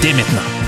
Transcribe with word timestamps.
dès 0.00 0.12
maintenant. 0.12 0.67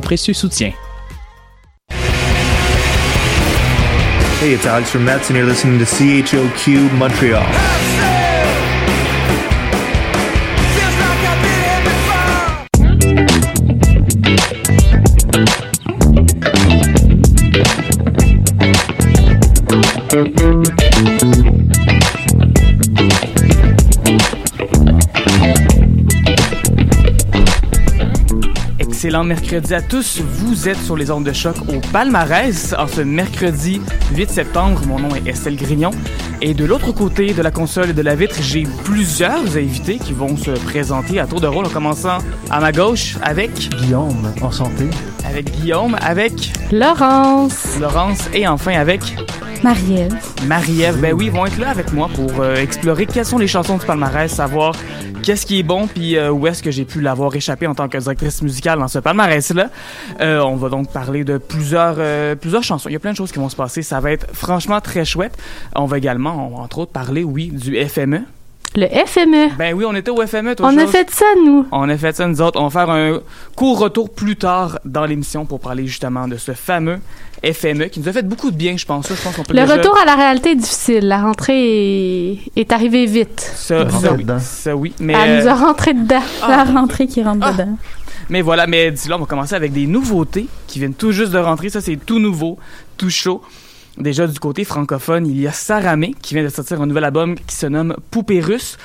précieux 0.00 0.34
soutien. 0.34 0.72
Hey, 4.40 4.52
it's 4.52 4.66
Alex 4.66 4.90
from 4.90 5.04
Mets, 5.04 5.30
and 5.30 5.36
you're 5.36 5.46
listening 5.46 5.78
to 5.78 5.84
CHOQ 5.86 6.92
Montreal. 6.98 8.15
Excellent 29.06 29.22
mercredi 29.22 29.72
à 29.72 29.80
tous. 29.80 30.20
Vous 30.20 30.68
êtes 30.68 30.82
sur 30.82 30.96
les 30.96 31.12
ondes 31.12 31.22
de 31.22 31.32
choc 31.32 31.54
au 31.68 31.78
palmarès 31.92 32.74
en 32.76 32.88
ce 32.88 33.02
mercredi 33.02 33.80
8 34.16 34.28
septembre. 34.28 34.82
Mon 34.88 34.98
nom 34.98 35.14
est 35.14 35.28
Estelle 35.28 35.54
Grignon. 35.54 35.92
Et 36.42 36.54
de 36.54 36.64
l'autre 36.64 36.90
côté 36.90 37.32
de 37.32 37.40
la 37.40 37.52
console 37.52 37.90
et 37.90 37.92
de 37.92 38.02
la 38.02 38.16
vitre, 38.16 38.34
j'ai 38.40 38.64
plusieurs 38.82 39.56
invités 39.56 39.98
qui 39.98 40.12
vont 40.12 40.36
se 40.36 40.50
présenter 40.50 41.20
à 41.20 41.28
tour 41.28 41.40
de 41.40 41.46
rôle 41.46 41.66
en 41.66 41.68
commençant 41.68 42.18
à 42.50 42.58
ma 42.58 42.72
gauche 42.72 43.16
avec 43.22 43.52
Guillaume, 43.76 44.32
enchanté. 44.42 44.90
avec 45.24 45.52
Guillaume, 45.52 45.96
avec 46.00 46.50
Laurence. 46.72 47.78
Laurence 47.80 48.28
et 48.34 48.48
enfin 48.48 48.72
avec 48.72 49.02
Marie-Ève. 49.62 50.16
Marie-Ève. 50.48 51.00
Ben 51.00 51.12
oui, 51.12 51.26
ils 51.26 51.32
vont 51.32 51.46
être 51.46 51.58
là 51.58 51.70
avec 51.70 51.92
moi 51.92 52.08
pour 52.12 52.40
euh, 52.40 52.56
explorer 52.56 53.06
quelles 53.06 53.24
sont 53.24 53.38
les 53.38 53.46
chansons 53.46 53.78
du 53.78 53.86
palmarès, 53.86 54.32
savoir 54.32 54.74
qu'est-ce 55.26 55.44
qui 55.44 55.58
est 55.58 55.64
bon, 55.64 55.88
puis 55.88 56.16
euh, 56.16 56.30
où 56.30 56.46
est-ce 56.46 56.62
que 56.62 56.70
j'ai 56.70 56.84
pu 56.84 57.00
l'avoir 57.00 57.34
échappé 57.34 57.66
en 57.66 57.74
tant 57.74 57.88
que 57.88 57.98
directrice 57.98 58.42
musicale 58.42 58.78
dans 58.78 58.86
ce 58.86 59.00
palmarès-là. 59.00 59.70
Euh, 60.20 60.38
on 60.38 60.54
va 60.54 60.68
donc 60.68 60.92
parler 60.92 61.24
de 61.24 61.36
plusieurs, 61.36 61.96
euh, 61.98 62.36
plusieurs 62.36 62.62
chansons. 62.62 62.88
Il 62.88 62.92
y 62.92 62.96
a 62.96 63.00
plein 63.00 63.10
de 63.10 63.16
choses 63.16 63.32
qui 63.32 63.40
vont 63.40 63.48
se 63.48 63.56
passer. 63.56 63.82
Ça 63.82 63.98
va 63.98 64.12
être 64.12 64.28
franchement 64.32 64.80
très 64.80 65.04
chouette. 65.04 65.36
On 65.74 65.86
va 65.86 65.98
également, 65.98 66.54
entre 66.60 66.78
autres 66.78 66.92
parler, 66.92 67.24
oui, 67.24 67.48
du 67.48 67.76
FME. 67.88 68.20
Le 68.78 68.86
FME. 69.06 69.56
Ben 69.56 69.74
oui, 69.74 69.84
on 69.88 69.94
était 69.94 70.10
au 70.10 70.24
FME. 70.26 70.54
toi, 70.54 70.68
On 70.70 70.76
a 70.78 70.86
fait 70.86 71.10
ça, 71.10 71.24
nous. 71.44 71.66
On 71.72 71.88
a 71.88 71.96
fait 71.96 72.14
ça, 72.14 72.26
nous 72.26 72.42
autres. 72.42 72.60
On 72.60 72.68
va 72.68 72.70
faire 72.84 72.90
un 72.90 73.20
court 73.54 73.78
retour 73.78 74.10
plus 74.10 74.36
tard 74.36 74.78
dans 74.84 75.06
l'émission 75.06 75.46
pour 75.46 75.60
parler 75.60 75.86
justement 75.86 76.28
de 76.28 76.36
ce 76.36 76.52
fameux 76.52 76.98
FME 77.42 77.86
qui 77.88 78.00
nous 78.00 78.08
a 78.08 78.12
fait 78.12 78.22
beaucoup 78.26 78.50
de 78.50 78.56
bien, 78.56 78.76
je 78.76 78.84
pense. 78.84 79.06
Ça, 79.06 79.14
je 79.14 79.22
pense 79.22 79.34
qu'on 79.36 79.44
peut 79.44 79.54
Le 79.54 79.62
déjà- 79.62 79.76
retour 79.76 79.96
à 79.98 80.04
la 80.04 80.14
réalité 80.14 80.50
est 80.50 80.56
difficile. 80.56 81.08
La 81.08 81.22
rentrée 81.22 82.32
est, 82.32 82.38
est 82.56 82.72
arrivée 82.72 83.06
vite. 83.06 83.40
Ça, 83.56 83.84
oui. 84.14 84.26
Ça, 84.40 84.76
oui. 84.76 84.92
Mais, 85.00 85.14
Elle 85.14 85.40
nous 85.40 85.46
euh, 85.46 85.52
a 85.52 85.54
rentré 85.54 85.94
dedans. 85.94 86.22
La 86.46 86.64
rentrée 86.64 87.06
qui 87.06 87.22
rentre 87.22 87.46
Ah. 87.46 87.52
dedans. 87.52 87.78
mais 88.28 88.42
voilà, 88.42 88.66
mais 88.66 88.90
d'ici 88.90 89.08
là, 89.08 89.16
on 89.16 89.20
va 89.20 89.26
commencer 89.26 89.54
avec 89.54 89.72
des 89.72 89.86
nouveautés 89.86 90.48
qui 90.66 90.80
viennent 90.80 90.94
tout 90.94 91.12
juste 91.12 91.32
de 91.32 91.38
rentrer. 91.38 91.70
Ça, 91.70 91.80
c'est 91.80 91.96
tout 91.96 92.18
nouveau, 92.18 92.58
tout 92.98 93.08
chaud. 93.10 93.40
Déjà 93.98 94.26
du 94.26 94.38
côté 94.38 94.64
francophone, 94.64 95.26
il 95.26 95.40
y 95.40 95.46
a 95.46 95.52
Saramé 95.52 96.14
qui 96.20 96.34
vient 96.34 96.44
de 96.44 96.48
sortir 96.50 96.82
un 96.82 96.86
nouvel 96.86 97.04
album 97.04 97.34
qui 97.46 97.54
se 97.56 97.66
nomme 97.66 97.96
Poupée 98.10 98.40
russe. 98.40 98.76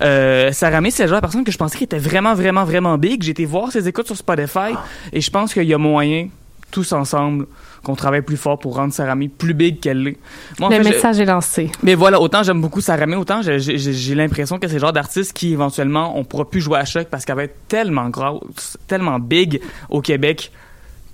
Euh, 0.00 0.52
Saramé, 0.52 0.90
c'est 0.92 1.02
le 1.04 1.08
genre 1.08 1.18
de 1.18 1.22
personne 1.22 1.42
que 1.44 1.50
je 1.50 1.58
pensais 1.58 1.76
qu'il 1.76 1.86
était 1.86 1.98
vraiment, 1.98 2.34
vraiment, 2.34 2.64
vraiment 2.64 2.96
big. 2.96 3.22
J'ai 3.22 3.32
été 3.32 3.44
voir 3.46 3.72
ses 3.72 3.88
écoutes 3.88 4.06
sur 4.06 4.16
Spotify 4.16 4.74
et 5.12 5.20
je 5.20 5.30
pense 5.30 5.52
qu'il 5.54 5.64
y 5.64 5.74
a 5.74 5.78
moyen, 5.78 6.28
tous 6.70 6.92
ensemble, 6.92 7.46
qu'on 7.82 7.96
travaille 7.96 8.22
plus 8.22 8.36
fort 8.36 8.60
pour 8.60 8.76
rendre 8.76 8.92
Saramé 8.92 9.26
plus 9.28 9.54
big 9.54 9.80
qu'elle 9.80 10.04
l'est. 10.04 10.18
Moi, 10.60 10.68
en 10.68 10.70
Le 10.70 10.76
fait, 10.76 10.84
je- 10.84 10.94
message 10.94 11.18
est 11.18 11.24
lancé. 11.24 11.72
mais 11.82 11.96
voilà, 11.96 12.20
autant 12.20 12.44
j'aime 12.44 12.60
beaucoup 12.60 12.80
Saramé, 12.80 13.16
autant 13.16 13.40
j'ai 13.42 14.14
l'impression 14.14 14.60
que 14.60 14.68
c'est 14.68 14.74
le 14.74 14.80
genre 14.80 14.92
d'artiste 14.92 15.32
qui 15.32 15.52
éventuellement 15.52 16.16
on 16.16 16.22
pourra 16.22 16.48
plus 16.48 16.60
jouer 16.60 16.78
à 16.78 16.84
choc 16.84 17.08
parce 17.10 17.24
qu'elle 17.24 17.34
va 17.36 17.44
être 17.44 17.56
tellement 17.66 18.08
grosse, 18.08 18.76
tellement 18.86 19.18
big 19.18 19.60
au 19.88 20.00
Québec 20.00 20.52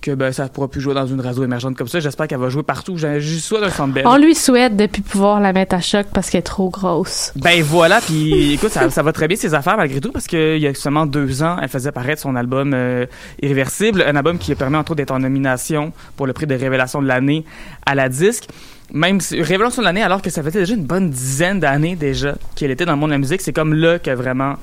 que 0.06 0.14
ben 0.14 0.32
ça 0.32 0.48
pourra 0.48 0.68
plus 0.68 0.80
jouer 0.80 0.94
dans 0.94 1.06
une 1.06 1.20
radio 1.20 1.42
émergente 1.42 1.76
comme 1.76 1.88
ça. 1.88 1.98
J'espère 1.98 2.28
qu'elle 2.28 2.38
va 2.38 2.48
jouer 2.48 2.62
partout. 2.62 2.96
Juste 2.96 3.46
soit 3.46 3.60
d'un 3.60 3.70
centre 3.70 3.92
belle. 3.92 4.06
On 4.06 4.16
lui 4.16 4.36
souhaite 4.36 4.76
depuis 4.76 5.02
pouvoir 5.02 5.40
la 5.40 5.52
mettre 5.52 5.74
à 5.74 5.80
choc 5.80 6.06
parce 6.12 6.30
qu'elle 6.30 6.40
est 6.40 6.42
trop 6.42 6.70
grosse. 6.70 7.32
Ben 7.34 7.60
voilà, 7.62 8.00
puis 8.00 8.52
écoute, 8.54 8.70
ça, 8.70 8.88
ça 8.88 9.02
va 9.02 9.12
très 9.12 9.26
bien 9.26 9.36
ses 9.36 9.54
affaires 9.54 9.76
malgré 9.76 10.00
tout 10.00 10.12
parce 10.12 10.28
qu'il 10.28 10.58
y 10.58 10.66
a 10.68 10.74
seulement 10.74 11.06
deux 11.06 11.42
ans, 11.42 11.56
elle 11.60 11.68
faisait 11.68 11.90
paraître 11.90 12.22
son 12.22 12.36
album 12.36 12.72
euh, 12.72 13.06
Irréversible, 13.42 14.04
un 14.06 14.14
album 14.14 14.38
qui 14.38 14.52
a 14.52 14.54
permis 14.54 14.76
entre 14.76 14.92
autres 14.92 14.98
d'être 14.98 15.10
en 15.10 15.18
nomination 15.18 15.92
pour 16.16 16.26
le 16.28 16.32
prix 16.32 16.46
de 16.46 16.54
révélation 16.54 17.02
de 17.02 17.08
l'année 17.08 17.44
à 17.84 17.96
la 17.96 18.08
disque. 18.08 18.44
Même 18.92 19.20
si, 19.20 19.42
révélation 19.42 19.82
de 19.82 19.86
l'année 19.86 20.02
alors 20.02 20.22
que 20.22 20.30
ça 20.30 20.44
faisait 20.44 20.60
déjà 20.60 20.74
une 20.74 20.84
bonne 20.86 21.10
dizaine 21.10 21.58
d'années 21.58 21.96
déjà 21.96 22.36
qu'elle 22.54 22.70
était 22.70 22.84
dans 22.84 22.92
le 22.92 22.98
monde 22.98 23.10
de 23.10 23.14
la 23.14 23.18
musique, 23.18 23.40
c'est 23.40 23.52
comme 23.52 23.74
là 23.74 23.98
que 23.98 24.12
vraiment 24.12 24.54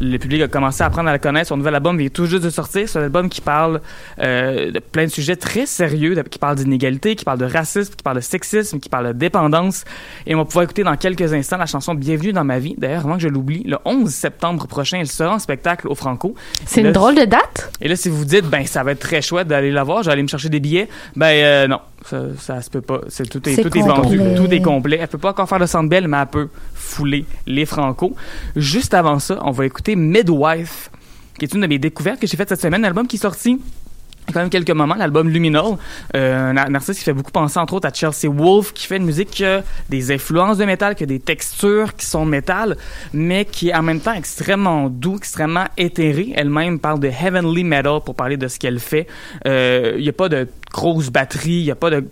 le 0.00 0.18
public 0.18 0.42
a 0.42 0.48
commencé 0.48 0.82
à 0.82 0.86
apprendre 0.86 1.08
à 1.08 1.12
la 1.12 1.18
connaître. 1.18 1.48
Son 1.48 1.56
nouvel 1.56 1.74
album 1.74 1.96
vient 1.98 2.08
tout 2.08 2.26
juste 2.26 2.44
de 2.44 2.50
sortir. 2.50 2.88
C'est 2.88 2.98
un 2.98 3.02
album 3.04 3.28
qui 3.28 3.40
parle 3.40 3.80
euh, 4.20 4.70
de 4.70 4.78
plein 4.78 5.04
de 5.04 5.10
sujets 5.10 5.36
très 5.36 5.66
sérieux, 5.66 6.14
de- 6.14 6.22
qui 6.22 6.38
parle 6.38 6.56
d'inégalité, 6.56 7.16
qui 7.16 7.24
parle 7.24 7.38
de 7.38 7.44
racisme, 7.46 7.94
qui 7.94 8.02
parle 8.02 8.16
de 8.16 8.22
sexisme, 8.22 8.78
qui 8.78 8.88
parle 8.88 9.08
de 9.08 9.12
dépendance. 9.12 9.84
Et 10.26 10.34
on 10.34 10.38
va 10.38 10.44
pouvoir 10.44 10.64
écouter 10.64 10.82
dans 10.84 10.96
quelques 10.96 11.32
instants 11.32 11.56
la 11.56 11.66
chanson 11.66 11.94
Bienvenue 11.94 12.32
dans 12.32 12.44
ma 12.44 12.58
vie. 12.58 12.74
D'ailleurs, 12.78 13.04
avant 13.06 13.14
que 13.16 13.22
je 13.22 13.28
l'oublie, 13.28 13.62
le 13.64 13.78
11 13.84 14.10
septembre 14.10 14.66
prochain, 14.66 14.98
elle 15.00 15.06
sera 15.08 15.34
en 15.34 15.38
spectacle 15.38 15.88
au 15.88 15.94
Franco. 15.94 16.34
C'est 16.66 16.80
une 16.80 16.86
là, 16.88 16.92
drôle 16.92 17.14
de 17.14 17.24
date? 17.24 17.72
Et 17.80 17.88
là, 17.88 17.96
si 17.96 18.08
vous 18.08 18.24
dites, 18.24 18.44
ben, 18.46 18.66
ça 18.66 18.82
va 18.82 18.92
être 18.92 19.00
très 19.00 19.22
chouette 19.22 19.48
d'aller 19.48 19.70
la 19.70 19.82
voir, 19.82 20.06
aller 20.08 20.22
me 20.22 20.28
chercher 20.28 20.48
des 20.48 20.60
billets, 20.60 20.88
ben, 21.14 21.26
euh, 21.26 21.66
non, 21.68 21.80
ça, 22.08 22.22
ça 22.38 22.62
se 22.62 22.70
peut 22.70 22.80
pas. 22.80 23.00
C'est, 23.08 23.28
tout 23.28 23.46
est, 23.48 23.62
tout 23.62 23.76
est 23.76 23.82
vendu, 23.82 24.20
tout 24.36 24.52
est 24.52 24.62
complet. 24.62 24.98
Elle 25.00 25.08
peut 25.08 25.18
pas 25.18 25.30
encore 25.30 25.48
faire 25.48 25.58
le 25.58 25.66
centre 25.66 25.88
belle, 25.88 26.08
mais 26.08 26.18
elle 26.18 26.26
peut 26.26 26.48
fouler 26.74 27.24
les 27.46 27.66
Franco. 27.66 28.14
Juste 28.54 28.94
avant 28.94 29.18
ça, 29.18 29.38
on 29.42 29.50
va 29.50 29.66
écouter 29.66 29.96
Midwife 29.96 30.90
qui 31.38 31.44
est 31.44 31.54
une 31.54 31.60
de 31.60 31.66
mes 31.66 31.78
découvertes 31.78 32.20
que 32.20 32.26
j'ai 32.26 32.36
faites 32.36 32.48
cette 32.48 32.62
semaine, 32.62 32.82
un 32.84 32.88
album 32.88 33.06
qui 33.06 33.16
est 33.16 33.20
sorti 33.20 33.60
il 34.26 34.30
y 34.30 34.32
a 34.32 34.34
quand 34.34 34.40
même 34.40 34.50
quelques 34.50 34.70
moments, 34.70 34.96
l'album 34.96 35.28
Luminal, 35.28 35.76
euh, 36.16 36.50
un 36.50 36.74
artiste 36.74 36.98
qui 36.98 37.04
fait 37.04 37.12
beaucoup 37.12 37.30
penser 37.30 37.60
entre 37.60 37.74
autres 37.74 37.86
à 37.86 37.92
Chelsea 37.92 38.28
Wolf, 38.28 38.72
qui 38.72 38.88
fait 38.88 38.96
une 38.96 39.04
musique 39.04 39.30
qui 39.30 39.44
a 39.44 39.62
des 39.88 40.10
influences 40.10 40.58
de 40.58 40.64
métal, 40.64 40.96
qui 40.96 41.04
a 41.04 41.06
des 41.06 41.20
textures 41.20 41.94
qui 41.94 42.06
sont 42.06 42.24
métal, 42.24 42.76
mais 43.12 43.44
qui 43.44 43.68
est 43.68 43.74
en 43.74 43.84
même 43.84 44.00
temps 44.00 44.14
extrêmement 44.14 44.88
doux, 44.88 45.16
extrêmement 45.16 45.66
éthéré. 45.76 46.32
Elle-même 46.34 46.80
parle 46.80 46.98
de 46.98 47.06
heavenly 47.06 47.62
metal 47.62 48.00
pour 48.04 48.16
parler 48.16 48.36
de 48.36 48.48
ce 48.48 48.58
qu'elle 48.58 48.80
fait. 48.80 49.06
Euh, 49.46 49.94
il 49.96 50.02
n'y 50.02 50.08
a 50.08 50.12
pas 50.12 50.28
de 50.28 50.48
grosse 50.72 51.10
batterie, 51.10 51.52
il 51.60 51.64
n'y 51.64 51.70
a 51.70 51.74
pas 51.74 51.90
de, 51.90 52.04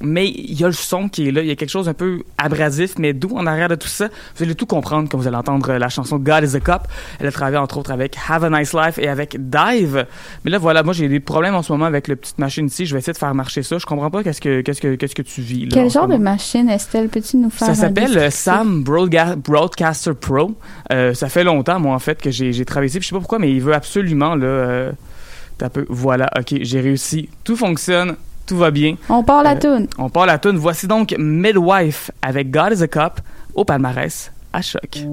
mais 0.00 0.28
il 0.28 0.58
y 0.60 0.64
a 0.64 0.66
le 0.66 0.72
son 0.72 1.08
qui 1.08 1.28
est 1.28 1.30
là, 1.30 1.42
il 1.42 1.46
y 1.46 1.50
a 1.52 1.54
quelque 1.56 1.70
chose 1.70 1.88
un 1.88 1.94
peu 1.94 2.22
abrasif, 2.36 2.94
mais 2.98 3.12
doux 3.12 3.36
en 3.36 3.46
arrière 3.46 3.68
de 3.68 3.76
tout 3.76 3.86
ça. 3.88 4.08
Vous 4.36 4.42
allez 4.42 4.54
tout 4.56 4.66
comprendre 4.66 5.08
quand 5.08 5.16
vous 5.18 5.28
allez 5.28 5.36
entendre 5.36 5.72
la 5.74 5.88
chanson 5.88 6.18
God 6.18 6.42
is 6.44 6.56
a 6.56 6.60
Cup. 6.60 6.82
Elle 7.20 7.28
a 7.28 7.32
travaillé 7.32 7.58
entre 7.58 7.78
autres 7.78 7.92
avec 7.92 8.16
Have 8.28 8.44
a 8.44 8.50
Nice 8.50 8.74
Life 8.74 8.98
et 8.98 9.08
avec 9.08 9.36
Dive. 9.38 10.06
Mais 10.44 10.50
là, 10.50 10.58
voilà, 10.58 10.82
moi 10.82 10.92
j'ai 10.92 11.08
des 11.08 11.20
problèmes 11.20 11.54
en 11.54 11.62
ce 11.62 11.70
moment 11.72 11.84
avec 11.84 12.08
la 12.08 12.16
petite 12.16 12.38
machine 12.38 12.66
ici. 12.66 12.86
Je 12.86 12.94
vais 12.94 12.98
essayer 12.98 13.12
de 13.12 13.18
faire 13.18 13.34
marcher 13.34 13.62
ça. 13.62 13.78
Je 13.78 13.86
comprends 13.86 14.10
pas 14.10 14.24
qu'est-ce 14.24 14.40
que 14.40 14.62
qu'est-ce 14.62 14.80
que 14.80 14.96
qu'est-ce 14.96 15.14
que 15.14 15.22
tu 15.22 15.40
vis. 15.40 15.66
Là, 15.66 15.70
Quel 15.72 15.90
genre 15.90 16.08
de 16.08 16.16
machine, 16.16 16.68
Estelle? 16.68 17.08
Peux-tu 17.08 17.36
nous 17.36 17.50
faire 17.50 17.68
Ça 17.68 17.74
s'appelle 17.74 18.18
euh? 18.18 18.30
Sam 18.30 18.82
Broadga- 18.82 19.36
Broadcaster 19.36 20.14
Pro. 20.14 20.52
Euh, 20.92 21.14
ça 21.14 21.28
fait 21.28 21.44
longtemps, 21.44 21.78
moi, 21.78 21.94
en 21.94 21.98
fait, 22.00 22.20
que 22.20 22.30
j'ai 22.30 22.64
travaillé 22.64 22.88
ici. 22.90 22.98
Je 23.00 23.06
sais 23.06 23.14
pas 23.14 23.20
pourquoi, 23.20 23.38
mais 23.38 23.52
il 23.52 23.60
veut 23.60 23.74
absolument, 23.74 24.34
là... 24.34 24.46
Euh, 24.46 24.92
peu, 25.70 25.84
voilà, 25.88 26.28
OK, 26.38 26.54
j'ai 26.62 26.80
réussi. 26.80 27.28
Tout 27.44 27.56
fonctionne, 27.56 28.16
tout 28.46 28.56
va 28.56 28.70
bien. 28.70 28.96
On 29.08 29.22
part 29.22 29.42
la 29.42 29.52
Euh, 29.52 29.58
toune. 29.58 29.86
On 29.98 30.08
part 30.08 30.26
la 30.26 30.38
tune. 30.38 30.56
Voici 30.56 30.86
donc 30.86 31.14
Midwife 31.18 32.10
avec 32.20 32.50
God 32.50 32.72
is 32.76 32.82
a 32.82 32.88
Cup 32.88 33.20
au 33.54 33.64
palmarès 33.64 34.32
à 34.52 34.60
choc. 34.62 35.04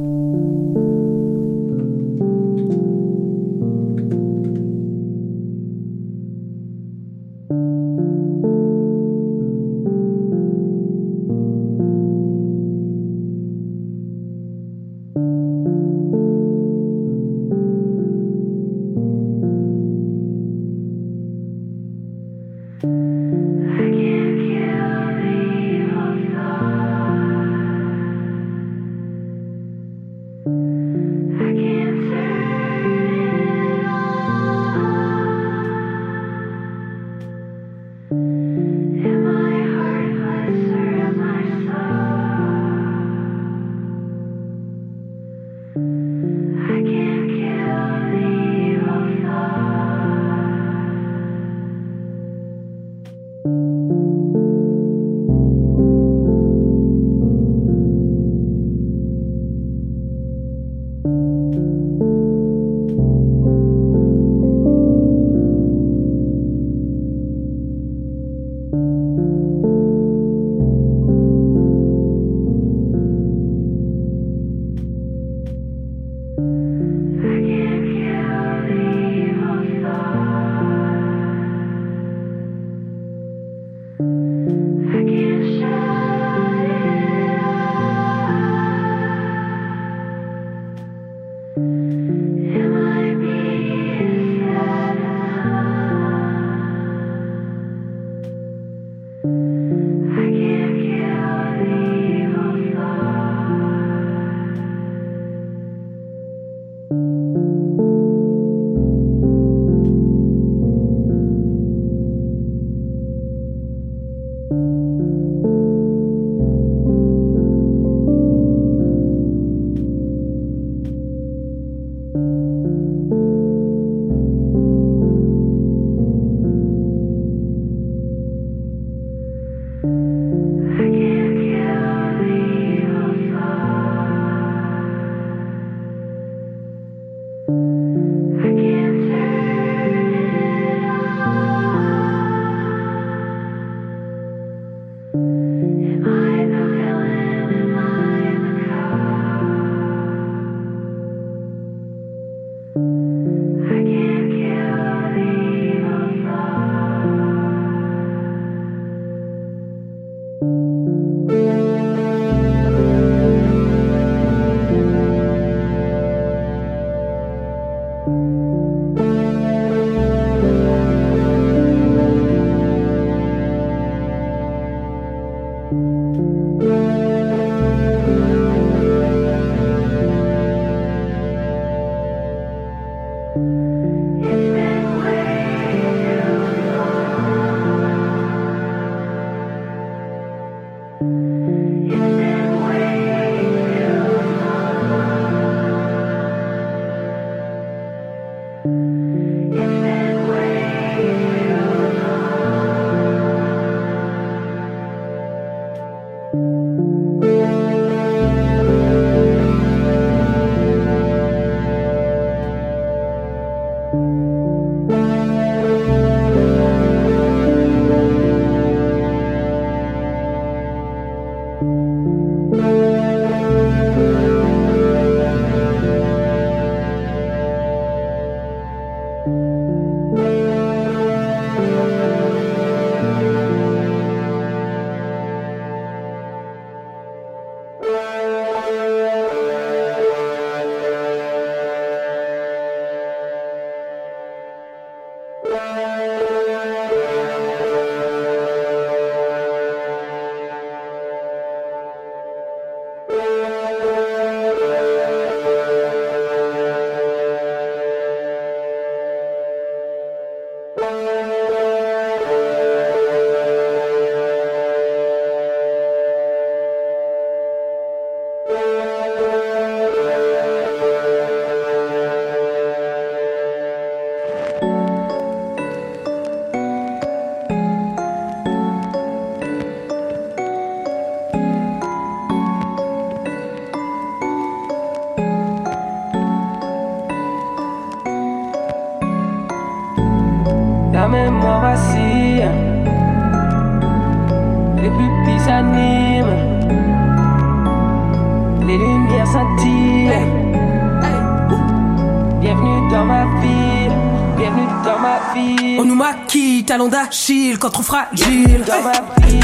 Ma. 305.34 305.80
On 305.80 305.86
nous 305.86 305.96
maquille, 305.96 306.64
talons 306.64 306.88
d'Achille, 306.88 307.58
quand 307.58 307.70
trop 307.70 307.84
fragile. 307.84 308.64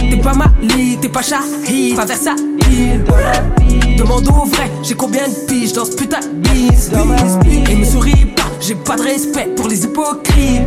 T'es 0.10 0.18
pas 0.18 0.34
Mali, 0.34 0.98
t'es 1.02 1.10
pas 1.10 1.22
Shahid, 1.22 1.96
ma 1.96 2.06
ville, 2.68 3.04
Demande 3.98 4.28
au 4.28 4.46
vrai, 4.46 4.70
j'ai 4.84 4.96
combien 4.96 5.28
de 5.28 5.48
piges 5.48 5.74
dans 5.74 5.86
ce 5.86 5.96
putain 5.96 6.20
de 6.20 6.50
bise. 6.50 6.92
Et 7.70 7.76
me 7.76 7.86
souris 7.86 8.26
pas, 8.36 8.44
j'ai 8.60 8.76
pas 8.76 8.96
de 8.98 9.04
respect 9.04 9.50
pour 9.56 9.68
les 9.68 9.84
hypocrites. 9.86 10.62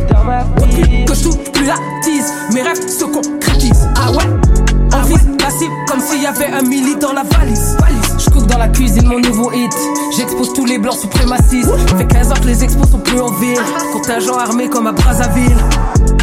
Depuis 0.59 1.05
que 1.05 1.13
je 1.13 1.23
touche 1.23 1.51
plus 1.53 1.65
la 1.65 1.75
tise, 2.01 2.33
mes 2.53 2.61
rêves 2.61 2.87
se 2.87 3.05
concrétisent. 3.05 3.87
Ah 3.95 4.11
ouais? 4.11 4.48
Vise 5.07 5.27
la 5.39 5.49
cible 5.49 5.73
comme 5.87 5.99
s'il 5.99 6.21
y 6.21 6.25
avait 6.25 6.47
un 6.47 6.61
milli 6.61 6.95
dans 6.95 7.13
la 7.13 7.23
valise. 7.23 7.77
Je 8.17 8.29
cook 8.29 8.45
dans 8.47 8.57
la 8.57 8.67
cuisine 8.67 9.07
mon 9.07 9.19
nouveau 9.19 9.51
hit. 9.51 9.73
J'expose 10.15 10.53
tous 10.53 10.65
les 10.65 10.77
blancs 10.77 10.97
suprémacistes. 10.97 11.71
Fait 11.97 12.07
15 12.07 12.31
ans 12.31 12.35
que 12.41 12.47
les 12.47 12.63
expos 12.63 12.89
sont 12.89 12.99
plus 12.99 13.19
en 13.19 13.31
ville. 13.31 13.59
Contingent 13.93 14.37
armé 14.37 14.69
comme 14.69 14.87
à 14.87 14.91
Brazzaville. 14.91 15.57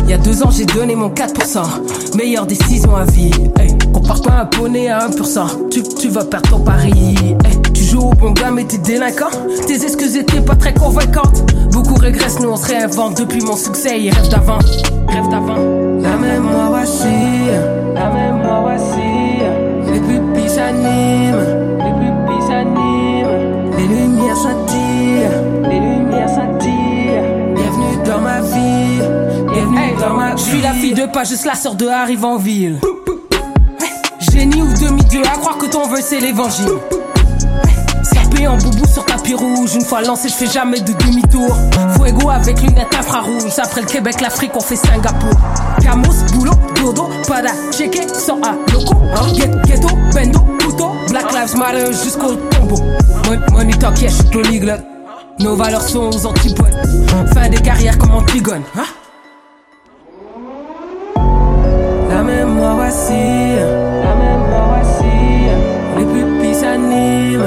Il 0.04 0.11
y 0.11 0.12
a 0.12 0.18
deux 0.18 0.42
ans, 0.42 0.50
j'ai 0.50 0.66
donné 0.66 0.95
mon 0.95 1.09
4%. 1.09 2.16
Meilleure 2.16 2.47
décision 2.47 2.95
à 2.95 3.04
vie. 3.04 3.33
Hey, 3.59 3.76
compare 3.92 4.23
pas 4.23 4.33
un 4.42 4.47
poney 4.47 4.88
à 4.88 5.09
1%. 5.09 5.68
Tu, 5.71 5.83
tu 5.83 6.09
vas 6.09 6.25
perdre 6.25 6.50
ton 6.50 6.61
pari. 6.61 7.16
Hey, 7.45 7.59
au 7.97 8.11
bon 8.11 8.33
gars, 8.33 8.50
mais 8.50 8.65
t'es 8.65 8.79
délinquant. 8.79 9.31
Tes 9.67 9.83
excuses 9.85 10.17
étaient 10.17 10.41
pas 10.41 10.55
très 10.57 10.75
convaincantes. 10.75 11.53
Beaucoup 11.73 11.95
régressent, 11.95 12.41
nous 12.41 12.50
on 12.50 12.57
se 12.57 12.67
réinvente. 12.67 13.19
Depuis 13.19 13.41
mon 13.43 13.57
succès, 13.57 14.00
ils 14.00 14.11
rêvent 14.11 14.29
d'avant. 14.29 14.59
Rêve 15.09 15.29
d'avant. 15.31 15.57
La 16.00 16.17
mémoire 16.17 16.71
vacille. 16.73 17.53
La 17.95 18.11
mémoire 18.11 18.62
vacille, 18.65 19.43
Les 19.93 20.00
pupilles 20.00 20.49
s'animent. 20.50 21.37
les 21.79 21.93
pupilles 21.93 22.47
s'animent, 22.47 23.76
Les 23.79 23.87
lumières 23.87 24.37
scintillent. 24.37 25.71
les 25.71 25.81
lumières 25.81 26.29
scintillent. 26.29 27.55
Bienvenue 27.55 28.05
dans 28.07 28.21
ma 28.21 28.41
vie. 28.43 29.00
Bienvenue 29.53 29.79
Hey, 29.79 29.95
dans 29.99 30.15
ma 30.15 30.37
je 30.37 30.43
vie. 30.43 30.50
suis 30.50 30.61
la 30.61 30.73
fille 30.73 30.95
de 30.95 31.07
pas 31.07 31.25
juste 31.25 31.47
la 31.47 31.55
sœur 31.55 31.75
de 31.75 31.87
arrive 31.88 32.25
en 32.25 32.37
ville. 32.37 32.79
Génie 34.33 34.61
ou 34.62 34.67
demi-dieu, 34.81 35.23
à 35.25 35.38
croire 35.38 35.57
que 35.59 35.67
ton 35.67 35.87
vœu 35.88 35.99
c'est 36.03 36.21
l'évangile. 36.21 36.67
En 38.45 38.57
boubou 38.59 38.87
sur 38.87 39.05
tapis 39.05 39.35
rouge, 39.35 39.75
une 39.75 39.85
fois 39.85 40.02
lancé, 40.02 40.28
je 40.28 40.35
fais 40.35 40.47
jamais 40.47 40.81
de 40.81 40.93
demi-tour. 40.93 41.57
Fuego 41.97 42.31
avec 42.31 42.61
lunettes 42.61 42.95
infrarouges, 42.97 43.59
après 43.59 43.81
le 43.81 43.87
Québec, 43.87 44.21
l'Afrique, 44.21 44.52
on 44.55 44.61
fait 44.61 44.76
Singapour. 44.76 45.31
Camus, 45.83 46.33
boulot, 46.33 46.52
dodo, 46.76 47.09
pada, 47.26 47.50
checké, 47.73 48.07
sans 48.09 48.37
un 48.37 48.57
loco. 48.73 48.95
Hein? 49.16 49.33
Ghetto, 49.66 49.88
bendo, 50.14 50.38
couteau, 50.64 50.90
Black 51.09 51.33
Lives 51.33 51.57
Matter 51.57 51.93
jusqu'au 51.93 52.35
tombeau. 52.37 52.76
Mon- 53.26 53.57
Money 53.57 53.73
talk, 53.78 54.00
yeah. 54.00 54.78
Nos 55.40 55.57
valeurs 55.57 55.83
sont 55.83 56.11
aux 56.11 56.26
antipodes. 56.26 56.76
Fin 57.35 57.49
des 57.49 57.59
carrières 57.59 57.99
comme 57.99 58.14
Antigone. 58.14 58.62
Hein? 58.78 58.85
La 62.11 62.23
mémoire 62.23 62.76
vacille, 62.76 63.59
La 64.05 64.14
mémoire 64.14 64.78
vacille, 64.78 65.50
les 65.99 66.05
pupilles 66.05 66.55
s'animent, 66.55 67.43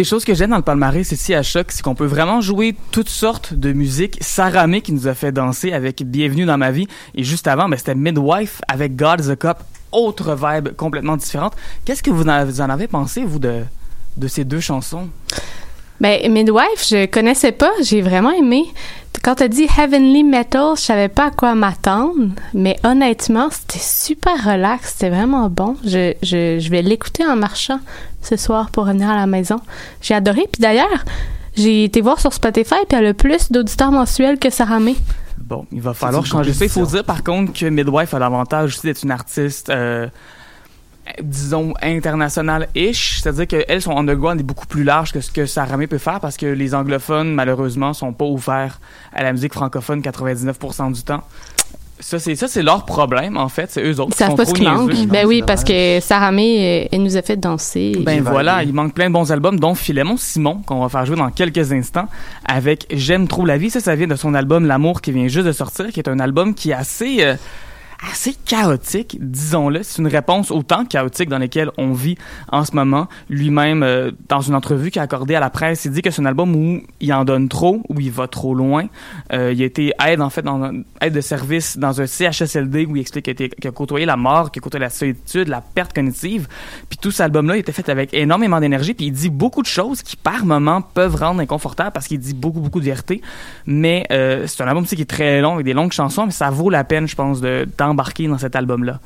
des 0.00 0.04
choses 0.04 0.24
que 0.24 0.32
j'aime 0.32 0.48
dans 0.48 0.56
le 0.56 0.62
palmarès 0.62 1.12
ici 1.12 1.34
à 1.34 1.42
Choc, 1.42 1.66
c'est 1.68 1.82
qu'on 1.82 1.94
peut 1.94 2.06
vraiment 2.06 2.40
jouer 2.40 2.74
toutes 2.90 3.10
sortes 3.10 3.52
de 3.52 3.74
musique. 3.74 4.16
Sarah 4.22 4.66
May 4.66 4.80
qui 4.80 4.92
nous 4.92 5.06
a 5.08 5.12
fait 5.12 5.30
danser 5.30 5.74
avec 5.74 6.02
Bienvenue 6.04 6.46
dans 6.46 6.56
ma 6.56 6.70
vie. 6.70 6.88
Et 7.14 7.22
juste 7.22 7.46
avant, 7.46 7.68
ben, 7.68 7.76
c'était 7.76 7.94
Midwife 7.94 8.62
avec 8.66 8.96
God's 8.96 9.28
a 9.28 9.36
Cup. 9.36 9.58
Autre 9.92 10.34
vibe 10.34 10.74
complètement 10.74 11.18
différente. 11.18 11.54
Qu'est-ce 11.84 12.02
que 12.02 12.10
vous 12.10 12.26
en 12.26 12.46
vous 12.46 12.62
en 12.62 12.70
avez 12.70 12.86
pensé, 12.86 13.26
vous, 13.26 13.38
de, 13.38 13.60
de 14.16 14.26
ces 14.26 14.44
deux 14.44 14.60
chansons? 14.60 15.10
Ben, 16.00 16.32
Midwife, 16.32 16.88
je 16.88 17.06
connaissais 17.06 17.52
pas, 17.52 17.70
j'ai 17.82 18.00
vraiment 18.00 18.30
aimé. 18.32 18.64
Quand 19.22 19.34
t'as 19.34 19.48
dit 19.48 19.66
Heavenly 19.76 20.24
Metal, 20.24 20.74
je 20.76 20.80
savais 20.80 21.08
pas 21.08 21.26
à 21.26 21.30
quoi 21.30 21.54
m'attendre, 21.54 22.28
mais 22.54 22.78
honnêtement, 22.84 23.48
c'était 23.50 23.78
super 23.78 24.42
relax, 24.42 24.92
c'était 24.92 25.10
vraiment 25.10 25.50
bon. 25.50 25.76
Je, 25.84 26.14
je, 26.22 26.58
je 26.58 26.70
vais 26.70 26.80
l'écouter 26.80 27.26
en 27.26 27.36
marchant 27.36 27.80
ce 28.22 28.36
soir 28.36 28.70
pour 28.70 28.86
revenir 28.86 29.10
à 29.10 29.16
la 29.16 29.26
maison. 29.26 29.60
J'ai 30.00 30.14
adoré, 30.14 30.48
puis 30.50 30.62
d'ailleurs, 30.62 31.04
j'ai 31.54 31.84
été 31.84 32.00
voir 32.00 32.18
sur 32.18 32.32
Spotify, 32.32 32.76
puis 32.88 32.98
elle 32.98 33.06
a 33.06 33.14
plus 33.14 33.52
d'auditeurs 33.52 33.92
mensuels 33.92 34.38
que 34.38 34.48
Sarah 34.48 34.80
May. 34.80 34.96
Bon, 35.38 35.66
il 35.72 35.82
va 35.82 35.92
falloir 35.92 36.24
changer 36.24 36.54
ça. 36.54 36.64
Il 36.64 36.70
faut 36.70 36.86
dire 36.86 37.04
par 37.04 37.22
contre 37.22 37.52
que 37.52 37.66
Midwife 37.66 38.14
a 38.14 38.18
l'avantage 38.18 38.70
aussi 38.76 38.86
d'être 38.86 39.02
une 39.02 39.10
artiste, 39.10 39.68
euh, 39.68 40.06
disons, 41.22 41.74
internationale-ish. 41.82 43.20
C'est-à-dire 43.20 43.46
qu'elle, 43.46 43.82
son 43.82 43.96
underground 43.96 44.40
est 44.40 44.44
beaucoup 44.44 44.66
plus 44.66 44.84
large 44.84 45.12
que 45.12 45.20
ce 45.20 45.30
que 45.30 45.46
Sarah 45.46 45.76
May 45.76 45.86
peut 45.86 45.98
faire 45.98 46.20
parce 46.20 46.36
que 46.36 46.46
les 46.46 46.74
anglophones, 46.74 47.32
malheureusement, 47.34 47.92
sont 47.92 48.12
pas 48.12 48.24
ouverts 48.24 48.80
à 49.12 49.22
la 49.22 49.32
musique 49.32 49.52
francophone 49.52 50.00
99% 50.00 50.92
du 50.92 51.02
temps. 51.02 51.22
Ça, 52.00 52.18
c'est 52.18 52.34
ça, 52.34 52.48
c'est 52.48 52.62
leur 52.62 52.86
problème, 52.86 53.36
en 53.36 53.50
fait. 53.50 53.70
C'est 53.70 53.82
eux 53.82 54.00
autres 54.00 54.12
Ils 54.12 54.16
savent 54.16 54.30
qui 54.30 54.36
pas 54.36 54.44
sont 54.46 54.54
ce 54.54 54.58
qui 54.58 54.64
manque. 54.64 55.06
Ben 55.08 55.26
oui, 55.26 55.42
parce 55.46 55.64
que 55.64 56.00
Sarah 56.00 56.32
May, 56.32 56.84
euh, 56.84 56.88
elle 56.92 57.02
nous 57.02 57.18
a 57.18 57.22
fait 57.22 57.36
danser. 57.36 57.92
Ben 58.00 58.14
J'ai 58.14 58.20
voilà, 58.20 58.62
il 58.62 58.72
manque 58.72 58.94
plein 58.94 59.08
de 59.08 59.12
bons 59.12 59.30
albums, 59.30 59.60
dont 59.60 59.74
Philémon 59.74 60.16
Simon, 60.16 60.62
qu'on 60.66 60.80
va 60.80 60.88
faire 60.88 61.04
jouer 61.04 61.16
dans 61.16 61.30
quelques 61.30 61.72
instants, 61.72 62.08
avec 62.46 62.86
J'aime 62.90 63.28
trop 63.28 63.44
la 63.44 63.58
vie. 63.58 63.68
Ça, 63.68 63.80
ça 63.80 63.94
vient 63.96 64.06
de 64.06 64.16
son 64.16 64.32
album 64.32 64.66
L'amour 64.66 65.02
qui 65.02 65.12
vient 65.12 65.28
juste 65.28 65.46
de 65.46 65.52
sortir, 65.52 65.88
qui 65.88 66.00
est 66.00 66.08
un 66.08 66.20
album 66.20 66.54
qui 66.54 66.70
est 66.70 66.74
assez, 66.74 67.18
euh, 67.20 67.34
assez 68.08 68.34
chaotique, 68.46 69.18
disons-le. 69.20 69.82
C'est 69.82 70.00
une 70.00 70.08
réponse 70.08 70.50
au 70.50 70.62
temps 70.62 70.84
chaotique 70.84 71.28
dans 71.28 71.38
lequel 71.38 71.70
on 71.76 71.92
vit 71.92 72.16
en 72.50 72.64
ce 72.64 72.74
moment. 72.74 73.08
Lui-même, 73.28 73.82
euh, 73.82 74.10
dans 74.28 74.40
une 74.40 74.54
entrevue 74.54 74.90
qu'il 74.90 75.00
a 75.00 75.04
accordée 75.04 75.34
à 75.34 75.40
la 75.40 75.50
presse, 75.50 75.84
il 75.84 75.92
dit 75.92 76.00
que 76.02 76.10
c'est 76.10 76.22
un 76.22 76.26
album 76.26 76.54
où 76.56 76.80
il 77.00 77.12
en 77.12 77.24
donne 77.24 77.48
trop, 77.48 77.82
où 77.88 78.00
il 78.00 78.10
va 78.10 78.26
trop 78.26 78.54
loin. 78.54 78.86
Euh, 79.32 79.52
il 79.52 79.62
a 79.62 79.66
été 79.66 79.92
aide, 80.06 80.20
en 80.22 80.30
fait, 80.30 80.42
dans 80.42 80.62
un- 80.62 80.82
aide 81.00 81.12
de 81.12 81.20
service 81.20 81.76
dans 81.78 82.00
un 82.00 82.06
CHSLD 82.06 82.86
où 82.86 82.96
il 82.96 83.00
explique 83.00 83.24
qu'il 83.34 83.46
a, 83.46 83.48
qu'il 83.48 83.68
a 83.68 83.70
côtoyé 83.72 84.06
la 84.06 84.16
mort, 84.16 84.50
qu'il 84.50 84.60
a 84.60 84.62
côtoyé 84.62 84.82
la 84.84 84.90
solitude, 84.90 85.48
la 85.48 85.60
perte 85.60 85.92
cognitive. 85.92 86.48
Puis 86.88 86.98
tout 86.98 87.10
cet 87.10 87.20
album-là, 87.22 87.56
il 87.56 87.60
était 87.60 87.72
fait 87.72 87.88
avec 87.88 88.14
énormément 88.14 88.60
d'énergie. 88.60 88.94
Puis 88.94 89.06
il 89.06 89.12
dit 89.12 89.30
beaucoup 89.30 89.62
de 89.62 89.66
choses 89.66 90.02
qui, 90.02 90.16
par 90.16 90.44
moments, 90.46 90.80
peuvent 90.82 91.16
rendre 91.16 91.40
inconfortable 91.40 91.90
parce 91.92 92.06
qu'il 92.08 92.18
dit 92.18 92.34
beaucoup, 92.34 92.60
beaucoup 92.60 92.80
de 92.80 92.84
vérité. 92.86 93.20
Mais 93.66 94.06
euh, 94.10 94.46
c'est 94.46 94.62
un 94.62 94.66
album 94.68 94.84
aussi 94.84 94.96
qui 94.96 95.02
est 95.02 95.04
très 95.04 95.40
long, 95.40 95.54
avec 95.54 95.66
des 95.66 95.74
longues 95.74 95.92
chansons, 95.92 96.24
mais 96.26 96.32
ça 96.32 96.50
vaut 96.50 96.70
la 96.70 96.84
peine, 96.84 97.06
je 97.06 97.14
pense, 97.14 97.40
de- 97.40 97.68
d'embarquer 97.90 98.28
dans 98.28 98.38
cet 98.38 98.54
album-là. 98.56 99.00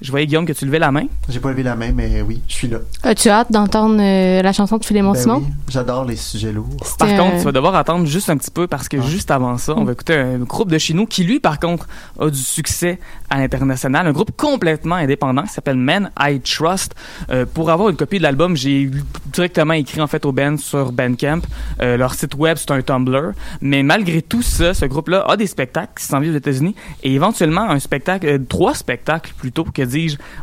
Je 0.00 0.10
voyais, 0.10 0.26
Guillaume, 0.26 0.46
que 0.46 0.52
tu 0.52 0.64
levais 0.64 0.78
la 0.78 0.92
main. 0.92 1.06
J'ai 1.28 1.40
pas 1.40 1.50
levé 1.50 1.62
la 1.62 1.74
main, 1.74 1.90
mais 1.92 2.22
oui, 2.22 2.40
je 2.46 2.54
suis 2.54 2.68
là. 2.68 2.78
As-tu 3.02 3.28
hâte 3.28 3.50
d'entendre 3.50 3.96
euh, 4.00 4.42
la 4.42 4.52
chanson 4.52 4.76
de 4.76 4.84
Philémon 4.84 5.12
Ben 5.12 5.20
Simon? 5.20 5.38
oui, 5.38 5.52
j'adore 5.68 6.04
les 6.04 6.16
sujets 6.16 6.52
lourds. 6.52 6.68
Par 6.98 7.08
contre, 7.08 7.38
tu 7.38 7.44
vas 7.44 7.52
devoir 7.52 7.74
attendre 7.74 8.06
juste 8.06 8.30
un 8.30 8.36
petit 8.36 8.50
peu 8.50 8.66
parce 8.68 8.88
que 8.88 9.00
juste 9.02 9.30
avant 9.30 9.58
ça, 9.58 9.74
on 9.76 9.84
va 9.84 9.92
écouter 9.92 10.14
un 10.14 10.38
groupe 10.38 10.70
de 10.70 10.78
chez 10.78 10.94
nous 10.94 11.06
qui, 11.06 11.24
lui, 11.24 11.40
par 11.40 11.58
contre, 11.58 11.88
a 12.20 12.30
du 12.30 12.38
succès 12.38 13.00
à 13.28 13.38
l'international. 13.38 14.06
Un 14.06 14.12
groupe 14.12 14.30
complètement 14.36 14.94
indépendant 14.94 15.42
qui 15.42 15.52
s'appelle 15.52 15.76
Men 15.76 16.10
I 16.18 16.40
Trust. 16.40 16.94
Euh, 17.30 17.44
pour 17.52 17.70
avoir 17.70 17.88
une 17.88 17.96
copie 17.96 18.18
de 18.18 18.22
l'album, 18.22 18.56
j'ai 18.56 18.90
directement 19.32 19.74
écrit 19.74 20.00
en 20.00 20.06
fait 20.06 20.24
au 20.24 20.32
band 20.32 20.56
sur 20.58 20.92
Bandcamp. 20.92 21.40
Euh, 21.82 21.96
leur 21.96 22.14
site 22.14 22.34
web, 22.36 22.56
c'est 22.56 22.70
un 22.70 22.82
Tumblr. 22.82 23.32
Mais 23.60 23.82
malgré 23.82 24.22
tout 24.22 24.42
ça, 24.42 24.74
ce 24.74 24.84
groupe-là 24.84 25.24
a 25.28 25.36
des 25.36 25.46
spectacles 25.46 25.92
qui 25.98 26.04
s'en 26.04 26.20
viennent 26.20 26.34
aux 26.34 26.38
États-Unis 26.38 26.74
et 27.02 27.14
éventuellement 27.14 27.68
un 27.68 27.78
spectacle, 27.78 28.26
euh, 28.26 28.38
trois 28.48 28.74
spectacles 28.74 29.32
plutôt, 29.36 29.64
que 29.64 29.87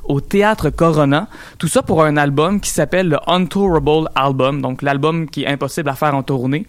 au 0.03 0.21
Théâtre 0.21 0.69
Corona. 0.69 1.27
Tout 1.57 1.67
ça 1.67 1.81
pour 1.81 2.03
un 2.03 2.17
album 2.17 2.59
qui 2.59 2.69
s'appelle 2.69 3.09
le 3.09 3.17
Untourable 3.27 4.09
Album, 4.15 4.61
donc 4.61 4.81
l'album 4.81 5.27
qui 5.29 5.43
est 5.43 5.47
impossible 5.47 5.89
à 5.89 5.95
faire 5.95 6.15
en 6.15 6.23
tournée. 6.23 6.65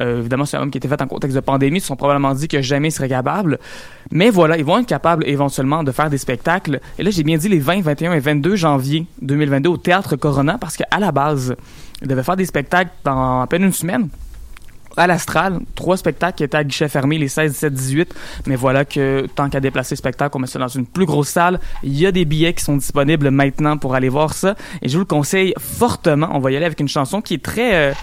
Euh, 0.00 0.20
évidemment, 0.20 0.44
c'est 0.44 0.56
un 0.56 0.60
album 0.60 0.70
qui 0.70 0.78
a 0.78 0.80
été 0.80 0.88
fait 0.88 1.02
en 1.02 1.06
contexte 1.06 1.34
de 1.34 1.40
pandémie. 1.40 1.78
Ils 1.78 1.80
se 1.80 1.88
sont 1.88 1.96
probablement 1.96 2.34
dit 2.34 2.48
que 2.48 2.62
jamais 2.62 2.88
ils 2.88 2.92
seraient 2.92 3.08
capables. 3.08 3.58
Mais 4.12 4.30
voilà, 4.30 4.56
ils 4.56 4.64
vont 4.64 4.78
être 4.78 4.86
capables 4.86 5.24
éventuellement 5.26 5.82
de 5.82 5.90
faire 5.90 6.10
des 6.10 6.18
spectacles. 6.18 6.80
Et 6.98 7.02
là, 7.02 7.10
j'ai 7.10 7.24
bien 7.24 7.36
dit 7.36 7.48
les 7.48 7.58
20, 7.58 7.82
21 7.82 8.12
et 8.12 8.20
22 8.20 8.56
janvier 8.56 9.06
2022 9.22 9.70
au 9.70 9.76
Théâtre 9.76 10.16
Corona 10.16 10.56
parce 10.58 10.76
qu'à 10.76 10.98
la 10.98 11.10
base, 11.10 11.56
ils 12.00 12.08
devaient 12.08 12.22
faire 12.22 12.36
des 12.36 12.46
spectacles 12.46 12.90
dans 13.04 13.40
à 13.42 13.46
peine 13.46 13.64
une 13.64 13.72
semaine 13.72 14.08
à 14.98 15.06
l'Astral, 15.06 15.60
trois 15.74 15.96
spectacles 15.96 16.36
qui 16.36 16.44
étaient 16.44 16.56
à 16.56 16.64
guichet 16.64 16.88
fermé 16.88 17.18
les 17.18 17.28
16, 17.28 17.52
17, 17.52 17.72
18. 17.72 18.14
Mais 18.46 18.56
voilà 18.56 18.84
que 18.84 19.26
tant 19.34 19.48
qu'à 19.48 19.60
déplacer 19.60 19.94
le 19.94 19.98
spectacle, 19.98 20.36
on 20.36 20.40
met 20.40 20.46
ça 20.46 20.58
dans 20.58 20.68
une 20.68 20.86
plus 20.86 21.06
grosse 21.06 21.28
salle. 21.28 21.60
Il 21.82 21.98
y 21.98 22.06
a 22.06 22.12
des 22.12 22.24
billets 22.24 22.52
qui 22.52 22.64
sont 22.64 22.76
disponibles 22.76 23.30
maintenant 23.30 23.78
pour 23.78 23.94
aller 23.94 24.08
voir 24.08 24.34
ça. 24.34 24.54
Et 24.82 24.88
je 24.88 24.94
vous 24.94 25.00
le 25.00 25.06
conseille 25.06 25.54
fortement. 25.58 26.28
On 26.32 26.40
va 26.40 26.50
y 26.50 26.56
aller 26.56 26.66
avec 26.66 26.80
une 26.80 26.88
chanson 26.88 27.20
qui 27.20 27.34
est 27.34 27.42
très, 27.42 27.74
euh, 27.74 27.94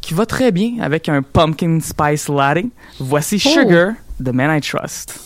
qui 0.00 0.14
va 0.14 0.26
très 0.26 0.52
bien 0.52 0.80
avec 0.80 1.08
un 1.08 1.22
pumpkin 1.22 1.78
spice 1.80 2.28
latte. 2.28 2.66
Voici 2.98 3.38
Sugar 3.38 3.92
de 4.18 4.30
Man 4.30 4.56
I 4.56 4.60
Trust. 4.60 5.18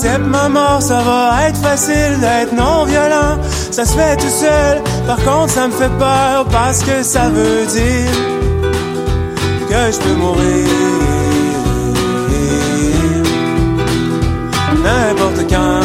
Si 0.00 0.06
j'accepte 0.06 0.28
ma 0.28 0.48
mort, 0.48 0.80
ça 0.80 1.02
va 1.02 1.46
être 1.46 1.58
facile 1.58 2.18
d'être 2.20 2.54
non 2.54 2.86
violent. 2.86 3.36
Ça 3.70 3.84
se 3.84 3.94
fait 3.94 4.16
tout 4.16 4.30
seul. 4.30 4.80
Par 5.06 5.18
contre, 5.18 5.50
ça 5.50 5.66
me 5.66 5.72
fait 5.72 5.90
peur 5.98 6.46
parce 6.50 6.82
que 6.82 7.02
ça 7.02 7.28
veut 7.28 7.66
dire 7.66 8.10
que 9.68 9.92
je 9.92 9.98
peux 9.98 10.14
mourir 10.14 10.68
n'importe 14.82 15.50
quand. 15.50 15.80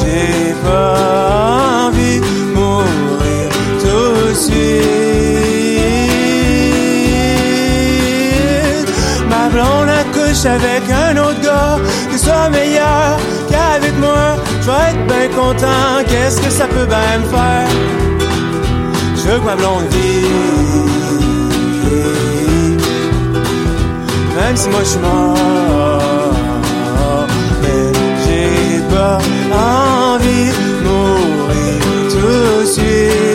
J'ai 0.00 0.54
pas 0.64 1.27
avec 10.46 10.82
un 10.90 11.16
autre 11.16 11.40
gars 11.40 11.78
qui 12.10 12.18
soit 12.18 12.48
meilleur 12.50 13.18
qu'avec 13.50 13.98
moi. 13.98 14.36
Je 14.60 14.66
vais 14.66 14.90
être 14.90 15.06
bien 15.06 15.28
content. 15.36 16.04
Qu'est-ce 16.06 16.40
que 16.40 16.50
ça 16.50 16.66
peut 16.66 16.86
bien 16.86 17.18
me 17.18 17.26
faire? 17.26 17.68
Je 19.16 19.22
veux 19.30 19.38
que 19.38 19.44
ma 19.44 19.56
blonde. 19.56 19.84
Même 24.36 24.56
si 24.56 24.68
moi 24.68 24.80
je 24.80 24.88
suis 24.88 25.00
mort. 25.00 26.32
Mais 27.62 27.92
j'ai 28.24 28.80
pas 28.94 29.18
envie 30.14 30.50
de 30.50 30.84
mourir 30.86 31.80
tout 32.10 32.60
de 32.60 32.66
suite. 32.66 33.27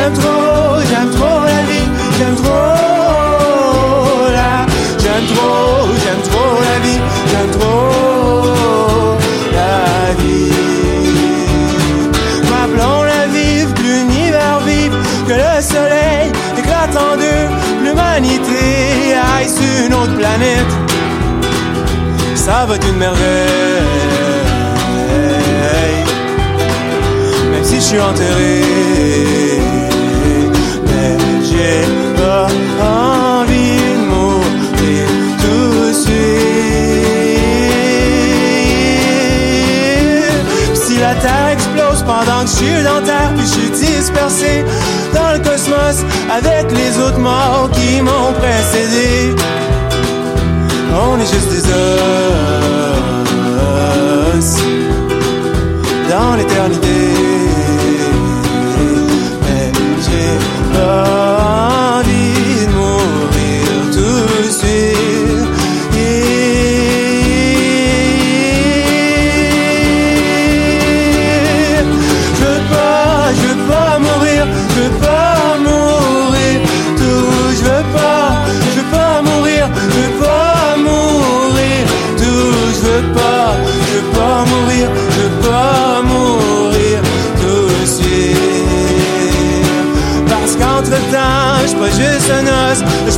J'aime 0.00 0.14
trop, 0.14 0.80
j'aime 0.88 1.10
trop 1.10 1.40
la 1.44 1.62
vie, 1.70 1.88
j'aime 2.16 2.36
trop 2.36 2.52
la, 4.32 4.64
j'aime 4.98 5.26
trop, 5.34 5.88
j'aime 6.02 6.22
trop 6.30 6.54
la 6.68 6.76
vie, 6.86 7.00
j'aime 7.30 7.50
trop 7.60 9.16
la 9.52 10.14
vie. 10.18 10.52
M'appelons 12.48 13.02
la 13.02 13.26
vive, 13.26 13.74
l'univers 13.82 14.60
vive, 14.66 14.96
que 15.28 15.34
le 15.34 15.60
soleil 15.60 16.32
éclate 16.56 16.96
en 16.96 17.16
deux, 17.18 17.44
l'humanité 17.84 19.14
aille 19.36 19.50
sur 19.50 19.84
une 19.86 19.92
autre 19.92 20.16
planète. 20.16 20.72
Ça 22.34 22.64
va 22.64 22.76
être 22.76 22.88
une 22.88 22.96
merveille. 22.96 23.20
Même 27.52 27.64
si 27.64 27.76
je 27.76 27.80
suis 27.80 28.00
enterré, 28.00 29.59
je 42.46 42.52
suis 42.52 42.82
dans 42.82 43.02
terre, 43.04 43.32
puis 43.36 43.46
je 43.46 43.52
suis 43.52 43.70
dispersé 43.70 44.64
dans 45.14 45.32
le 45.32 45.38
cosmos 45.38 46.04
avec 46.30 46.70
les 46.72 46.98
autres 46.98 47.18
morts 47.18 47.70
qui 47.72 48.00
m'ont 48.00 48.32
précédé. 48.38 49.34
On 50.92 51.18
est 51.18 51.32
juste 51.32 51.50
des 51.50 51.64
os 51.68 52.10
dans 56.08 56.34
l'éternité. 56.36 56.89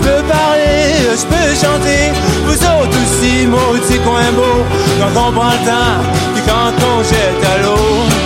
Peux 0.03 0.23
parler, 0.29 0.95
je 1.21 1.27
peux 1.27 1.51
chanter. 1.55 2.13
Vous 2.47 2.55
autres 2.55 2.99
aussi, 3.03 3.47
maudits 3.47 4.01
coins 4.05 4.33
beaux, 4.35 4.65
quand 4.99 5.29
on 5.29 5.33
prend 5.33 5.51
le 5.51 5.67
temps, 5.67 5.99
puis 6.35 6.43
quand 6.47 6.75
on 6.91 7.03
jette 7.03 7.45
à 7.55 7.63
l'eau. 7.63 8.22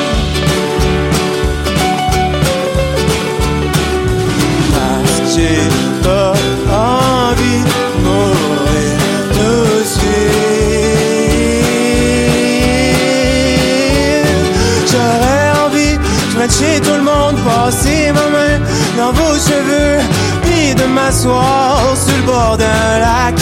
M'asseoir 21.06 21.96
sur 21.96 22.16
le 22.16 22.22
bord 22.24 22.56
d'un 22.56 22.98
lac, 22.98 23.36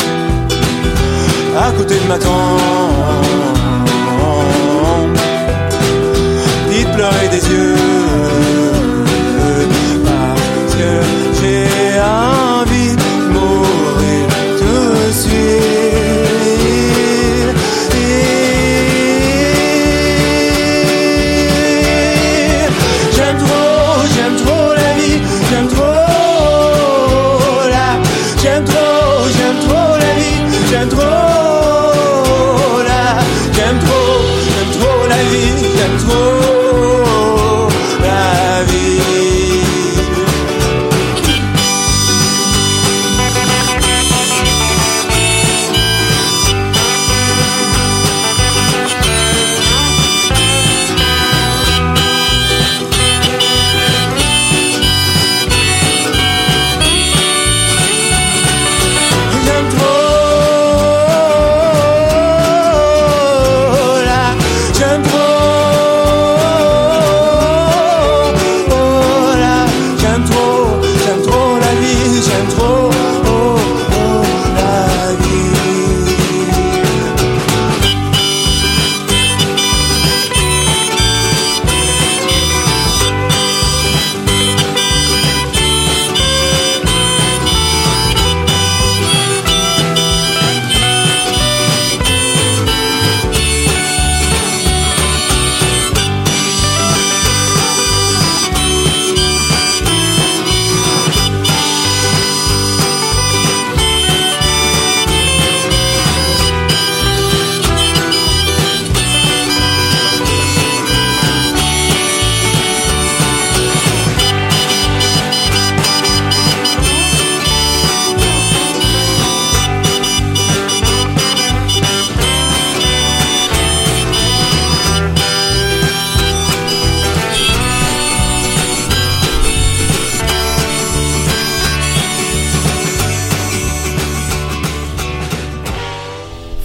à 1.57 1.71
côté 1.73 1.95
de 1.99 2.07
ma 2.07 2.19
tombe, 2.19 2.37
puis 6.69 6.85
de 6.85 6.91
pleurer 6.95 7.29
des 7.29 7.49
yeux. 7.51 7.84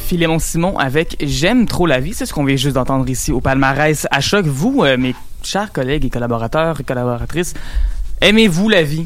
Philémon 0.09 0.39
Simon 0.39 0.75
avec 0.79 1.17
J'aime 1.21 1.67
trop 1.67 1.85
la 1.85 1.99
vie. 1.99 2.15
C'est 2.15 2.25
ce 2.25 2.33
qu'on 2.33 2.43
vient 2.43 2.55
juste 2.55 2.73
d'entendre 2.73 3.07
ici 3.07 3.31
au 3.31 3.41
palmarès 3.41 4.07
à 4.09 4.21
choc. 4.21 4.43
Vous, 4.47 4.83
euh, 4.83 4.97
mes 4.97 5.13
chers 5.43 5.71
collègues 5.71 6.03
et 6.03 6.09
collaborateurs 6.09 6.81
et 6.81 6.83
collaboratrices, 6.83 7.53
aimez-vous 8.19 8.69
la 8.69 8.81
vie? 8.81 9.05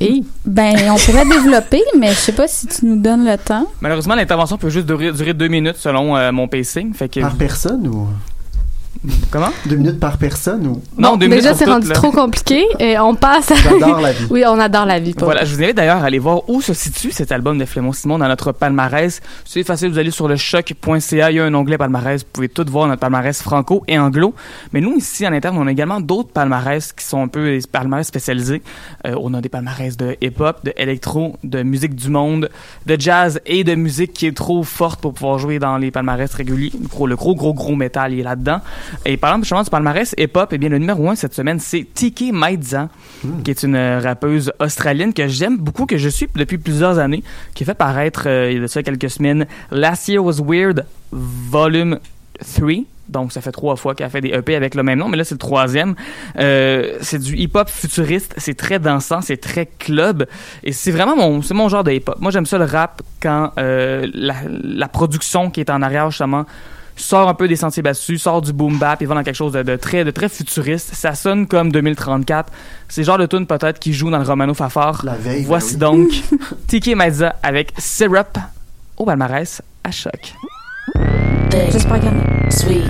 Et? 0.00 0.22
Ben, 0.46 0.76
on 0.90 0.96
pourrait 0.96 1.26
développer, 1.30 1.82
mais 1.98 2.08
je 2.08 2.14
sais 2.14 2.32
pas 2.32 2.48
si 2.48 2.66
tu 2.68 2.86
nous 2.86 2.96
donnes 3.02 3.26
le 3.26 3.36
temps. 3.36 3.66
Malheureusement, 3.82 4.14
l'intervention 4.14 4.56
peut 4.56 4.70
juste 4.70 4.86
durer, 4.86 5.12
durer 5.12 5.34
deux 5.34 5.48
minutes 5.48 5.76
selon 5.76 6.16
euh, 6.16 6.32
mon 6.32 6.48
pacing. 6.48 6.94
Fait 6.94 7.10
que 7.10 7.20
Par 7.20 7.36
personne 7.36 7.86
ou? 7.86 8.08
Comment? 9.30 9.50
Deux 9.66 9.76
minutes 9.76 10.00
par 10.00 10.18
personne 10.18 10.66
ou? 10.66 10.82
Non, 10.96 11.16
deux 11.16 11.26
minutes 11.26 11.42
Déjà, 11.42 11.54
c'est 11.54 11.64
rendu 11.66 11.88
là. 11.88 11.94
trop 11.94 12.10
compliqué. 12.10 12.64
Et 12.78 12.98
on 12.98 13.14
passe 13.14 13.50
à... 13.50 13.54
J'adore 13.56 14.00
la 14.00 14.12
vie. 14.12 14.26
oui, 14.30 14.44
on 14.46 14.58
adore 14.58 14.86
la 14.86 14.98
vie. 14.98 15.12
pour 15.14 15.24
Voilà, 15.26 15.40
vrai. 15.42 15.50
je 15.50 15.54
vous 15.56 15.62
invite 15.62 15.76
d'ailleurs 15.76 16.02
à 16.02 16.06
aller 16.06 16.18
voir 16.18 16.48
où 16.48 16.60
se 16.60 16.72
situe 16.74 17.10
cet 17.12 17.32
album 17.32 17.58
de 17.58 17.64
Flémon 17.64 17.92
Simon 17.92 18.18
dans 18.18 18.28
notre 18.28 18.52
palmarès. 18.52 19.20
C'est 19.44 19.62
facile, 19.64 19.90
vous 19.90 19.98
allez 19.98 20.10
sur 20.10 20.28
le 20.28 20.36
choc.ca, 20.36 21.30
il 21.30 21.36
y 21.36 21.40
a 21.40 21.44
un 21.44 21.54
onglet 21.54 21.78
palmarès, 21.78 22.22
vous 22.22 22.28
pouvez 22.32 22.48
tout 22.48 22.64
voir 22.68 22.88
notre 22.88 23.00
palmarès 23.00 23.40
franco 23.42 23.84
et 23.88 23.98
anglo. 23.98 24.34
Mais 24.72 24.80
nous, 24.80 24.96
ici, 24.96 25.26
en 25.26 25.32
interne, 25.32 25.56
on 25.58 25.66
a 25.66 25.70
également 25.72 26.00
d'autres 26.00 26.30
palmarès 26.30 26.92
qui 26.92 27.04
sont 27.04 27.22
un 27.22 27.28
peu 27.28 27.50
des 27.50 27.60
palmarès 27.70 28.06
spécialisés. 28.06 28.62
Euh, 29.06 29.14
on 29.20 29.34
a 29.34 29.40
des 29.40 29.48
palmarès 29.48 29.96
de 29.96 30.16
hip-hop, 30.20 30.64
de 30.64 30.72
électro, 30.76 31.36
de 31.44 31.62
musique 31.62 31.94
du 31.94 32.08
monde, 32.10 32.50
de 32.86 32.96
jazz 32.98 33.40
et 33.46 33.64
de 33.64 33.74
musique 33.74 34.12
qui 34.12 34.26
est 34.26 34.36
trop 34.36 34.62
forte 34.62 35.00
pour 35.00 35.12
pouvoir 35.14 35.38
jouer 35.38 35.58
dans 35.58 35.76
les 35.78 35.90
palmarès 35.90 36.32
réguliers. 36.32 36.72
Le 36.80 36.88
gros, 36.88 37.06
le 37.06 37.16
gros, 37.16 37.34
gros, 37.34 37.54
gros 37.54 37.74
métal 37.76 38.12
il 38.12 38.20
est 38.20 38.22
là-dedans. 38.22 38.60
Et 39.04 39.16
par 39.16 39.30
exemple, 39.30 39.44
justement, 39.44 39.62
du 39.62 39.70
palmarès 39.70 40.14
hip-hop, 40.18 40.50
eh 40.52 40.58
bien, 40.58 40.68
le 40.68 40.78
numéro 40.78 41.08
un 41.08 41.14
cette 41.14 41.34
semaine, 41.34 41.60
c'est 41.60 41.86
Tiki 41.94 42.32
Maidza, 42.32 42.88
qui 43.44 43.50
est 43.50 43.62
une 43.62 43.76
euh, 43.76 44.00
rappeuse 44.00 44.52
australienne 44.60 45.12
que 45.12 45.28
j'aime 45.28 45.56
beaucoup, 45.58 45.86
que 45.86 45.96
je 45.96 46.08
suis 46.08 46.28
depuis 46.34 46.58
plusieurs 46.58 46.98
années, 46.98 47.22
qui 47.54 47.64
a 47.64 47.66
fait 47.66 47.74
paraître, 47.74 48.24
euh, 48.26 48.50
il 48.50 48.56
y 48.56 48.58
a 48.58 48.62
de 48.62 48.66
ça 48.66 48.82
quelques 48.82 49.10
semaines, 49.10 49.46
Last 49.70 50.08
Year 50.08 50.24
Was 50.24 50.40
Weird, 50.42 50.84
Volume 51.12 51.98
3. 52.38 52.84
Donc, 53.08 53.32
ça 53.32 53.40
fait 53.40 53.52
trois 53.52 53.76
fois 53.76 53.94
qu'elle 53.94 54.06
a 54.06 54.10
fait 54.10 54.20
des 54.20 54.30
EP 54.30 54.56
avec 54.56 54.74
le 54.74 54.82
même 54.82 54.98
nom, 54.98 55.08
mais 55.08 55.16
là, 55.16 55.24
c'est 55.24 55.34
le 55.34 55.38
troisième. 55.38 55.94
Euh, 56.38 56.96
c'est 57.00 57.20
du 57.20 57.36
hip-hop 57.36 57.68
futuriste, 57.68 58.34
c'est 58.36 58.56
très 58.56 58.78
dansant, 58.78 59.20
c'est 59.20 59.36
très 59.36 59.66
club, 59.66 60.26
et 60.64 60.72
c'est 60.72 60.90
vraiment 60.90 61.16
mon, 61.16 61.40
c'est 61.42 61.54
mon 61.54 61.68
genre 61.68 61.84
de 61.84 61.92
hip-hop. 61.92 62.16
Moi, 62.20 62.32
j'aime 62.32 62.46
ça 62.46 62.58
le 62.58 62.64
rap 62.64 63.02
quand 63.22 63.52
euh, 63.58 64.08
la, 64.12 64.34
la 64.48 64.88
production 64.88 65.50
qui 65.50 65.60
est 65.60 65.70
en 65.70 65.82
arrière, 65.82 66.10
justement, 66.10 66.46
sort 66.96 67.28
un 67.28 67.34
peu 67.34 67.46
des 67.48 67.56
sentiers 67.56 67.82
battus, 67.82 68.22
sort 68.22 68.42
du 68.42 68.52
boom 68.52 68.78
bap 68.78 69.00
et 69.02 69.06
va 69.06 69.14
dans 69.14 69.22
quelque 69.22 69.34
chose 69.36 69.52
de, 69.52 69.62
de 69.62 69.76
très 69.76 70.04
de 70.04 70.10
très 70.10 70.28
futuriste. 70.28 70.94
Ça 70.94 71.14
sonne 71.14 71.46
comme 71.46 71.70
2034. 71.70 72.52
C'est 72.88 73.02
le 73.02 73.06
genre 73.06 73.18
de 73.18 73.26
tune 73.26 73.46
peut-être 73.46 73.78
qui 73.78 73.92
joue 73.92 74.10
dans 74.10 74.18
le 74.18 74.24
Romano 74.24 74.54
Fafard. 74.54 75.04
La 75.04 75.14
veille, 75.14 75.42
ben 75.42 75.46
Voici 75.46 75.74
oui. 75.74 75.78
donc 75.80 76.08
Tiki 76.66 76.94
Mezza 76.94 77.36
avec 77.42 77.72
Syrup 77.78 78.38
au 78.96 79.04
palmarès 79.04 79.62
à 79.84 79.90
choc. 79.90 80.34
J'espère 81.50 82.00
qu'il 82.00 82.08
y 82.08 82.12
en 82.12 82.18
a. 82.18 82.50
Sweet, 82.50 82.84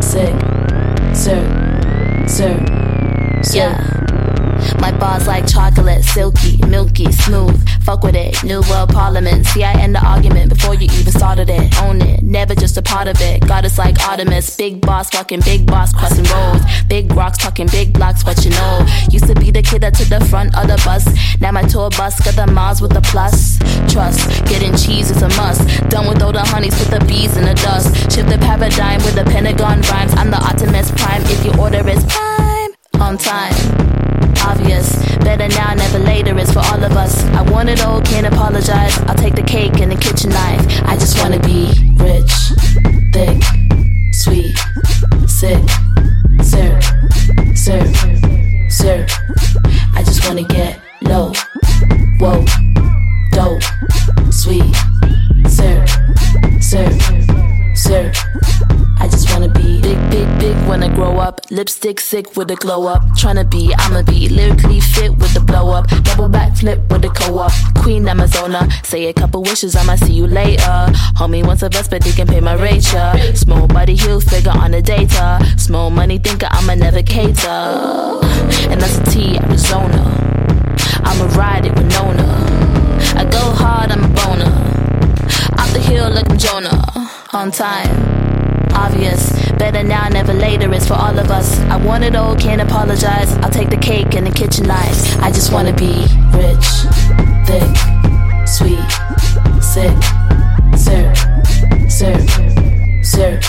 sick, 0.00 0.34
sir, 1.12 1.36
sir, 2.26 2.56
yeah. 3.54 3.72
My 4.80 4.92
bars 4.92 5.26
like 5.26 5.46
chocolate, 5.46 6.04
silky, 6.04 6.56
milky, 6.66 7.10
smooth. 7.12 7.58
Fuck 7.82 8.02
with 8.02 8.14
it, 8.14 8.42
new 8.44 8.62
world 8.70 8.90
parliament. 8.90 9.46
See, 9.46 9.64
I 9.64 9.72
end 9.72 9.94
the 9.94 10.04
argument 10.04 10.48
before 10.50 10.74
you 10.74 10.88
even 10.92 11.12
started 11.12 11.48
it. 11.50 11.82
Own 11.82 12.00
it, 12.02 12.22
never 12.22 12.54
just 12.54 12.76
a 12.76 12.82
part 12.82 13.08
of 13.08 13.20
it. 13.20 13.46
God 13.46 13.64
is 13.64 13.78
like 13.78 14.00
Artemis, 14.08 14.56
big 14.56 14.80
boss, 14.80 15.10
fucking 15.10 15.40
big 15.40 15.66
boss, 15.66 15.92
crossing 15.92 16.24
roads. 16.24 16.64
Big 16.88 17.12
rocks, 17.12 17.38
talking 17.38 17.66
big 17.68 17.92
blocks, 17.92 18.24
what 18.24 18.44
you 18.44 18.50
know. 18.50 18.86
Used 19.10 19.26
to 19.26 19.34
be 19.34 19.50
the 19.50 19.62
kid 19.62 19.82
that 19.82 19.94
took 19.94 20.08
the 20.08 20.24
front 20.26 20.56
of 20.56 20.68
the 20.68 20.80
bus. 20.84 21.04
Now 21.40 21.52
my 21.52 21.62
tour 21.62 21.90
bus 21.90 22.20
got 22.20 22.34
the 22.34 22.52
miles 22.52 22.80
with 22.80 22.92
the 22.92 23.00
plus. 23.02 23.58
Trust, 23.92 24.44
getting 24.46 24.76
cheese 24.76 25.10
is 25.10 25.22
a 25.22 25.28
must. 25.36 25.60
Done 25.88 26.08
with 26.08 26.22
all 26.22 26.32
the 26.32 26.40
honeys, 26.40 26.78
with 26.78 26.90
the 26.90 27.04
bees 27.06 27.36
in 27.36 27.44
the 27.44 27.54
dust. 27.54 27.94
Shift 28.12 28.28
the 28.28 28.38
paradigm 28.38 29.02
with 29.02 29.14
the 29.14 29.24
Pentagon 29.24 29.80
rhymes. 29.82 30.12
I'm 30.14 30.30
the 30.30 30.38
Optimus 30.38 30.90
Prime 30.92 31.22
if 31.24 31.44
your 31.44 31.58
order 31.58 31.86
is 31.88 32.04
prime. 32.04 32.70
On 33.00 33.16
time 33.16 33.89
obvious. 34.44 34.96
Better 35.18 35.48
now, 35.48 35.74
never 35.74 35.98
later 35.98 36.38
is 36.38 36.52
for 36.52 36.60
all 36.60 36.82
of 36.82 36.92
us. 36.92 37.24
I 37.36 37.42
want 37.50 37.68
it 37.68 37.84
all, 37.84 38.00
can't 38.02 38.26
apologize. 38.26 38.98
I'll 39.06 39.14
take 39.14 39.34
the 39.34 39.42
cake 39.42 39.80
and 39.80 39.90
the 39.90 39.96
kitchen 39.96 40.30
knife. 40.30 40.64
I 40.84 40.96
just 40.96 41.18
wanna 41.22 41.38
be 41.40 41.72
rich, 41.96 42.32
thick, 43.12 43.42
sweet, 44.12 44.54
sick, 45.26 45.62
sir, 46.42 46.80
sir, 47.54 47.84
sir. 48.68 49.06
I 49.94 50.02
just 50.02 50.26
wanna 50.26 50.44
get 50.44 50.80
low, 51.02 51.32
whoa, 52.18 52.44
dope, 53.32 53.62
sweet, 54.30 54.74
sir, 55.48 55.84
sir, 56.60 56.90
sir. 56.90 57.09
When 60.70 60.84
I 60.84 60.94
grow 60.94 61.18
up. 61.18 61.40
Lipstick 61.50 61.98
sick 61.98 62.36
with 62.36 62.48
the 62.48 62.54
glow 62.54 62.86
up. 62.86 63.02
Tryna 63.18 63.50
be, 63.50 63.74
I'ma 63.76 64.02
be 64.02 64.28
lyrically 64.28 64.80
fit 64.80 65.10
with 65.18 65.34
the 65.34 65.40
blow 65.40 65.72
up. 65.72 65.88
Double 66.04 66.28
back 66.28 66.56
flip 66.56 66.78
with 66.88 67.02
the 67.02 67.08
co 67.08 67.38
op. 67.38 67.52
Queen 67.82 68.04
Amazona. 68.04 68.62
Say 68.86 69.06
a 69.06 69.12
couple 69.12 69.42
wishes, 69.42 69.74
I'ma 69.74 69.96
see 69.96 70.12
you 70.12 70.28
later. 70.28 70.76
Homie 71.18 71.44
wants 71.44 71.64
a 71.64 71.68
vest, 71.68 71.90
but 71.90 72.04
he 72.04 72.12
can 72.12 72.28
pay 72.28 72.40
my 72.40 72.54
rate, 72.54 72.86
yeah. 72.92 73.34
Small 73.34 73.66
body 73.66 73.96
heel 73.96 74.20
figure 74.20 74.52
on 74.52 74.70
the 74.70 74.80
data. 74.80 75.40
Small 75.58 75.90
money 75.90 76.18
thinker, 76.18 76.48
I'ma 76.50 76.76
never 76.76 77.02
cater. 77.02 77.58
And 78.70 78.80
that's 78.80 78.98
a 78.98 79.04
T, 79.10 79.38
Arizona. 79.38 80.02
I'ma 81.02 81.24
ride 81.34 81.66
it 81.66 81.74
with 81.74 81.90
Nona. 81.96 82.28
I 83.20 83.24
go 83.24 83.44
hard, 83.62 83.90
I'm 83.90 84.04
a 84.04 84.08
boner. 84.18 84.52
Off 85.58 85.72
the 85.72 85.80
hill 85.80 86.08
like 86.10 86.30
I'm 86.30 86.38
Jonah. 86.38 86.80
On 87.32 87.50
time 87.50 88.19
obvious. 88.74 89.32
Better 89.52 89.82
now, 89.82 90.08
never 90.08 90.32
later 90.32 90.72
it's 90.72 90.86
for 90.86 90.94
all 90.94 91.18
of 91.18 91.30
us. 91.30 91.58
I 91.60 91.76
want 91.76 92.04
it 92.04 92.16
all, 92.16 92.36
can't 92.36 92.60
apologize. 92.60 93.32
I'll 93.38 93.50
take 93.50 93.70
the 93.70 93.76
cake 93.76 94.14
and 94.14 94.26
the 94.26 94.30
kitchen 94.30 94.66
knife. 94.66 95.18
I 95.22 95.30
just 95.30 95.52
wanna 95.52 95.72
be 95.72 96.06
rich, 96.32 96.68
thick, 97.46 97.76
sweet, 98.46 98.90
sick, 99.60 99.96
sir, 100.76 101.12
sir, 101.88 102.16
sir. 103.02 103.40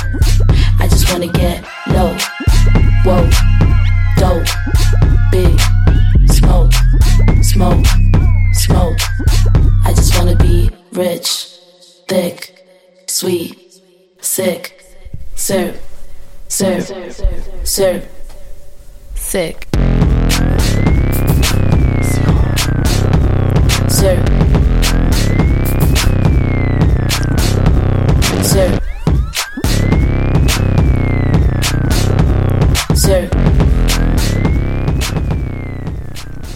I 0.80 0.88
just 0.88 1.12
wanna 1.12 1.28
get 1.28 1.64
low, 1.88 2.16
whoa, 3.06 3.30
dope, 4.18 4.48
big, 5.32 5.60
smoke, 6.30 6.74
smoke, 7.42 7.86
smoke. 8.54 9.00
I 9.86 9.94
just 9.96 10.18
wanna 10.18 10.36
be 10.36 10.70
rich, 10.92 11.48
thick, 12.08 12.66
sweet, 13.08 13.58
sick. 14.20 14.81
Sir, 15.42 15.74
sir, 16.48 16.80
sir, 17.64 18.02
sick. 19.16 19.68
Sir, 23.90 24.18
sir, 28.44 28.70
sir. 32.94 33.30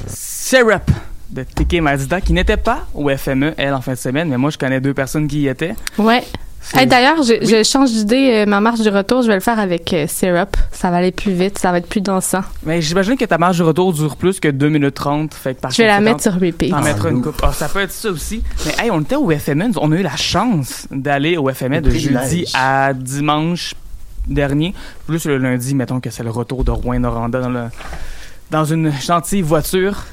Syrup 0.07 0.91
de 1.31 1.41
Tiki 1.41 1.81
Mazda 1.81 2.21
qui 2.21 2.33
n'était 2.33 2.55
pas 2.55 2.85
au 2.93 3.09
FME, 3.09 3.55
elle, 3.57 3.73
en 3.73 3.81
fin 3.81 3.93
de 3.93 3.97
semaine, 3.97 4.29
mais 4.29 4.37
moi, 4.37 4.51
je 4.51 4.59
connais 4.59 4.79
deux 4.79 4.93
personnes 4.93 5.27
qui 5.27 5.39
y 5.39 5.47
étaient. 5.47 5.73
Ouais. 5.97 6.23
Hey, 6.73 6.87
D'ailleurs, 6.87 7.21
je, 7.23 7.33
je 7.45 7.63
change 7.63 7.91
d'idée. 7.91 8.31
euh, 8.33 8.45
ma 8.45 8.59
marche 8.59 8.79
du 8.81 8.89
retour, 8.89 9.21
je 9.21 9.27
vais 9.27 9.35
le 9.35 9.39
faire 9.39 9.59
avec 9.59 9.93
euh, 9.93 10.07
Syrup. 10.07 10.57
Ça 10.71 10.89
va 10.89 10.97
aller 10.97 11.11
plus 11.11 11.31
vite, 11.31 11.57
ça 11.59 11.71
va 11.71 11.77
être 11.77 11.87
plus 11.87 12.01
dansant. 12.01 12.41
Mais 12.63 12.81
j'imagine 12.81 13.15
que 13.17 13.25
ta 13.25 13.37
marge 13.37 13.59
de 13.59 13.63
retour 13.63 13.93
dure 13.93 14.15
plus 14.15 14.39
que 14.39 14.47
2 14.47 14.69
minutes 14.69 14.95
30. 14.95 15.33
Fait 15.33 15.53
que 15.55 15.61
par 15.61 15.71
Je 15.71 15.77
vais 15.77 15.87
la 15.87 15.99
mettre 16.01 16.21
sur 16.21 16.33
repeat. 16.33 16.71
T'en 16.71 16.81
mettras 16.81 17.09
une 17.11 17.21
coupe. 17.21 17.39
Ah, 17.43 17.53
ça 17.53 17.69
peut 17.69 17.79
être 17.81 17.91
ça 17.91 18.09
aussi. 18.09 18.41
Mais 18.65 18.73
hey, 18.83 18.91
on 18.91 19.01
était 19.01 19.15
au 19.15 19.29
FME. 19.29 19.71
On 19.77 19.91
a 19.91 19.95
eu 19.95 20.01
la 20.03 20.15
chance 20.15 20.87
d'aller 20.91 21.37
au 21.37 21.49
FME 21.53 21.81
de 21.81 21.89
jeudi 21.91 22.45
à 22.55 22.93
dimanche 22.93 23.75
dernier. 24.27 24.73
Plus 25.05 25.25
le 25.25 25.37
lundi, 25.37 25.75
mettons 25.75 25.99
que 25.99 26.09
c'est 26.09 26.23
le 26.23 26.31
retour 26.31 26.63
de 26.63 26.71
Rouen-Noranda 26.71 27.41
dans, 27.41 27.49
le, 27.49 27.63
dans 28.49 28.65
une 28.65 28.91
gentille 28.91 29.43
voiture. 29.43 30.03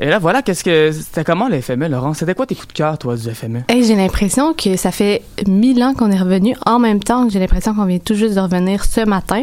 Et 0.00 0.06
là, 0.06 0.18
voilà, 0.18 0.42
qu'est-ce 0.42 0.62
que. 0.62 0.92
C'était 0.92 1.24
comment 1.24 1.48
le 1.48 1.60
FME, 1.60 1.88
Laurent? 1.88 2.14
C'était 2.14 2.34
quoi 2.34 2.46
tes 2.46 2.54
coups 2.54 2.68
de 2.68 2.72
cœur, 2.72 2.98
toi, 2.98 3.16
du 3.16 3.28
FME? 3.28 3.62
Hey, 3.68 3.82
j'ai 3.84 3.96
l'impression 3.96 4.54
que 4.54 4.76
ça 4.76 4.92
fait 4.92 5.22
mille 5.48 5.82
ans 5.82 5.92
qu'on 5.92 6.12
est 6.12 6.18
revenu 6.18 6.54
en 6.66 6.78
même 6.78 7.02
temps 7.02 7.26
que 7.26 7.32
j'ai 7.32 7.40
l'impression 7.40 7.74
qu'on 7.74 7.84
vient 7.84 7.98
tout 7.98 8.14
juste 8.14 8.36
de 8.36 8.40
revenir 8.40 8.84
ce 8.84 9.00
matin. 9.00 9.42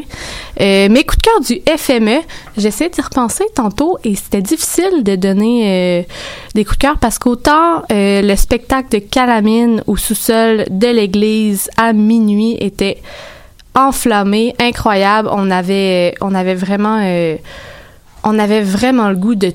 Euh, 0.62 0.88
mes 0.88 1.04
coups 1.04 1.18
de 1.18 1.22
cœur 1.22 1.40
du 1.42 1.62
FME, 1.78 2.22
j'essaie 2.58 2.90
d'y 2.90 3.02
repenser 3.02 3.44
tantôt 3.54 3.98
et 4.06 4.16
c'était 4.16 4.42
difficile 4.42 5.04
de 5.04 5.16
donner 5.18 6.02
euh, 6.02 6.04
des 6.54 6.64
coups 6.64 6.78
de 6.78 6.82
cœur 6.84 6.98
parce 7.00 7.20
qu'autant 7.20 7.84
euh, 7.92 8.22
le 8.22 8.36
spectacle 8.38 8.88
de 8.90 9.00
Calamine 9.00 9.84
au 9.88 9.98
sous-sol 9.98 10.66
de 10.70 10.88
l'église 10.88 11.70
à 11.76 11.92
minuit 11.92 12.58
était 12.62 13.02
enflammé, 13.76 14.56
incroyable. 14.60 15.30
On 15.32 15.52
avait, 15.52 16.16
on 16.22 16.34
avait 16.34 16.56
vraiment, 16.56 17.02
euh, 17.04 17.36
on 18.24 18.40
avait 18.40 18.62
vraiment 18.62 19.10
le 19.10 19.16
goût 19.18 19.36
de 19.36 19.52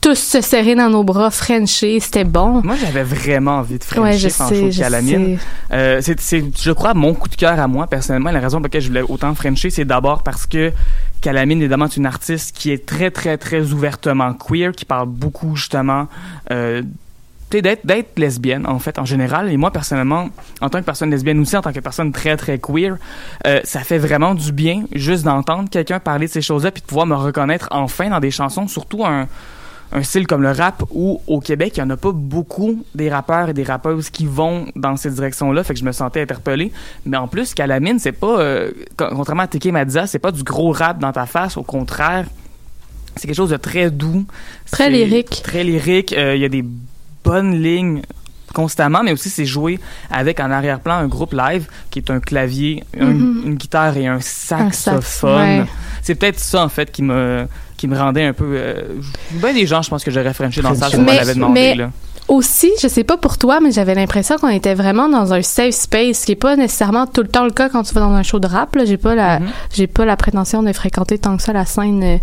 tous 0.00 0.18
se 0.18 0.40
serrer 0.40 0.74
dans 0.74 0.90
nos 0.90 1.04
bras, 1.04 1.30
frencher, 1.30 2.00
c'était 2.00 2.24
bon. 2.24 2.62
Moi, 2.62 2.76
j'avais 2.76 3.02
vraiment 3.02 3.58
envie 3.58 3.78
de 3.78 3.84
frencher 3.84 4.02
Ouais, 4.02 4.18
je 4.18 4.28
sais. 4.28 5.38
Euh, 5.72 6.00
c'est, 6.02 6.20
c'est, 6.20 6.44
je 6.56 6.72
crois, 6.72 6.94
mon 6.94 7.14
coup 7.14 7.28
de 7.28 7.36
cœur 7.36 7.58
à 7.58 7.66
moi, 7.66 7.86
personnellement. 7.86 8.30
La 8.30 8.40
raison 8.40 8.58
pour 8.58 8.64
laquelle 8.64 8.82
je 8.82 8.88
voulais 8.88 9.02
autant 9.02 9.34
frencher, 9.34 9.70
c'est 9.70 9.84
d'abord 9.84 10.22
parce 10.22 10.46
que 10.46 10.72
Calamine, 11.20 11.60
évidemment, 11.60 11.86
est 11.86 11.96
une 11.96 12.06
artiste 12.06 12.56
qui 12.56 12.70
est 12.70 12.86
très, 12.86 13.10
très, 13.10 13.36
très 13.38 13.72
ouvertement 13.72 14.32
queer, 14.34 14.72
qui 14.72 14.84
parle 14.84 15.08
beaucoup, 15.08 15.56
justement, 15.56 16.06
euh, 16.50 16.82
d'être 17.50 17.86
d'être 17.86 18.18
lesbienne 18.18 18.66
en 18.66 18.78
fait 18.78 18.98
en 18.98 19.06
général 19.06 19.50
et 19.50 19.56
moi 19.56 19.70
personnellement 19.70 20.28
en 20.60 20.68
tant 20.68 20.80
que 20.80 20.84
personne 20.84 21.10
lesbienne 21.10 21.40
aussi 21.40 21.56
en 21.56 21.62
tant 21.62 21.72
que 21.72 21.80
personne 21.80 22.12
très 22.12 22.36
très 22.36 22.58
queer 22.58 22.98
euh, 23.46 23.60
ça 23.64 23.80
fait 23.80 23.96
vraiment 23.96 24.34
du 24.34 24.52
bien 24.52 24.84
juste 24.94 25.24
d'entendre 25.24 25.70
quelqu'un 25.70 25.98
parler 25.98 26.26
de 26.26 26.32
ces 26.32 26.42
choses-là 26.42 26.70
puis 26.70 26.82
de 26.82 26.86
pouvoir 26.86 27.06
me 27.06 27.14
reconnaître 27.14 27.68
enfin 27.70 28.10
dans 28.10 28.20
des 28.20 28.30
chansons 28.30 28.68
surtout 28.68 29.04
un 29.06 29.28
un 29.92 30.02
style 30.02 30.26
comme 30.26 30.42
le 30.42 30.50
rap 30.52 30.82
où 30.90 31.20
au 31.26 31.40
Québec 31.40 31.72
il 31.76 31.80
y 31.80 31.82
en 31.82 31.90
a 31.90 31.96
pas 31.96 32.12
beaucoup 32.12 32.84
des 32.94 33.08
rappeurs 33.08 33.48
et 33.48 33.54
des 33.54 33.62
rappeuses 33.64 34.10
qui 34.10 34.26
vont 34.26 34.66
dans 34.76 34.96
cette 34.96 35.14
direction-là 35.14 35.64
fait 35.64 35.72
que 35.74 35.80
je 35.80 35.84
me 35.84 35.92
sentais 35.92 36.20
interpellé 36.20 36.72
mais 37.06 37.16
en 37.16 37.26
plus 37.26 37.54
Calamine 37.54 37.98
c'est 37.98 38.12
pas 38.12 38.38
euh, 38.38 38.70
con- 38.96 39.08
contrairement 39.16 39.44
à 39.44 39.46
Tiki 39.48 39.72
Madza 39.72 40.06
c'est 40.06 40.18
pas 40.18 40.30
du 40.32 40.42
gros 40.42 40.72
rap 40.72 40.98
dans 40.98 41.12
ta 41.12 41.24
face 41.26 41.56
au 41.56 41.62
contraire 41.62 42.26
c'est 43.16 43.26
quelque 43.26 43.36
chose 43.36 43.50
de 43.50 43.56
très 43.56 43.90
doux 43.90 44.26
Très 44.70 44.90
lyrique. 44.90 45.40
très 45.42 45.64
lyrique 45.64 46.12
Euh, 46.12 46.36
il 46.36 46.42
y 46.42 46.44
a 46.44 46.48
des 46.50 46.64
bonnes 47.24 47.60
lignes 47.62 48.02
constamment, 48.54 49.02
mais 49.02 49.12
aussi 49.12 49.28
c'est 49.28 49.44
joué 49.44 49.78
avec 50.10 50.40
en 50.40 50.50
arrière-plan 50.50 50.94
un 50.94 51.06
groupe 51.06 51.34
live 51.34 51.66
qui 51.90 51.98
est 51.98 52.10
un 52.10 52.18
clavier, 52.18 52.82
un- 52.98 53.06
Mhm. 53.06 53.42
une 53.44 53.54
guitare 53.56 53.96
et 53.98 54.06
un 54.06 54.20
sax, 54.20 54.78
saxophone. 54.78 55.60
ouais. 55.60 55.64
C'est 56.02 56.14
peut-être 56.14 56.38
ça 56.38 56.64
en 56.64 56.68
fait 56.70 56.90
qui 56.90 57.02
me 57.02 57.46
qui 57.78 57.88
me 57.88 57.96
rendait 57.96 58.24
un 58.24 58.34
peu. 58.34 58.44
Euh, 58.52 58.82
ben 59.32 59.54
des 59.54 59.66
gens, 59.66 59.80
je 59.80 59.88
pense 59.88 60.04
que 60.04 60.10
j'aurais 60.10 60.34
Frenché 60.34 60.60
dans 60.60 60.74
ça 60.74 60.90
si 60.90 60.96
on 60.96 61.04
l'avait 61.04 61.34
demandé. 61.34 61.60
mais- 61.60 61.74
là. 61.74 61.90
Aussi, 62.28 62.70
je 62.82 62.88
sais 62.88 63.04
pas 63.04 63.16
pour 63.16 63.38
toi, 63.38 63.58
mais 63.58 63.70
j'avais 63.72 63.94
l'impression 63.94 64.36
qu'on 64.36 64.50
était 64.50 64.74
vraiment 64.74 65.08
dans 65.08 65.32
un 65.32 65.40
safe 65.40 65.74
space, 65.74 66.18
ce 66.18 66.26
qui 66.26 66.32
est 66.32 66.36
pas 66.36 66.56
nécessairement 66.56 67.06
tout 67.06 67.22
le 67.22 67.28
temps 67.28 67.44
le 67.46 67.50
cas 67.52 67.70
quand 67.70 67.82
tu 67.84 67.94
vas 67.94 68.02
dans 68.02 68.12
un 68.12 68.22
show 68.22 68.38
de 68.38 68.46
rap. 68.46 68.76
là. 68.76 68.84
J'ai 68.84 68.98
pas 68.98 69.14
la, 69.14 69.38
j'ai 69.72 69.86
pas 69.86 70.04
la 70.04 70.14
prétention 70.14 70.62
de 70.62 70.70
fréquenter 70.74 71.16
tant 71.18 71.38
que 71.38 71.42
ça 71.42 71.54
la 71.54 71.64
scène, 71.64 72.02
euh, 72.04 72.16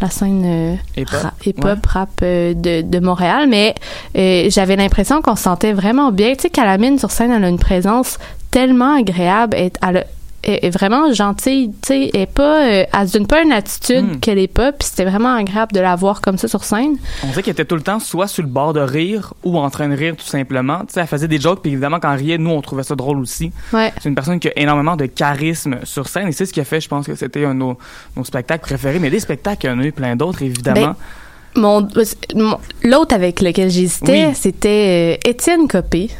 la 0.00 0.10
scène 0.10 0.42
euh, 0.44 0.74
Hip-hop, 0.96 1.20
ra- 1.22 1.32
hip-hop, 1.46 1.86
rap 1.86 2.08
euh, 2.24 2.54
de, 2.54 2.80
de 2.82 2.98
Montréal, 2.98 3.46
mais 3.48 3.76
euh, 4.18 4.46
j'avais 4.50 4.74
l'impression 4.74 5.22
qu'on 5.22 5.36
se 5.36 5.44
sentait 5.44 5.72
vraiment 5.74 6.10
bien. 6.10 6.32
Tu 6.34 6.42
sais, 6.42 6.50
Calamine 6.50 6.98
sur 6.98 7.12
scène, 7.12 7.30
elle 7.30 7.44
a 7.44 7.48
une 7.48 7.60
présence 7.60 8.18
tellement 8.50 8.96
agréable, 8.98 9.54
elle, 9.56 9.70
elle 9.86 9.96
a- 9.98 10.04
est, 10.46 10.64
est 10.66 10.70
vraiment 10.70 11.12
gentille, 11.12 11.70
tu 11.82 11.88
sais, 11.88 12.10
elle 12.14 12.26
pas, 12.28 12.64
euh, 12.64 12.84
elle 12.92 13.08
se 13.08 13.12
donne 13.18 13.26
pas 13.26 13.42
une 13.42 13.52
attitude 13.52 14.04
Mm. 14.16 14.20
qu'elle 14.20 14.38
est 14.38 14.46
pas, 14.52 14.72
puis 14.72 14.88
c'était 14.88 15.04
vraiment 15.04 15.34
agréable 15.34 15.72
de 15.72 15.80
la 15.80 15.94
voir 15.96 16.20
comme 16.20 16.38
ça 16.38 16.48
sur 16.48 16.64
scène. 16.64 16.96
On 17.24 17.26
dirait 17.28 17.42
qu'elle 17.42 17.52
était 17.52 17.64
tout 17.64 17.74
le 17.76 17.82
temps 17.82 17.98
soit 18.00 18.26
sur 18.28 18.42
le 18.42 18.48
bord 18.48 18.72
de 18.72 18.80
rire 18.80 19.34
ou 19.44 19.58
en 19.58 19.68
train 19.70 19.88
de 19.88 19.94
rire 19.96 20.14
tout 20.16 20.24
simplement. 20.24 20.80
Tu 20.80 20.94
sais, 20.94 21.00
elle 21.00 21.06
faisait 21.06 21.28
des 21.28 21.40
jokes, 21.40 21.60
puis 21.62 21.72
évidemment, 21.72 21.98
quand 22.00 22.12
elle 22.12 22.18
riait, 22.20 22.38
nous, 22.38 22.50
on 22.50 22.60
trouvait 22.62 22.82
ça 22.84 22.94
drôle 22.94 23.18
aussi. 23.18 23.50
Ouais. 23.72 23.92
C'est 24.00 24.08
une 24.08 24.14
personne 24.14 24.38
qui 24.40 24.48
a 24.48 24.52
énormément 24.58 24.96
de 24.96 25.06
charisme 25.06 25.78
sur 25.84 26.08
scène, 26.08 26.28
et 26.28 26.32
c'est 26.32 26.46
ce 26.46 26.52
qui 26.52 26.60
a 26.60 26.64
fait, 26.64 26.80
je 26.80 26.88
pense, 26.88 27.06
que 27.06 27.14
c'était 27.14 27.44
un 27.44 27.54
de 27.54 27.58
nos, 27.60 27.78
nos 28.16 28.24
spectacles 28.24 28.62
préférés. 28.66 28.98
Mais 28.98 29.10
des 29.10 29.20
spectacles, 29.20 29.66
il 29.66 29.70
y 29.70 29.72
en 29.72 29.80
a 29.80 29.84
eu 29.84 29.92
plein 29.92 30.16
d'autres, 30.16 30.42
évidemment. 30.42 30.94
Ben, 31.54 31.60
Mon, 31.62 31.88
mon- 32.34 32.58
l'autre 32.82 33.14
avec 33.14 33.40
lequel 33.40 33.70
j'hésitais, 33.70 34.26
Oui. 34.26 34.34
c'était 34.34 35.18
euh, 35.24 35.28
Étienne 35.30 35.66
Copé. 35.68 36.10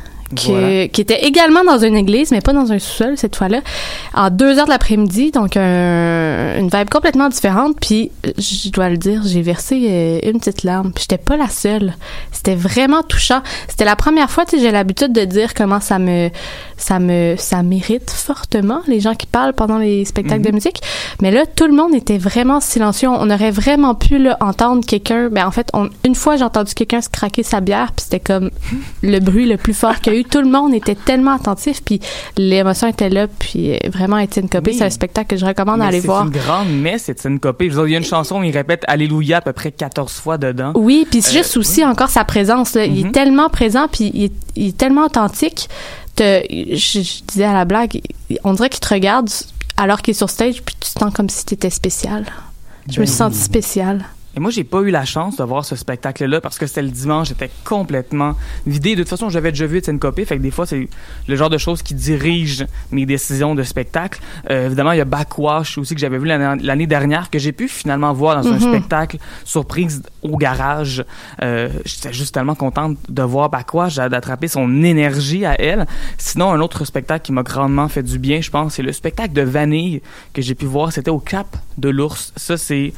Voilà. 0.44 0.88
qui 0.88 1.00
était 1.00 1.24
également 1.24 1.62
dans 1.64 1.78
une 1.78 1.96
église, 1.96 2.30
mais 2.32 2.40
pas 2.40 2.52
dans 2.52 2.72
un 2.72 2.78
sous-sol 2.78 3.14
cette 3.16 3.36
fois-là, 3.36 3.60
en 4.14 4.30
deux 4.30 4.58
heures 4.58 4.64
de 4.66 4.70
l'après-midi, 4.70 5.30
donc 5.30 5.56
un- 5.56 6.58
une 6.58 6.68
vibe 6.68 6.88
complètement 6.90 7.28
différente. 7.28 7.76
Puis, 7.80 8.10
je 8.38 8.70
dois 8.70 8.88
le 8.88 8.96
dire, 8.96 9.22
j'ai 9.24 9.42
versé 9.42 9.86
euh, 9.88 10.18
une 10.30 10.38
petite 10.38 10.64
larme. 10.64 10.92
Puis, 10.92 11.02
j'étais 11.08 11.22
pas 11.22 11.36
la 11.36 11.48
seule. 11.48 11.94
C'était 12.32 12.54
vraiment 12.56 13.02
touchant. 13.02 13.42
C'était 13.68 13.84
la 13.84 13.96
première 13.96 14.30
fois, 14.30 14.44
tu 14.44 14.56
sais, 14.56 14.62
j'ai 14.62 14.70
l'habitude 14.72 15.12
de 15.12 15.24
dire 15.24 15.54
comment 15.54 15.80
ça 15.80 15.98
me, 15.98 16.30
ça 16.76 16.98
me, 16.98 17.34
ça 17.38 17.62
mérite 17.62 18.10
fortement 18.10 18.80
les 18.86 19.00
gens 19.00 19.14
qui 19.14 19.26
parlent 19.26 19.52
pendant 19.54 19.78
les 19.78 20.04
spectacles 20.04 20.42
de 20.42 20.52
musique. 20.52 20.80
Mais 21.22 21.30
là, 21.30 21.44
tout 21.46 21.66
le 21.66 21.72
monde 21.72 21.94
était 21.94 22.18
vraiment 22.18 22.60
silencieux. 22.60 23.08
On 23.08 23.30
aurait 23.30 23.50
vraiment 23.50 23.94
pu 23.94 24.18
là, 24.18 24.36
entendre 24.40 24.84
quelqu'un. 24.84 25.28
Ben 25.30 25.46
en 25.46 25.50
fait, 25.50 25.68
on- 25.72 25.88
une 26.04 26.14
fois 26.14 26.36
j'ai 26.36 26.44
entendu 26.44 26.74
quelqu'un 26.74 27.00
se 27.00 27.08
craquer 27.08 27.42
sa 27.42 27.60
bière, 27.60 27.92
puis 27.92 28.04
c'était 28.04 28.20
comme 28.20 28.50
le 29.02 29.18
bruit 29.20 29.46
le 29.46 29.56
plus 29.56 29.74
fort 29.74 30.00
qu'il 30.00 30.12
y 30.12 30.16
a 30.16 30.18
eu. 30.20 30.24
Tout 30.24 30.40
le 30.40 30.48
monde 30.50 30.74
était 30.74 30.94
tellement 30.94 31.32
attentif, 31.34 31.82
puis 31.84 32.00
l'émotion 32.36 32.88
était 32.88 33.08
là. 33.08 33.26
Puis 33.26 33.72
euh, 33.74 33.78
vraiment, 33.92 34.18
Étienne 34.18 34.48
Copé, 34.48 34.72
Oui. 34.72 34.76
c'est 34.78 34.84
un 34.84 34.90
spectacle 34.90 35.28
que 35.34 35.36
je 35.40 35.46
recommande 35.46 35.80
d'aller 35.80 36.00
c'est 36.00 36.06
voir. 36.06 36.24
une 36.26 36.30
grande 36.30 36.68
messe, 36.70 37.08
Étienne 37.08 37.40
Copé. 37.40 37.66
Il 37.66 37.90
y 37.90 37.94
a 37.94 37.98
une 37.98 38.04
chanson 38.04 38.40
où 38.40 38.42
il 38.44 38.50
répète 38.56 38.84
Alléluia 38.86 39.38
à 39.38 39.40
peu 39.40 39.52
près 39.52 39.72
14 39.72 40.12
fois 40.12 40.38
dedans. 40.38 40.72
Oui, 40.74 41.06
puis 41.10 41.22
c'est 41.22 41.36
Euh, 41.38 41.42
juste 41.42 41.56
aussi 41.56 41.84
encore 41.84 42.10
sa 42.10 42.24
présence. 42.24 42.74
Là. 42.74 42.84
Il 42.84 43.00
Mhm. 43.02 43.06
est 43.08 43.12
tellement 43.12 43.48
présent, 43.48 43.86
puis 43.90 44.10
il 44.14 44.24
est, 44.24 44.32
il 44.56 44.68
est 44.68 44.76
tellement 44.76 45.04
authentique. 45.06 45.68
Te- 46.16 46.42
je, 46.50 47.00
je 47.02 47.22
disais 47.24 47.44
à 47.44 47.52
la 47.52 47.64
blague, 47.64 48.00
on 48.44 48.54
dirait 48.54 48.68
qu'il 48.70 48.80
te 48.80 48.88
regarde 48.88 49.28
alors 49.76 50.00
qu'il 50.00 50.12
est 50.12 50.14
sur 50.18 50.30
stage, 50.30 50.62
puis 50.62 50.74
tu 50.80 50.90
te 50.94 50.98
sens 50.98 51.12
comme 51.12 51.28
si 51.28 51.44
tu 51.44 51.54
étais 51.54 51.70
spécial. 51.70 52.24
Je 52.90 53.00
me 53.00 53.06
suis 53.06 53.16
sentie 53.16 53.38
spéciale. 53.38 54.04
Et 54.36 54.40
moi, 54.40 54.50
j'ai 54.50 54.64
pas 54.64 54.80
eu 54.82 54.90
la 54.90 55.06
chance 55.06 55.36
de 55.38 55.44
voir 55.44 55.64
ce 55.64 55.76
spectacle-là 55.76 56.42
parce 56.42 56.58
que 56.58 56.66
c'était 56.66 56.82
le 56.82 56.90
dimanche, 56.90 57.28
j'étais 57.28 57.48
complètement 57.64 58.34
vidé. 58.66 58.94
De 58.94 59.00
toute 59.02 59.08
façon, 59.08 59.30
j'avais 59.30 59.50
déjà 59.50 59.64
vu 59.64 59.78
Étienne 59.78 59.98
Copé, 59.98 60.26
fait 60.26 60.36
que 60.36 60.42
des 60.42 60.50
fois, 60.50 60.66
c'est 60.66 60.90
le 61.26 61.36
genre 61.36 61.48
de 61.48 61.56
choses 61.56 61.80
qui 61.80 61.94
dirige 61.94 62.66
mes 62.90 63.06
décisions 63.06 63.54
de 63.54 63.62
spectacle. 63.62 64.20
Euh, 64.50 64.66
évidemment, 64.66 64.92
il 64.92 64.98
y 64.98 65.00
a 65.00 65.06
Backwash 65.06 65.78
aussi 65.78 65.94
que 65.94 66.00
j'avais 66.02 66.18
vu 66.18 66.26
l'année 66.26 66.86
dernière, 66.86 67.30
que 67.30 67.38
j'ai 67.38 67.52
pu 67.52 67.66
finalement 67.66 68.12
voir 68.12 68.42
dans 68.42 68.48
un 68.50 68.58
Mhm. 68.58 68.60
spectacle 68.74 69.16
surprise 69.44 70.02
au 70.20 70.36
garage. 70.36 71.02
Euh, 71.42 71.70
j'étais 71.86 72.12
juste 72.12 72.34
tellement 72.34 72.54
contente 72.54 72.98
de 73.08 73.22
voir 73.22 73.48
Backwash, 73.48 73.94
d'attraper 73.94 74.48
son 74.48 74.82
énergie 74.82 75.46
à 75.46 75.58
elle. 75.58 75.86
Sinon, 76.18 76.52
un 76.52 76.60
autre 76.60 76.84
spectacle 76.84 77.24
qui 77.24 77.32
m'a 77.32 77.42
grandement 77.42 77.88
fait 77.88 78.02
du 78.02 78.18
bien, 78.18 78.42
je 78.42 78.50
pense, 78.50 78.74
c'est 78.74 78.82
le 78.82 78.92
spectacle 78.92 79.32
de 79.32 79.40
Vanille 79.40 80.02
que 80.34 80.42
j'ai 80.42 80.54
pu 80.54 80.66
voir. 80.66 80.92
C'était 80.92 81.10
au 81.10 81.20
Cap 81.20 81.56
de 81.78 81.88
l'Ours. 81.88 82.34
Ça, 82.36 82.58
c'est 82.58 82.92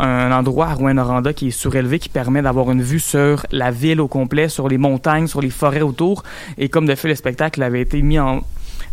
un 0.00 0.32
endroit 0.32 0.68
à 0.68 0.74
Rouen-Noranda 0.74 1.32
qui 1.32 1.48
est 1.48 1.50
surélevé, 1.52 1.98
qui 1.98 2.08
permet 2.08 2.42
d'avoir 2.42 2.70
une 2.70 2.82
vue 2.82 3.00
sur 3.00 3.44
la 3.50 3.70
ville 3.70 4.00
au 4.00 4.08
complet, 4.08 4.48
sur 4.48 4.68
les 4.68 4.78
montagnes, 4.78 5.26
sur 5.26 5.40
les 5.40 5.50
forêts 5.50 5.82
autour. 5.82 6.22
Et 6.58 6.68
comme 6.68 6.86
de 6.86 6.94
fait, 6.94 7.08
le 7.08 7.14
spectacle 7.14 7.62
avait 7.62 7.82
été 7.82 8.00
mis 8.02 8.18
en... 8.18 8.40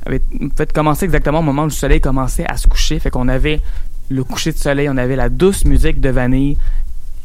avait 0.05 0.21
fait 0.55 0.71
commencer 0.73 1.05
exactement 1.05 1.39
au 1.39 1.43
moment 1.43 1.63
où 1.63 1.67
le 1.67 1.71
soleil 1.71 2.01
commençait 2.01 2.45
à 2.45 2.57
se 2.57 2.67
coucher. 2.67 2.99
Fait 2.99 3.09
qu'on 3.09 3.27
avait 3.27 3.61
le 4.09 4.23
coucher 4.23 4.51
de 4.51 4.57
soleil, 4.57 4.89
on 4.89 4.97
avait 4.97 5.15
la 5.15 5.29
douce 5.29 5.65
musique 5.65 5.99
de 6.01 6.09
vanille 6.09 6.57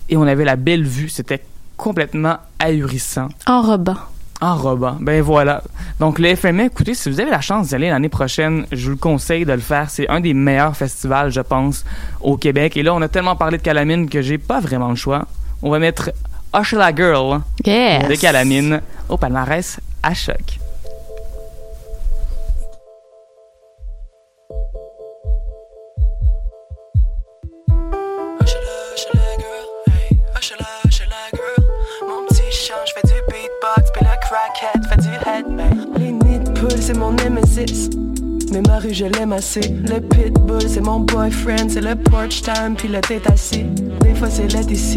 et 0.09 0.17
on 0.17 0.23
avait 0.23 0.45
la 0.45 0.57
belle 0.57 0.85
vue. 0.85 1.09
C'était 1.09 1.43
complètement 1.77 2.37
ahurissant. 2.59 3.29
Enrobant. 3.47 3.97
Enrobant. 4.43 4.97
Ben 5.01 5.23
voilà. 5.23 5.63
Donc 6.01 6.19
le 6.19 6.35
FME, 6.35 6.65
écoutez, 6.65 6.95
si 6.95 7.09
vous 7.09 7.21
avez 7.21 7.31
la 7.31 7.41
chance 7.41 7.69
d'y 7.69 7.75
aller 7.77 7.89
l'année 7.91 8.09
prochaine, 8.09 8.67
je 8.73 8.85
vous 8.87 8.91
le 8.91 8.97
conseille 8.97 9.45
de 9.45 9.53
le 9.53 9.61
faire. 9.61 9.89
C'est 9.89 10.09
un 10.11 10.19
des 10.21 10.35
meilleurs 10.35 10.77
festivals, 10.77 11.31
je 11.31 11.41
pense, 11.41 11.85
au 12.21 12.37
Québec. 12.37 12.77
Et 12.77 12.83
là, 12.83 12.93
on 12.93 13.01
a 13.03 13.09
tellement 13.09 13.37
parlé 13.37 13.57
de 13.59 13.63
Calamine 13.63 14.09
que 14.11 14.21
j'ai 14.21 14.39
pas 14.39 14.59
vraiment 14.59 14.91
le 14.91 14.97
choix. 14.97 15.27
On 15.63 15.71
va 15.71 15.79
mettre 15.79 16.11
Usher 16.59 16.77
la 16.77 16.93
Girl 16.95 17.41
Yes. 17.65 18.09
de 18.09 18.15
Calamine 18.17 18.81
au 19.09 19.17
palmarès 19.17 19.79
à 20.03 20.13
choc. 20.13 20.59
Crackhead 34.33 34.87
fait 34.87 34.97
du 34.97 35.15
headbang. 35.27 35.89
Les 35.99 36.81
c'est 36.81 36.97
mon 36.97 37.13
nemesis. 37.13 37.91
Mais 38.51 38.63
ma 38.63 38.79
rue, 38.79 38.95
je 38.95 39.05
l'aime 39.05 39.33
assez. 39.33 39.61
Le 39.61 40.01
pitbull, 40.01 40.63
c'est 40.69 40.81
mon 40.81 41.01
boyfriend. 41.01 41.69
C'est 41.69 41.81
le 41.81 41.95
porch 41.97 42.43
time, 42.43 42.75
puis 42.77 42.89
le 42.89 43.01
tête 43.01 43.29
assis. 43.31 43.65
Des 44.01 44.15
fois, 44.15 44.31
c'est 44.31 44.53
l'aide 44.53 44.71
ici. 44.71 44.97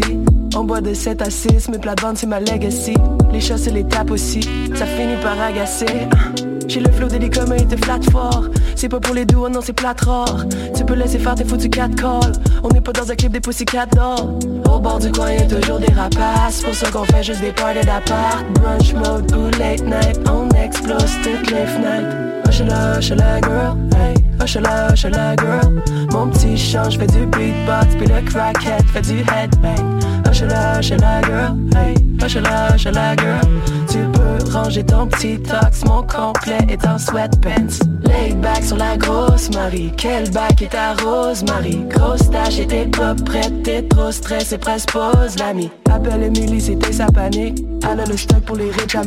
On 0.58 0.64
boit 0.64 0.80
de 0.80 0.94
7 0.94 1.20
à 1.20 1.28
6, 1.28 1.68
mes 1.68 1.78
plates-bandes, 1.78 2.16
c'est 2.16 2.26
ma 2.26 2.40
legacy. 2.40 2.94
Les 3.30 3.42
chats, 3.42 3.58
c'est 3.58 3.72
les 3.72 3.84
tapes 3.84 4.10
aussi. 4.10 4.40
Ça 4.74 4.86
finit 4.86 5.16
par 5.22 5.38
agacer. 5.38 6.08
J'ai 6.66 6.80
le 6.80 6.90
flow 6.90 7.08
des 7.08 7.28
comme 7.28 7.54
il 7.58 7.66
te 7.66 7.76
flatte 7.76 8.10
fort. 8.10 8.44
C'est 8.74 8.88
pas 8.88 8.98
pour 8.98 9.14
les 9.14 9.26
doux, 9.26 9.46
non, 9.50 9.60
c'est 9.62 9.74
plate 9.74 10.00
rare. 10.00 10.46
Tu 10.74 10.82
peux 10.86 10.94
laisser 10.94 11.18
faire 11.18 11.34
tes 11.34 11.44
foutus 11.44 11.68
cat 11.68 11.90
calls. 11.90 12.32
On 12.62 12.68
n'est 12.68 12.80
pas 12.80 12.92
dans 12.92 13.10
un 13.10 13.14
clip 13.14 13.32
des 13.32 13.40
Pussycat 13.40 13.84
d'or. 13.84 14.32
Au 14.72 14.78
bord 14.78 14.98
du 14.98 15.12
coin, 15.12 15.30
y'a 15.30 15.42
toujours 15.42 15.78
des 15.78 15.92
rapaces. 15.92 16.62
Pour 16.62 16.74
ça 16.74 16.90
qu'on 16.90 17.04
fait 17.04 17.22
juste 17.22 17.42
des 17.42 17.52
parties 17.52 17.84
d'appart. 17.84 18.42
Brunch 18.54 18.94
mode 18.94 19.30
ou 19.36 19.50
late 19.58 19.84
night. 19.84 20.18
On 20.26 20.48
explose 20.56 21.12
toutes 21.22 21.50
les 21.50 21.66
fenêtres. 21.66 22.16
Usher 22.48 22.64
la, 22.64 22.98
usher 22.98 23.14
la 23.14 23.40
girl. 23.42 23.76
Hey, 23.94 24.14
usher 24.42 24.60
la, 24.60 24.90
usher 24.94 25.10
la 25.10 25.36
girl. 25.36 25.82
Mon 26.12 26.28
petit 26.30 26.56
chant, 26.56 26.88
je 26.88 26.98
fais 26.98 27.06
du 27.06 27.26
beatbox. 27.26 27.94
Puis 27.98 28.06
le 28.06 28.22
crackhead 28.22 28.86
fait 28.86 29.02
du 29.02 29.20
headbang. 29.20 30.05
Usher 30.30 30.46
la, 30.48 30.78
usher 30.80 30.98
la 30.98 31.22
girl. 31.22 31.56
Hey, 31.74 31.94
usher 32.24 32.40
la, 32.40 32.74
usher 32.74 32.92
la 32.92 33.16
girl. 33.16 33.40
Tu 33.88 33.98
peux 34.12 34.50
ranger 34.50 34.84
ton 34.84 35.06
petit 35.06 35.38
tox. 35.40 35.84
Mon 35.84 36.02
complet 36.02 36.58
est 36.68 36.84
en 36.86 36.98
sweatpants. 36.98 37.80
Laid 38.04 38.40
back 38.40 38.64
sur 38.64 38.76
la 38.76 38.96
grosse 38.96 39.50
Marie. 39.50 39.92
Quel 39.96 40.30
bac 40.30 40.60
est 40.62 40.72
ta 40.72 40.94
rose 40.94 41.44
Marie? 41.44 41.84
Grosse 41.88 42.30
tâche 42.30 42.58
et 42.58 42.66
t'es 42.66 42.86
pas 42.86 43.14
prête. 43.14 43.62
T'es 43.62 43.82
trop 43.82 44.10
stressé, 44.10 44.58
presque 44.58 44.90
pose 44.92 45.38
l'ami. 45.38 45.70
Appelle 45.90 46.22
Emily, 46.24 46.60
c'était 46.60 46.92
sa 46.92 47.06
panique. 47.06 47.64
Elle 47.90 48.00
a 48.00 48.04
le 48.04 48.16
stock 48.16 48.40
pour 48.40 48.56
les 48.56 48.70
riches 48.70 48.96
à 48.96 49.02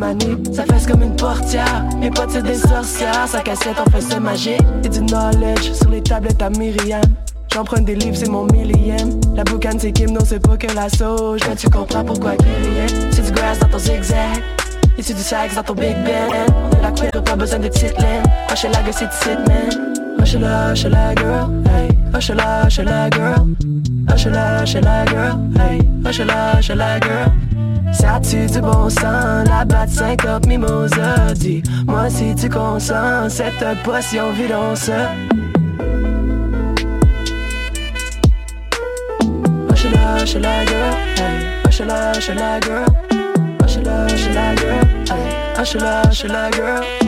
fesse 0.66 0.88
comme 0.88 1.04
une 1.04 1.16
portière. 1.16 1.86
Mes 2.00 2.10
potes, 2.10 2.32
c'est 2.32 2.43
des 2.43 2.56
sorcières. 2.56 3.28
Sa 3.28 3.41
cassette, 3.41 3.78
on 3.86 3.89
fait 3.89 4.02
ce. 4.02 4.20
Et 4.84 4.89
du 4.89 5.00
knowledge 5.02 5.74
sur 5.74 5.89
les 5.89 6.02
tablettes 6.02 6.41
à 6.41 6.50
Myriam. 6.50 7.02
J'emprunte 7.54 7.86
des 7.86 7.95
livres, 7.95 8.16
c'est 8.16 8.30
mon 8.30 8.45
millième. 8.45 9.20
La 9.36 9.43
boucane, 9.43 9.80
c'est 9.80 9.91
Kim, 9.91 10.12
non, 10.12 10.22
c'est 10.26 10.39
pas 10.39 10.58
que 10.58 10.68
la 10.76 10.89
sauge. 10.89 11.41
Mais 11.47 11.56
tu 11.56 11.70
comprends 11.70 12.04
pourquoi. 12.04 12.34
C'est 13.12 13.22
du 13.22 13.32
grass 13.32 13.60
dans 13.60 13.68
ton 13.70 13.80
zigzag. 13.80 14.43
Ici 14.97 15.14
du 15.14 15.22
sax 15.22 15.56
dans 15.56 15.64
ton 15.64 15.74
Big 15.74 15.95
Ben. 16.04 16.30
On 16.30 16.78
est 16.78 16.82
la 16.82 16.91
queer, 16.91 17.24
pas 17.24 17.36
besoin 17.36 17.60
de 17.60 17.70
petite 17.70 17.97
laine. 18.00 18.24
Hochelaga, 18.52 18.91
c'est 18.91 19.06
ici, 19.06 19.30
man. 19.47 19.95
Hochela, 20.20 20.72
hochela, 20.72 21.16
girl. 21.16 21.64
Hey. 21.66 21.89
Hochela, 22.14 22.66
hochela, 22.66 23.10
girl. 23.10 23.47
Hochela, 24.12 24.62
hochela, 24.62 25.06
girl. 25.08 25.39
Hey. 25.60 25.80
Hochela, 26.06 26.58
hochela, 26.58 27.00
girl. 27.00 27.32
Ça 27.91 28.20
tue 28.20 28.45
du 28.45 28.62
bon 28.62 28.89
sang, 28.89 29.43
la 29.45 29.66
batte 29.66 29.89
syncope 29.89 30.45
mimosa 30.45 31.34
Dis, 31.34 31.64
moi 31.88 32.10
si 32.10 32.36
tu 32.36 32.47
consens, 32.47 33.30
cette 33.30 33.66
potion 33.84 34.32
vidance 34.32 34.91
Hochela, 40.30 40.62
hochela, 40.62 40.66
girl, 40.68 40.94
hey 41.18 41.62
Hochela, 41.64 42.14
hochela, 42.14 42.60
girl. 42.62 42.86
Hochela, 43.58 44.08
hochela, 44.08 44.56
girl, 44.60 44.86
hey 45.08 45.56
Hochela, 45.58 46.04
hochela, 46.06 46.52
girl 46.52 46.99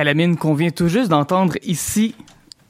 Calamine 0.00 0.38
qu'on 0.38 0.54
vient 0.54 0.70
tout 0.70 0.88
juste 0.88 1.10
d'entendre 1.10 1.56
ici 1.62 2.14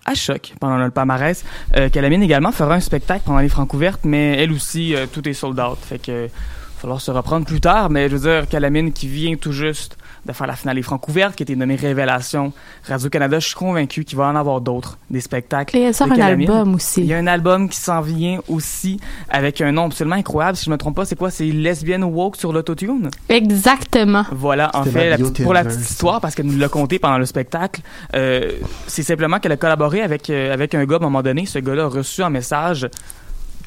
à 0.04 0.14
Choc 0.14 0.52
pendant 0.58 0.78
le 0.78 0.90
palmarès. 0.90 1.44
Euh, 1.76 1.88
Calamine 1.88 2.24
également 2.24 2.50
fera 2.50 2.74
un 2.74 2.80
spectacle 2.80 3.22
pendant 3.24 3.38
les 3.38 3.48
Francouvertes, 3.48 4.00
mais 4.02 4.42
elle 4.42 4.50
aussi, 4.50 4.96
euh, 4.96 5.06
tout 5.06 5.28
est 5.28 5.32
sold 5.32 5.60
out. 5.60 5.78
Fait 5.80 6.00
que 6.00 6.10
euh, 6.10 6.26
va 6.26 6.80
falloir 6.80 7.00
se 7.00 7.12
reprendre 7.12 7.46
plus 7.46 7.60
tard, 7.60 7.88
mais 7.88 8.08
je 8.08 8.16
veux 8.16 8.28
dire, 8.28 8.48
Calamine 8.48 8.92
qui 8.92 9.06
vient 9.06 9.36
tout 9.36 9.52
juste 9.52 9.96
de 10.26 10.32
faire 10.32 10.46
la 10.46 10.56
finale 10.56 10.76
des 10.76 10.82
Francouvertes, 10.82 11.34
qui 11.34 11.42
a 11.42 11.44
été 11.44 11.56
nommée 11.56 11.76
Révélation 11.76 12.52
Radio-Canada, 12.86 13.38
je 13.38 13.46
suis 13.46 13.54
convaincu 13.54 14.04
qu'il 14.04 14.18
va 14.18 14.26
en 14.26 14.36
avoir 14.36 14.60
d'autres, 14.60 14.98
des 15.10 15.20
spectacles. 15.20 15.76
Et 15.76 15.82
elle 15.82 15.94
sort 15.94 16.10
un 16.10 16.16
Calamine. 16.16 16.50
album 16.50 16.74
aussi. 16.74 17.00
Il 17.00 17.06
y 17.06 17.14
a 17.14 17.18
un 17.18 17.26
album 17.26 17.68
qui 17.68 17.78
s'en 17.78 18.00
vient 18.00 18.40
aussi 18.48 19.00
avec 19.28 19.60
un 19.60 19.72
nom 19.72 19.86
absolument 19.86 20.16
incroyable. 20.16 20.56
Si 20.56 20.66
je 20.66 20.70
me 20.70 20.76
trompe 20.76 20.96
pas, 20.96 21.04
c'est 21.04 21.16
quoi? 21.16 21.30
C'est 21.30 21.46
Lesbian 21.46 22.02
Woke 22.02 22.36
sur 22.36 22.52
l'autotune? 22.52 23.10
Exactement. 23.28 24.24
Voilà, 24.32 24.70
en 24.74 24.84
fait, 24.84 25.10
la 25.10 25.18
pour 25.42 25.54
la 25.54 25.64
petite 25.64 25.80
histoire, 25.80 26.20
parce 26.20 26.34
qu'elle 26.34 26.46
nous 26.46 26.58
l'a 26.58 26.68
conté 26.68 26.98
pendant 26.98 27.18
le 27.18 27.26
spectacle, 27.26 27.80
euh, 28.14 28.52
c'est 28.86 29.02
simplement 29.02 29.38
qu'elle 29.38 29.52
a 29.52 29.56
collaboré 29.56 30.02
avec, 30.02 30.30
euh, 30.30 30.52
avec 30.52 30.74
un 30.74 30.84
gars 30.84 30.96
à 30.96 30.98
un 30.98 31.02
moment 31.02 31.22
donné. 31.22 31.46
Ce 31.46 31.58
gars-là 31.58 31.84
a 31.84 31.88
reçu 31.88 32.22
un 32.22 32.30
message 32.30 32.88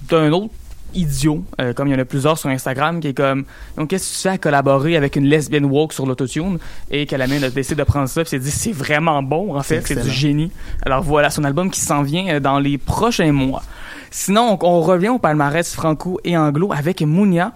d'un 0.09 0.31
autre 0.31 0.53
idiot, 0.95 1.43
euh, 1.59 1.73
comme 1.73 1.87
il 1.87 1.91
y 1.91 1.95
en 1.95 1.99
a 1.99 2.05
plusieurs 2.05 2.37
sur 2.37 2.49
Instagram, 2.49 2.99
qui 2.99 3.09
est 3.09 3.13
comme 3.13 3.45
donc 3.77 3.89
qu'est-ce 3.89 4.09
que 4.09 4.15
tu 4.15 4.21
fais 4.21 4.29
à 4.29 4.37
collaborer 4.37 4.95
avec 4.95 5.15
une 5.15 5.25
lesbienne 5.25 5.65
woke 5.65 5.93
sur 5.93 6.05
l'autotune? 6.05 6.59
Et 6.91 7.05
Calamine 7.05 7.43
a 7.43 7.49
décidé 7.49 7.75
de 7.75 7.83
prendre 7.83 8.07
ça 8.07 8.21
et 8.21 8.25
s'est 8.25 8.39
dit 8.39 8.51
c'est 8.51 8.71
vraiment 8.71 9.21
bon 9.23 9.55
en 9.55 9.63
fait 9.63 9.81
C'est 9.85 10.01
du 10.01 10.09
génie. 10.09 10.51
Alors 10.85 11.03
voilà 11.03 11.29
son 11.29 11.43
album 11.43 11.69
qui 11.69 11.79
s'en 11.79 12.01
vient 12.01 12.35
euh, 12.35 12.39
dans 12.39 12.59
les 12.59 12.77
prochains 12.77 13.31
mois. 13.31 13.63
Sinon 14.11 14.57
on, 14.61 14.67
on 14.67 14.81
revient 14.81 15.09
au 15.09 15.19
palmarès 15.19 15.73
franco 15.73 16.19
et 16.23 16.37
anglo 16.37 16.71
avec 16.71 17.01
Mounia 17.01 17.53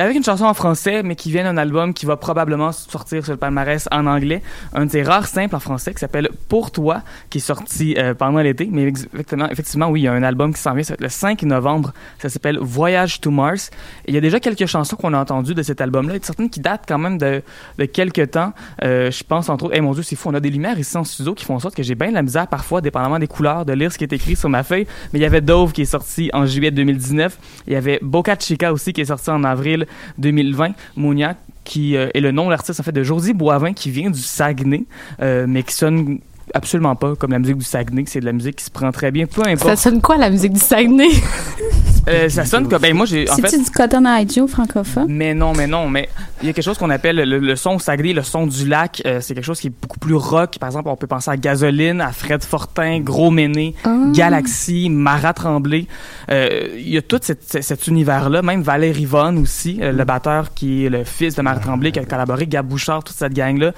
avec 0.00 0.16
une 0.16 0.24
chanson 0.24 0.44
en 0.44 0.54
français, 0.54 1.02
mais 1.02 1.16
qui 1.16 1.30
vient 1.30 1.44
d'un 1.44 1.56
album 1.56 1.92
qui 1.92 2.06
va 2.06 2.16
probablement 2.16 2.72
sortir 2.72 3.24
sur 3.24 3.32
le 3.32 3.38
palmarès 3.38 3.88
en 3.90 4.06
anglais. 4.06 4.42
Un 4.72 4.86
de 4.86 5.04
rares 5.04 5.26
simples 5.26 5.54
en 5.54 5.60
français 5.60 5.92
qui 5.92 6.00
s'appelle 6.00 6.30
Pour 6.48 6.70
toi, 6.70 7.02
qui 7.30 7.38
est 7.38 7.42
sorti 7.42 7.94
euh, 7.98 8.14
pendant 8.14 8.40
l'été. 8.40 8.68
Mais 8.70 8.84
effectivement, 8.84 9.48
effectivement, 9.50 9.88
oui, 9.88 10.00
il 10.00 10.04
y 10.04 10.08
a 10.08 10.12
un 10.12 10.22
album 10.22 10.54
qui 10.54 10.60
s'en 10.60 10.74
vient 10.74 10.84
le 10.98 11.08
5 11.08 11.42
novembre. 11.42 11.92
Ça 12.18 12.28
s'appelle 12.28 12.58
Voyage 12.60 13.20
to 13.20 13.30
Mars. 13.30 13.70
Et 14.06 14.12
il 14.12 14.14
y 14.14 14.18
a 14.18 14.20
déjà 14.20 14.40
quelques 14.40 14.66
chansons 14.66 14.96
qu'on 14.96 15.12
a 15.14 15.18
entendues 15.18 15.54
de 15.54 15.62
cet 15.62 15.80
album-là. 15.80 16.14
Il 16.14 16.18
y 16.18 16.22
a 16.22 16.24
certaines 16.24 16.50
qui 16.50 16.60
datent 16.60 16.84
quand 16.86 16.98
même 16.98 17.18
de, 17.18 17.42
de 17.78 17.84
quelques 17.84 18.30
temps. 18.30 18.52
Euh, 18.82 19.10
je 19.10 19.24
pense 19.24 19.48
entre 19.48 19.66
autres, 19.66 19.74
eh 19.76 19.80
mon 19.80 19.92
Dieu, 19.92 20.02
c'est 20.02 20.16
fou, 20.16 20.30
on 20.30 20.34
a 20.34 20.40
des 20.40 20.50
lumières 20.50 20.78
ici 20.78 20.96
en 20.96 21.04
studio 21.04 21.34
qui 21.34 21.44
font 21.44 21.54
en 21.54 21.60
sorte 21.60 21.74
que 21.74 21.82
j'ai 21.82 21.94
bien 21.94 22.08
de 22.08 22.14
la 22.14 22.22
misère 22.22 22.46
parfois, 22.46 22.80
dépendamment 22.80 23.18
des 23.18 23.26
couleurs, 23.26 23.64
de 23.64 23.72
lire 23.72 23.92
ce 23.92 23.98
qui 23.98 24.04
est 24.04 24.12
écrit 24.12 24.36
sur 24.36 24.48
ma 24.48 24.62
feuille. 24.62 24.86
Mais 25.12 25.18
il 25.18 25.22
y 25.22 25.26
avait 25.26 25.40
Dove 25.40 25.72
qui 25.72 25.82
est 25.82 25.86
sorti 25.86 26.30
en 26.32 26.46
juillet 26.46 26.70
2019. 26.70 27.38
Il 27.66 27.72
y 27.72 27.76
avait 27.76 27.98
Boca 28.02 28.36
Chica 28.38 28.72
aussi 28.72 28.92
qui 28.92 29.00
est 29.00 29.06
sorti 29.06 29.30
en 29.30 29.44
avril 29.44 29.81
2020. 30.18 30.70
Mounia 30.96 31.34
qui 31.64 31.96
euh, 31.96 32.08
est 32.14 32.20
le 32.20 32.32
nom 32.32 32.46
de 32.46 32.50
l'artiste 32.50 32.80
en 32.80 32.82
fait 32.82 32.92
de 32.92 33.02
Josie 33.02 33.34
Boivin 33.34 33.72
qui 33.72 33.90
vient 33.90 34.10
du 34.10 34.20
Saguenay, 34.20 34.84
euh, 35.20 35.46
mais 35.48 35.62
qui 35.62 35.74
sonne 35.74 36.18
absolument 36.54 36.96
pas 36.96 37.14
comme 37.14 37.30
la 37.30 37.38
musique 37.38 37.58
du 37.58 37.64
Saguenay. 37.64 38.04
C'est 38.06 38.20
de 38.20 38.24
la 38.24 38.32
musique 38.32 38.56
qui 38.56 38.64
se 38.64 38.70
prend 38.70 38.90
très 38.90 39.10
bien, 39.10 39.26
peu 39.26 39.42
Ça 39.44 39.50
importe. 39.50 39.76
sonne 39.78 40.00
quoi 40.00 40.16
la 40.16 40.28
musique 40.30 40.52
du 40.52 40.60
Saguenay? 40.60 41.08
Euh, 42.08 42.28
ça 42.28 42.44
sonne 42.44 42.68
comme 42.68 42.82
ben 42.82 42.94
moi 42.96 43.06
j'ai 43.06 43.30
en 43.30 43.36
fait 43.36 43.48
C'est-tu 43.48 43.62
du 43.64 43.70
Cotton 43.70 44.04
Eye 44.04 44.26
Joe 44.28 44.50
francophone? 44.50 45.06
mais 45.08 45.34
non, 45.34 45.52
mais 45.54 45.68
non, 45.68 45.88
mais 45.88 46.08
il 46.40 46.46
y 46.48 46.50
a 46.50 46.52
quelque 46.52 46.64
chose 46.64 46.76
qu'on 46.76 46.90
appelle 46.90 47.16
le, 47.16 47.38
le 47.38 47.56
son 47.56 47.78
Saguenay, 47.78 48.12
le 48.12 48.22
son 48.22 48.46
du 48.48 48.66
lac. 48.66 49.00
euh, 49.06 49.20
c'est 49.20 49.34
quelque 49.34 49.44
chose 49.44 49.60
qui 49.60 49.68
est 49.68 49.72
beaucoup 49.80 50.00
plus 50.00 50.14
rock. 50.14 50.58
Par 50.58 50.68
exemple, 50.68 50.88
on 50.88 50.96
peut 50.96 51.06
penser 51.06 51.30
à 51.30 51.36
Gasoline, 51.36 52.00
à 52.00 52.10
Fred 52.10 52.42
Fortin, 52.42 52.98
Gros 53.00 53.30
Méné, 53.30 53.74
Galaxy, 54.12 54.88
Marat 54.90 55.34
Tremblay. 55.34 55.86
Euh, 56.30 56.68
Il 56.76 56.88
y 56.88 56.96
a 56.98 57.02
tout 57.02 57.20
cette- 57.22 57.44
cet, 57.44 57.62
cet 57.62 57.86
univers-là. 57.86 58.42
Même 58.42 58.62
Valère 58.62 58.98
Yvonne 58.98 59.38
aussi, 59.38 59.78
euh, 59.80 59.92
le 59.92 60.04
batteur 60.04 60.54
qui 60.54 60.84
est 60.86 60.88
le 60.88 61.04
fils 61.04 61.36
de 61.36 61.42
Marat 61.42 61.60
Tremblay, 61.60 61.92
qui 61.92 62.00
a 62.00 62.04
collaboré, 62.04 62.46
Gab 62.46 62.66
Bouchard, 62.66 63.04
toute 63.04 63.16
cette 63.16 63.32
gang-là. 63.34 63.72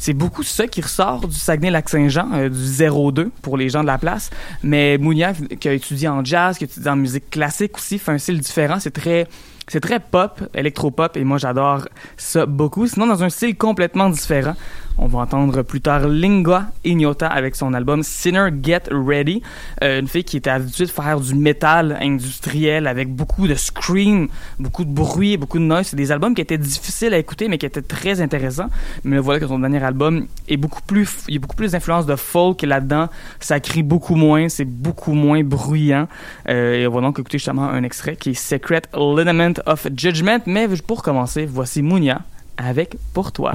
C'est 0.00 0.12
beaucoup 0.12 0.42
ça 0.42 0.66
qui 0.66 0.80
ressort 0.80 1.28
du 1.28 1.36
Saguenay-Lac-Saint-Jean, 1.36 2.28
euh, 2.34 2.48
du 2.48 3.12
02 3.12 3.30
pour 3.42 3.56
les 3.56 3.68
gens 3.68 3.82
de 3.82 3.86
la 3.86 3.98
place. 3.98 4.30
Mais 4.62 4.98
Mounia, 4.98 5.32
qui 5.60 5.68
a 5.68 5.72
étudié 5.72 6.08
en 6.08 6.24
jazz, 6.24 6.58
qui 6.58 6.64
a 6.64 6.66
étudié 6.66 6.90
en 6.90 6.96
musique 6.96 7.30
classique 7.30 7.76
aussi, 7.76 7.98
fait 7.98 8.12
un 8.12 8.18
style 8.18 8.40
différent. 8.40 8.78
C'est 8.80 8.90
très, 8.90 9.26
c'est 9.68 9.80
très 9.80 10.00
pop, 10.00 10.42
électropop, 10.54 11.16
et 11.16 11.24
moi 11.24 11.38
j'adore 11.38 11.88
ça 12.16 12.46
beaucoup. 12.46 12.86
Sinon, 12.86 13.06
dans 13.06 13.22
un 13.22 13.30
style 13.30 13.56
complètement 13.56 14.08
différent, 14.08 14.54
on 15.02 15.06
va 15.06 15.18
entendre 15.18 15.62
plus 15.62 15.80
tard 15.80 16.06
Lingua 16.06 16.66
Ignota 16.84 17.26
avec 17.26 17.56
son 17.56 17.74
album 17.74 18.04
Sinner 18.04 18.50
Get 18.62 18.82
Ready. 18.90 19.42
Euh, 19.82 19.98
une 19.98 20.06
fille 20.06 20.22
qui 20.22 20.36
était 20.36 20.50
habituée 20.50 20.84
de 20.84 20.90
faire 20.90 21.18
du 21.18 21.34
métal 21.34 21.98
industriel 22.00 22.86
avec 22.86 23.08
beaucoup 23.08 23.48
de 23.48 23.56
scream, 23.56 24.28
beaucoup 24.60 24.84
de 24.84 24.90
bruit, 24.92 25.36
beaucoup 25.36 25.58
de 25.58 25.64
noise. 25.64 25.88
C'est 25.88 25.96
des 25.96 26.12
albums 26.12 26.36
qui 26.36 26.40
étaient 26.40 26.56
difficiles 26.56 27.12
à 27.14 27.18
écouter, 27.18 27.48
mais 27.48 27.58
qui 27.58 27.66
étaient 27.66 27.82
très 27.82 28.20
intéressants. 28.20 28.68
Mais 29.02 29.18
voilà 29.18 29.40
que 29.40 29.48
son 29.48 29.58
dernier 29.58 29.82
album 29.82 30.26
est 30.48 30.56
beaucoup 30.56 30.82
plus, 30.82 31.24
il 31.26 31.34
y 31.34 31.36
a 31.36 31.40
beaucoup 31.40 31.56
plus 31.56 31.72
d'influence 31.72 32.06
de 32.06 32.14
folk 32.14 32.62
là-dedans. 32.62 33.08
Ça 33.40 33.58
crie 33.58 33.82
beaucoup 33.82 34.14
moins, 34.14 34.48
c'est 34.48 34.64
beaucoup 34.64 35.14
moins 35.14 35.42
bruyant. 35.42 36.06
Euh, 36.48 36.74
et 36.74 36.86
on 36.86 36.92
va 36.92 37.00
donc 37.00 37.18
écouter 37.18 37.38
justement 37.38 37.68
un 37.68 37.82
extrait 37.82 38.14
qui 38.14 38.30
est 38.30 38.34
Secret 38.34 38.82
Liniment 38.94 39.54
of 39.66 39.88
Judgment. 39.96 40.42
Mais 40.46 40.68
pour 40.86 41.02
commencer, 41.02 41.44
voici 41.44 41.82
Mounia 41.82 42.20
avec 42.56 42.96
Pour 43.12 43.32
toi. 43.32 43.54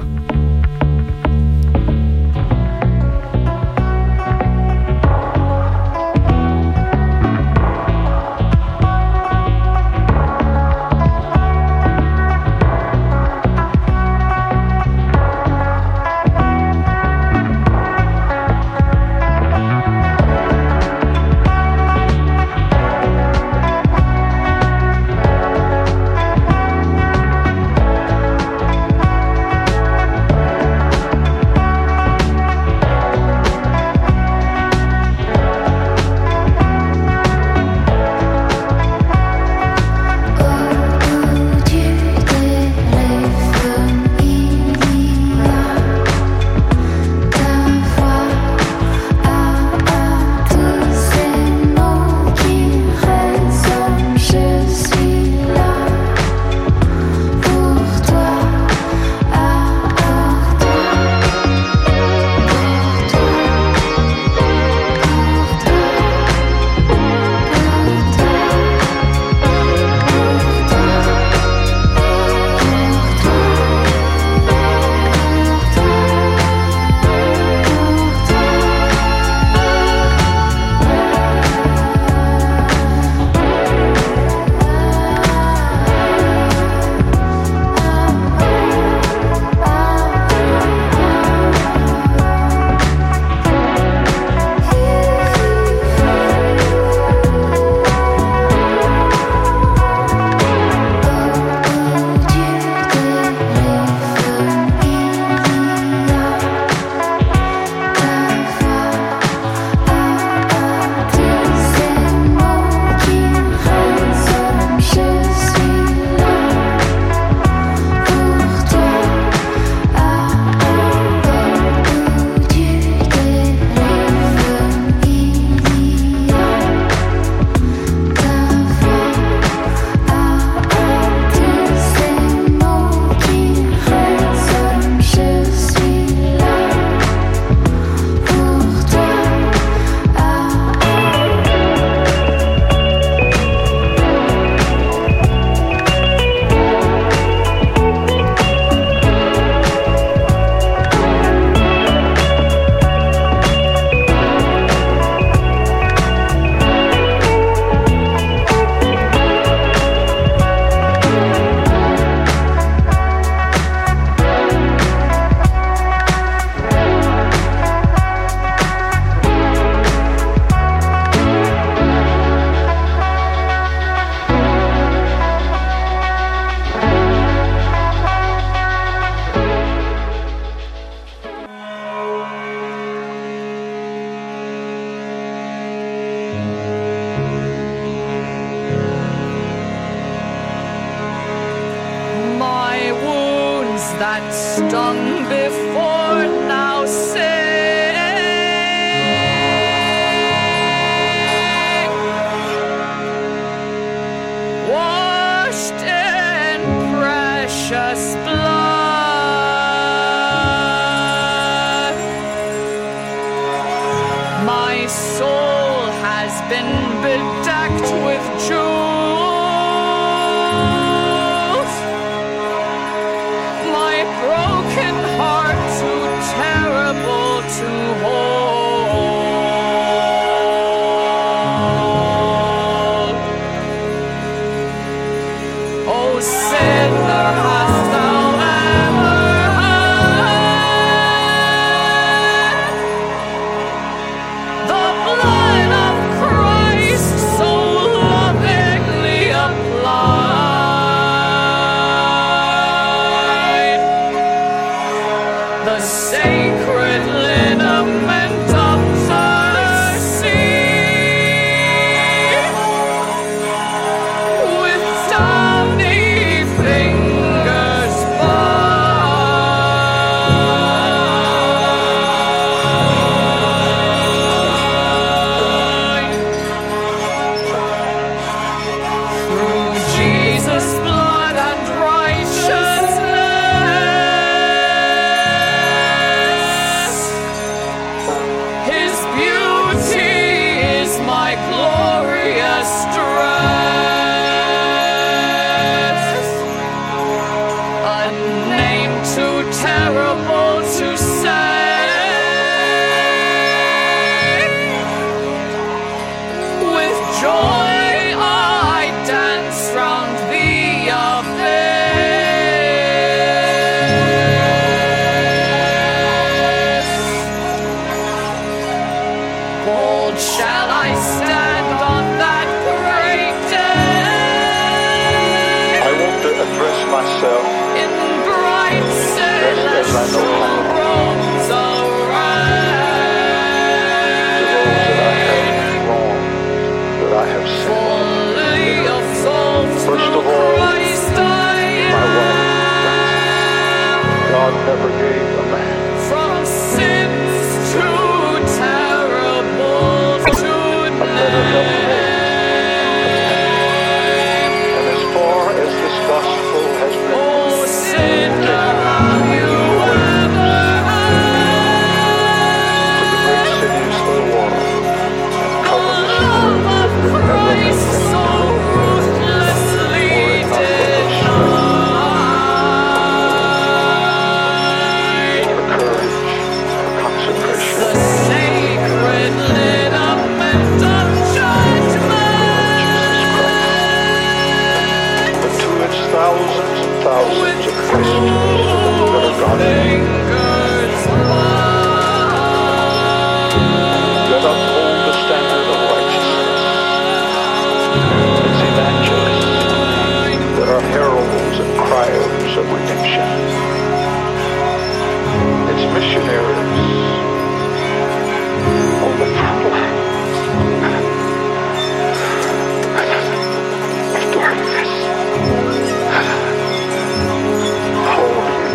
Missionaries 405.94 406.88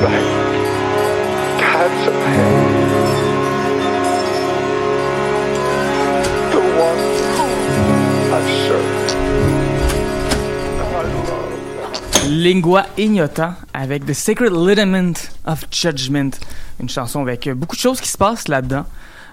back. 0.04 0.34
The. 1.74 2.34
Lingua 12.30 12.88
Ignota 12.98 13.58
avec 13.74 14.06
The 14.06 14.14
Sacred 14.14 14.54
Liniment 14.54 15.14
of 15.46 15.66
Judgment. 15.72 16.40
Une 16.80 16.90
chanson 16.90 17.22
avec 17.22 17.48
euh, 17.48 17.56
beaucoup 17.56 17.76
de 17.76 17.82
choses 17.82 18.02
qui 18.02 18.10
se 18.10 18.18
passent 18.18 18.48
là-dedans. 18.48 18.86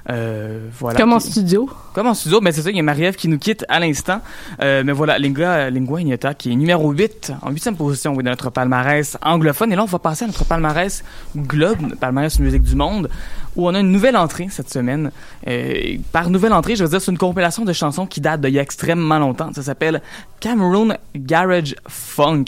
Euh, 0.08 0.68
voilà. 0.78 0.98
Comme 0.98 1.12
en 1.12 1.20
studio. 1.20 1.68
Comme 1.92 2.06
en 2.06 2.14
studio, 2.14 2.40
mais 2.40 2.52
c'est 2.52 2.62
ça, 2.62 2.70
il 2.70 2.76
y 2.76 2.80
a 2.80 2.82
Marie-Ève 2.82 3.16
qui 3.16 3.28
nous 3.28 3.38
quitte 3.38 3.64
à 3.68 3.80
l'instant. 3.80 4.20
Euh, 4.62 4.82
mais 4.84 4.92
voilà, 4.92 5.18
Lingua, 5.18 5.70
Lingua 5.70 6.00
Ignota 6.00 6.34
qui 6.34 6.52
est 6.52 6.56
numéro 6.56 6.90
8, 6.90 7.32
en 7.42 7.50
huitième 7.50 7.76
position 7.76 8.12
oui, 8.14 8.24
de 8.24 8.28
notre 8.28 8.50
palmarès 8.50 9.18
anglophone. 9.22 9.72
Et 9.72 9.76
là, 9.76 9.82
on 9.82 9.86
va 9.86 9.98
passer 9.98 10.24
à 10.24 10.26
notre 10.26 10.44
palmarès 10.44 11.04
globe, 11.36 11.94
palmarès 11.96 12.38
musique 12.38 12.62
du 12.62 12.76
monde, 12.76 13.10
où 13.56 13.68
on 13.68 13.74
a 13.74 13.80
une 13.80 13.92
nouvelle 13.92 14.16
entrée 14.16 14.48
cette 14.50 14.70
semaine. 14.70 15.10
Euh, 15.46 15.96
par 16.12 16.30
nouvelle 16.30 16.52
entrée, 16.52 16.76
je 16.76 16.84
veux 16.84 16.90
dire, 16.90 17.00
c'est 17.00 17.10
une 17.10 17.18
compilation 17.18 17.64
de 17.64 17.72
chansons 17.72 18.06
qui 18.06 18.20
date 18.20 18.40
d'il 18.40 18.54
y 18.54 18.58
a 18.58 18.62
extrêmement 18.62 19.18
longtemps. 19.18 19.50
Ça 19.54 19.62
s'appelle 19.62 20.00
Cameroon 20.40 20.96
Garage 21.14 21.76
Funk. 21.88 22.44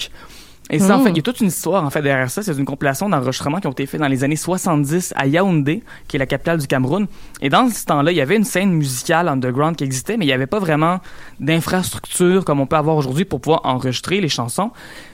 Et 0.71 0.79
ça, 0.79 0.97
en 0.97 1.03
fait, 1.03 1.11
il 1.11 1.17
y 1.17 1.21
a 1.21 1.23
toute 1.23 1.41
une 1.41 1.49
histoire, 1.49 1.85
en 1.85 1.91
fait, 1.91 2.03
derrière 2.03 2.31
ça. 2.31 2.43
C'est 2.43 2.57
une 2.57 2.65
compilation 2.65 3.09
d'enregistrements 3.09 3.61
qui 3.61 3.67
ont 3.67 3.73
été 3.73 3.85
faits 3.85 4.01
dans 4.01 4.09
les 4.09 4.25
années 4.25 4.37
70 4.37 5.13
à 5.17 5.27
Yaoundé, 5.27 5.83
qui 6.09 6.17
est 6.17 6.19
la 6.19 6.27
capitale 6.27 6.59
du 6.59 6.67
Cameroun. 6.67 7.09
Et 7.43 7.51
dans 7.51 7.69
ce 7.69 7.85
temps-là, 7.85 8.11
il 8.11 8.17
y 8.17 8.21
avait 8.21 8.37
une 8.37 8.45
scène 8.45 8.73
musicale 8.73 9.29
underground 9.29 9.77
qui 9.77 9.85
existait, 9.85 10.17
mais 10.17 10.25
il 10.25 10.29
n'y 10.29 10.35
avait 10.35 10.47
pas 10.47 10.61
vraiment 10.61 11.01
d'infrastructure 11.41 12.45
comme 12.45 12.61
on 12.61 12.67
peut 12.67 12.77
avoir 12.77 12.97
aujourd'hui 12.97 13.25
pour 13.25 13.41
pouvoir 13.41 13.61
enregistrer 13.65 14.21
les 14.21 14.29
chansons, 14.29 14.71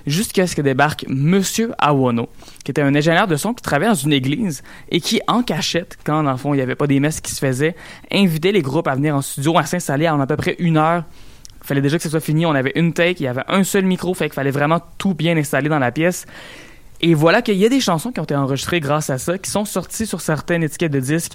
jusqu'à 0.07 0.46
ce 0.46 0.55
que 0.55 0.62
débarque 0.62 1.07
Monsieur 1.09 1.72
Awono, 1.78 2.28
qui 2.64 2.70
était 2.70 2.82
un 2.82 2.94
ingénieur 2.94 3.26
de 3.26 3.36
son 3.36 3.53
qui 3.53 3.62
travaillait 3.62 3.90
dans 3.90 3.99
une 3.99 4.12
église 4.12 4.62
et 4.90 5.01
qui, 5.01 5.20
en 5.26 5.42
cachette, 5.42 5.99
quand, 6.05 6.22
dans 6.22 6.30
le 6.30 6.36
fond, 6.36 6.55
il 6.55 6.59
n'y 6.59 6.62
avait 6.62 6.76
pas 6.76 6.86
des 6.86 7.01
messes 7.01 7.20
qui 7.20 7.32
se 7.32 7.40
faisaient, 7.40 7.74
invitait 8.12 8.53
les 8.53 8.62
groupes 8.62 8.86
à 8.86 8.94
venir 8.94 9.16
en 9.16 9.22
studio, 9.22 9.59
à 9.59 9.64
s'installer 9.64 10.09
en 10.09 10.20
à 10.20 10.26
peu 10.26 10.36
près 10.36 10.57
une 10.59 10.76
heure 10.76 11.05
fallait 11.68 11.80
déjà 11.80 11.96
que 11.96 12.02
ce 12.02 12.08
soit 12.08 12.20
fini. 12.20 12.46
On 12.46 12.52
avait 12.52 12.72
une 12.74 12.92
take, 12.92 13.20
il 13.20 13.24
y 13.24 13.28
avait 13.28 13.44
un 13.48 13.64
seul 13.64 13.84
micro, 13.84 14.14
fait 14.14 14.26
qu'il 14.26 14.34
fallait 14.34 14.50
vraiment 14.50 14.80
tout 14.98 15.14
bien 15.14 15.36
installer 15.36 15.68
dans 15.68 15.78
la 15.78 15.92
pièce. 15.92 16.26
Et 17.00 17.14
voilà 17.14 17.42
qu'il 17.42 17.56
y 17.56 17.64
a 17.64 17.68
des 17.68 17.80
chansons 17.80 18.10
qui 18.10 18.18
ont 18.20 18.24
été 18.24 18.34
enregistrées 18.34 18.80
grâce 18.80 19.10
à 19.10 19.18
ça, 19.18 19.38
qui 19.38 19.50
sont 19.50 19.64
sorties 19.64 20.06
sur 20.06 20.20
certaines 20.20 20.64
étiquettes 20.64 20.92
de 20.92 21.00
disques 21.00 21.34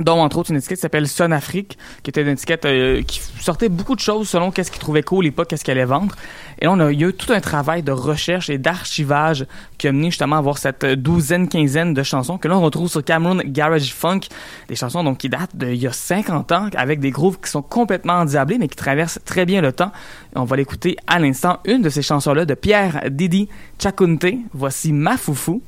dont 0.00 0.20
entre 0.20 0.38
autres 0.38 0.50
une 0.50 0.56
étiquette 0.56 0.78
qui 0.78 0.82
s'appelle 0.82 1.06
Sun 1.06 1.32
Afrique, 1.32 1.76
qui 2.02 2.10
était 2.10 2.22
une 2.22 2.28
étiquette 2.28 2.64
euh, 2.64 3.02
qui 3.02 3.20
sortait 3.40 3.68
beaucoup 3.68 3.94
de 3.94 4.00
choses 4.00 4.28
selon 4.28 4.50
qu'est-ce 4.50 4.70
qu'ils 4.70 4.80
trouvaient 4.80 5.02
cool 5.02 5.26
et 5.26 5.30
pas 5.30 5.44
qu'est-ce 5.44 5.64
qu'elle 5.64 5.78
allait 5.78 5.84
vendre. 5.84 6.14
Et 6.60 6.64
là, 6.64 6.72
on 6.72 6.80
a, 6.80 6.90
il 6.92 7.00
y 7.00 7.04
a 7.04 7.08
eu 7.08 7.12
tout 7.12 7.32
un 7.32 7.40
travail 7.40 7.82
de 7.82 7.92
recherche 7.92 8.48
et 8.48 8.56
d'archivage 8.56 9.46
qui 9.76 9.88
a 9.88 9.92
mené 9.92 10.10
justement 10.10 10.36
à 10.36 10.38
avoir 10.38 10.58
cette 10.58 10.86
douzaine, 10.86 11.48
quinzaine 11.48 11.92
de 11.92 12.02
chansons 12.02 12.38
que 12.38 12.48
là, 12.48 12.56
on 12.56 12.62
retrouve 12.62 12.88
sur 12.88 13.04
Cameron 13.04 13.40
Garage 13.44 13.92
Funk, 13.92 14.20
des 14.68 14.76
chansons 14.76 15.04
donc 15.04 15.18
qui 15.18 15.28
datent 15.28 15.54
d'il 15.54 15.74
y 15.74 15.86
a 15.86 15.92
50 15.92 16.52
ans, 16.52 16.68
avec 16.74 17.00
des 17.00 17.10
grooves 17.10 17.38
qui 17.40 17.50
sont 17.50 17.62
complètement 17.62 18.14
endiablés, 18.14 18.58
mais 18.58 18.68
qui 18.68 18.76
traversent 18.76 19.20
très 19.24 19.44
bien 19.44 19.60
le 19.60 19.72
temps. 19.72 19.92
Et 20.34 20.38
on 20.38 20.44
va 20.44 20.56
l'écouter 20.56 20.96
à 21.06 21.18
l'instant, 21.18 21.58
une 21.66 21.82
de 21.82 21.90
ces 21.90 22.02
chansons-là 22.02 22.46
de 22.46 22.54
Pierre 22.54 23.02
Didi 23.10 23.48
Chakunte. 23.78 24.24
Voici 24.54 24.92
Ma 24.92 25.16
Foufou 25.16 25.62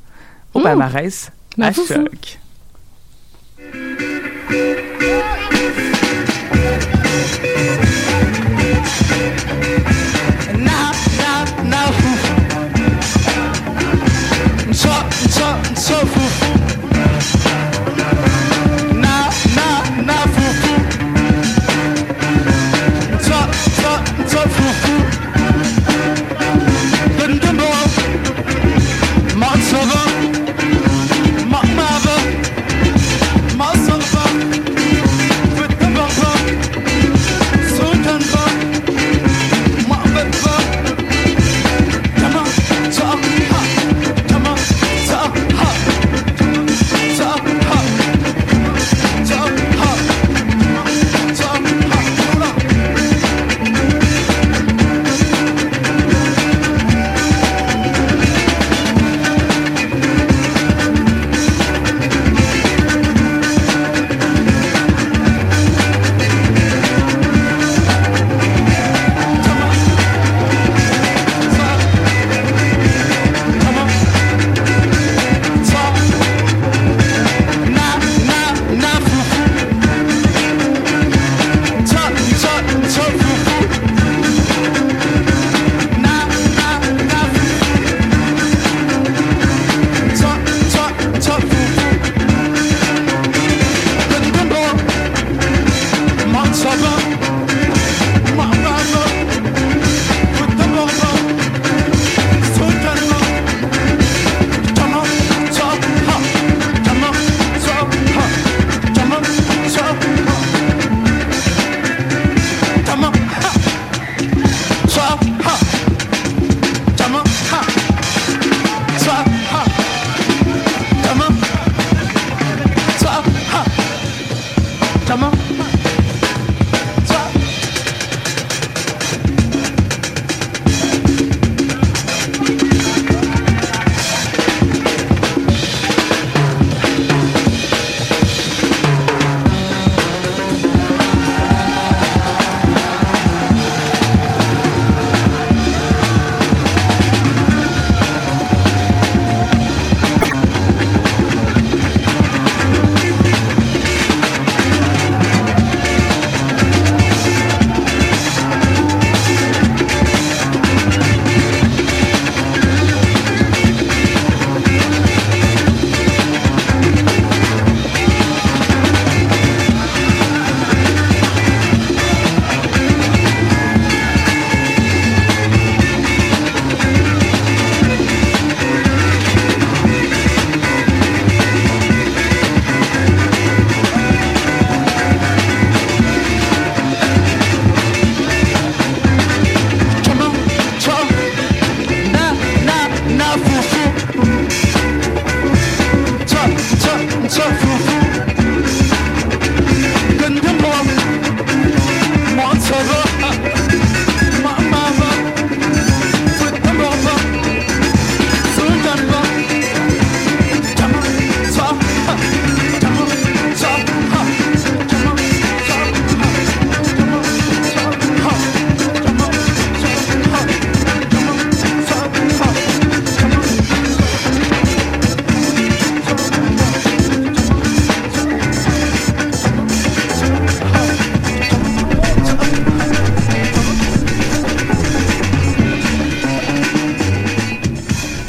au 0.55 0.61
Mmh. 0.61 0.63
palmarès 0.63 1.33
Ma 1.57 1.67
à. 1.67 1.73
Choc. 1.73 2.39
baby. 5.55 5.94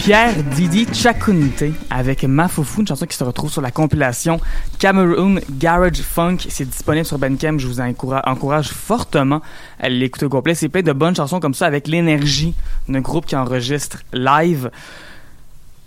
Pierre 0.05 0.43
Didi 0.55 0.85
Chakunte 0.93 1.63
avec 1.89 2.25
Mafoufou, 2.25 2.81
une 2.81 2.87
chanson 2.87 3.07
qui 3.07 3.17
se 3.17 3.23
retrouve 3.23 3.51
sur 3.51 3.63
la 3.63 3.71
compilation 3.71 4.39
Cameroon 4.77 5.39
Garage 5.49 5.97
Funk. 5.97 6.37
C'est 6.47 6.69
disponible 6.69 7.07
sur 7.07 7.17
Bandcamp. 7.17 7.57
Je 7.57 7.65
vous 7.65 7.79
encourage, 7.81 8.67
fortement 8.67 9.41
à 9.79 9.89
l'écouter 9.89 10.27
au 10.27 10.29
complet. 10.29 10.53
C'est 10.53 10.69
plein 10.69 10.83
de 10.83 10.93
bonnes 10.93 11.15
chansons 11.15 11.39
comme 11.39 11.55
ça 11.55 11.65
avec 11.65 11.87
l'énergie 11.87 12.53
d'un 12.87 13.01
groupe 13.01 13.25
qui 13.25 13.35
enregistre 13.35 14.03
live. 14.13 14.69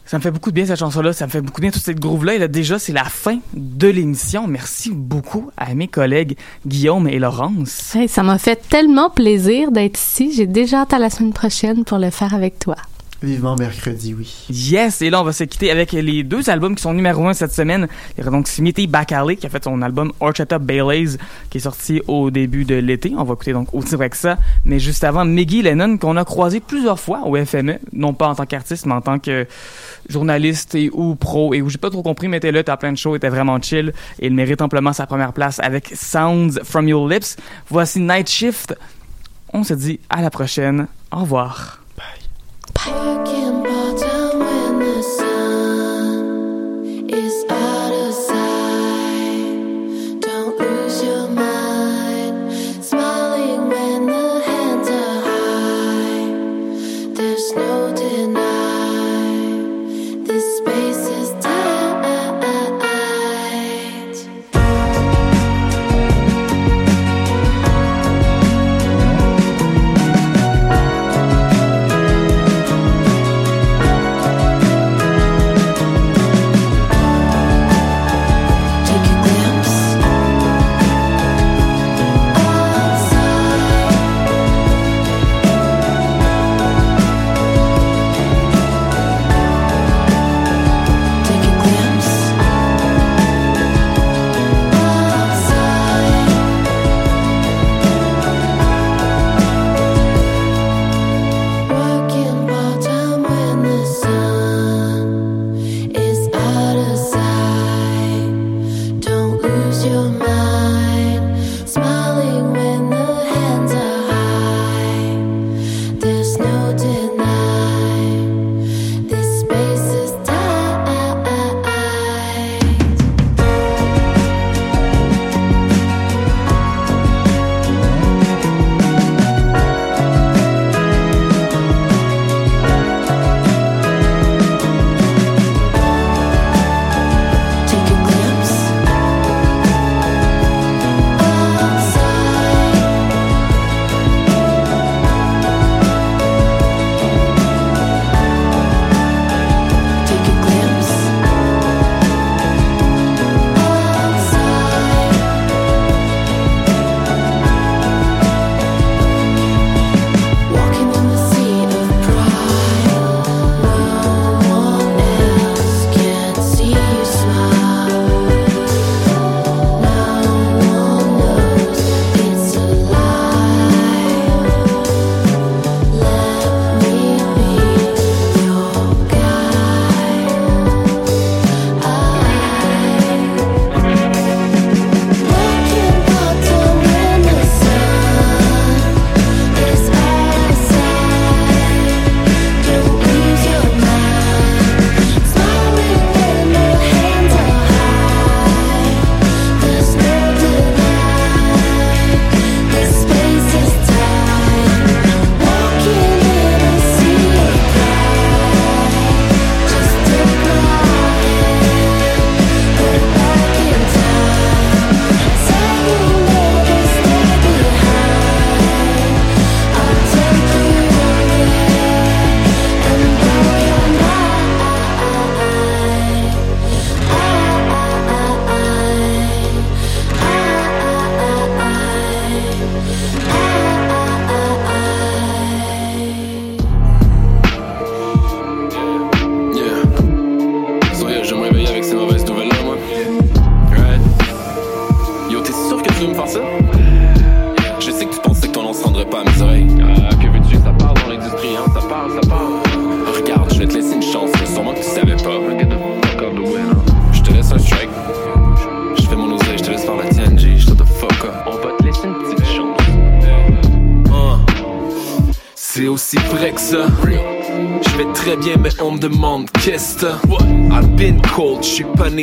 Ça 0.05 0.19
me 0.19 0.23
fait 0.25 0.33
beaucoup 0.33 0.51
de 0.51 0.57
bien 0.57 0.67
cette 0.67 0.81
chanson-là, 0.81 1.13
ça 1.13 1.27
me 1.27 1.31
fait 1.31 1.41
beaucoup 1.41 1.61
de 1.61 1.67
bien 1.67 1.71
toute 1.71 1.85
cette 1.85 2.01
groove-là. 2.01 2.35
Et 2.35 2.39
là, 2.39 2.49
déjà, 2.49 2.81
c'est 2.81 2.93
la 2.93 3.05
fin 3.05 3.39
de 3.55 3.87
l'émission. 3.87 4.49
Merci 4.49 4.91
beaucoup 4.93 5.53
à 5.57 5.73
mes 5.75 5.87
collègues 5.87 6.37
Guillaume 6.67 7.07
et 7.07 7.21
Laurence. 7.21 7.97
Ça 8.09 8.23
m'a 8.25 8.39
fait 8.39 8.69
tellement 8.69 9.11
plaisir 9.11 9.71
d'être 9.71 9.97
ici. 9.97 10.33
J'ai 10.35 10.49
déjà 10.49 10.81
hâte 10.81 10.93
à 10.93 10.99
la 10.99 11.09
semaine 11.09 11.33
prochaine 11.33 11.85
pour 11.85 11.99
le 11.99 12.11
faire 12.11 12.35
avec 12.35 12.59
toi. 12.59 12.75
Vivement 13.21 13.57
mercredi, 13.57 14.15
oui. 14.15 14.47
Yes, 14.49 15.03
et 15.03 15.11
là 15.11 15.21
on 15.21 15.25
va 15.25 15.33
se 15.33 15.43
quitter 15.43 15.73
avec 15.73 15.91
les 15.91 16.23
deux 16.23 16.49
albums 16.51 16.77
qui 16.77 16.83
sont 16.83 16.95
numéro 16.95 17.27
un 17.27 17.33
cette 17.33 17.53
semaine. 17.53 17.89
Il 18.17 18.21
y 18.21 18.23
aura 18.23 18.31
donc 18.31 18.47
Smithy 18.47 18.87
Bacallé 18.87 19.37
qui 19.37 19.45
a 19.45 19.51
fait 19.51 19.65
son 19.65 19.83
album 19.83 20.13
Horchata 20.21 20.61
Baileys 20.61 21.17
qui 21.51 21.59
est 21.59 21.63
sorti 21.63 22.01
au 22.07 22.31
début 22.31 22.65
de 22.65 22.77
l'été. 22.77 23.13
On 23.19 23.25
va 23.25 23.35
écouter 23.35 23.53
donc 23.53 23.75
aussi 23.75 23.95
avec 23.95 24.15
ça. 24.15 24.39
Mais 24.65 24.79
juste 24.79 25.03
avant, 25.03 25.25
Maggie 25.25 25.63
Lennon 25.63 25.99
qu'on 25.99 26.17
a 26.17 26.25
croisé 26.25 26.61
plusieurs 26.61 27.01
fois 27.01 27.23
au 27.27 27.35
FME, 27.45 27.81
non 27.93 28.15
pas 28.15 28.29
en 28.29 28.37
tant 28.37 28.47
qu'artiste 28.47 28.87
mais 28.87 28.95
en 28.95 29.01
tant 29.01 29.19
que 29.19 29.49
journaliste 30.09 30.77
et 30.77 30.89
ou 30.93 31.17
pro 31.17 31.55
et 31.55 31.61
où 31.61 31.69
j'ai 31.69 31.79
pas 31.79 31.91
trop 31.91 32.05
compris 32.05 32.29
mais 32.29 32.37
était 32.37 32.53
là, 32.53 32.63
t'as 32.63 32.77
plein 32.77 32.93
de 32.93 32.99
shows, 32.99 33.17
était 33.17 33.31
vraiment 33.31 33.61
chill 33.61 33.93
et 34.21 34.29
il 34.29 34.35
mérite 34.35 34.63
amplement 34.63 34.93
sa 34.93 35.09
première 35.09 35.33
place 35.33 35.59
avec 35.59 35.93
Sounds 35.93 36.61
From 36.63 36.87
Your 36.87 37.09
Lips. 37.09 37.37
Voici 37.69 37.99
Night 37.99 38.29
Shift. 38.29 38.77
On 39.53 39.65
se 39.65 39.75
dit 39.75 39.99
à 40.09 40.23
la 40.23 40.31
prochaine. 40.31 40.87
Au 41.11 41.23
revoir. 41.23 41.78
Bye. 42.79 43.58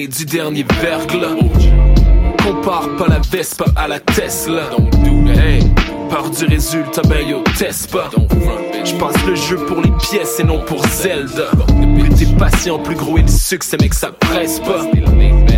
Du 0.07 0.25
dernier 0.25 0.65
verglas. 0.81 1.35
Compare 2.43 2.89
pas 2.97 3.07
la 3.07 3.19
Vespa 3.31 3.65
à 3.75 3.87
la 3.87 3.99
Tesla. 3.99 4.69
Hey, 5.27 5.61
du 5.61 6.45
résultat, 6.45 7.01
ben 7.03 7.27
yo. 7.27 7.43
Je 7.57 8.95
passe 8.95 9.25
le 9.25 9.35
jeu 9.35 9.57
pour 9.65 9.81
les 9.81 9.91
pièces 9.91 10.39
et 10.39 10.43
non 10.43 10.61
pour 10.65 10.85
Zelda. 10.87 11.49
Plus 11.99 12.09
t'es 12.09 12.25
patient, 12.37 12.79
plus 12.79 12.95
gros 12.95 13.17
est 13.17 13.23
le 13.23 13.27
succès, 13.27 13.77
que 13.77 13.95
ça 13.95 14.11
presse 14.11 14.59
pas. 14.59 14.85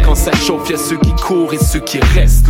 Quand 0.06 0.16
ça 0.16 0.32
chauffe, 0.36 0.70
y'a 0.70 0.78
ceux 0.78 0.98
qui 0.98 1.12
courent 1.14 1.54
et 1.54 1.58
ceux 1.58 1.82
qui 1.82 2.00
restent. 2.16 2.48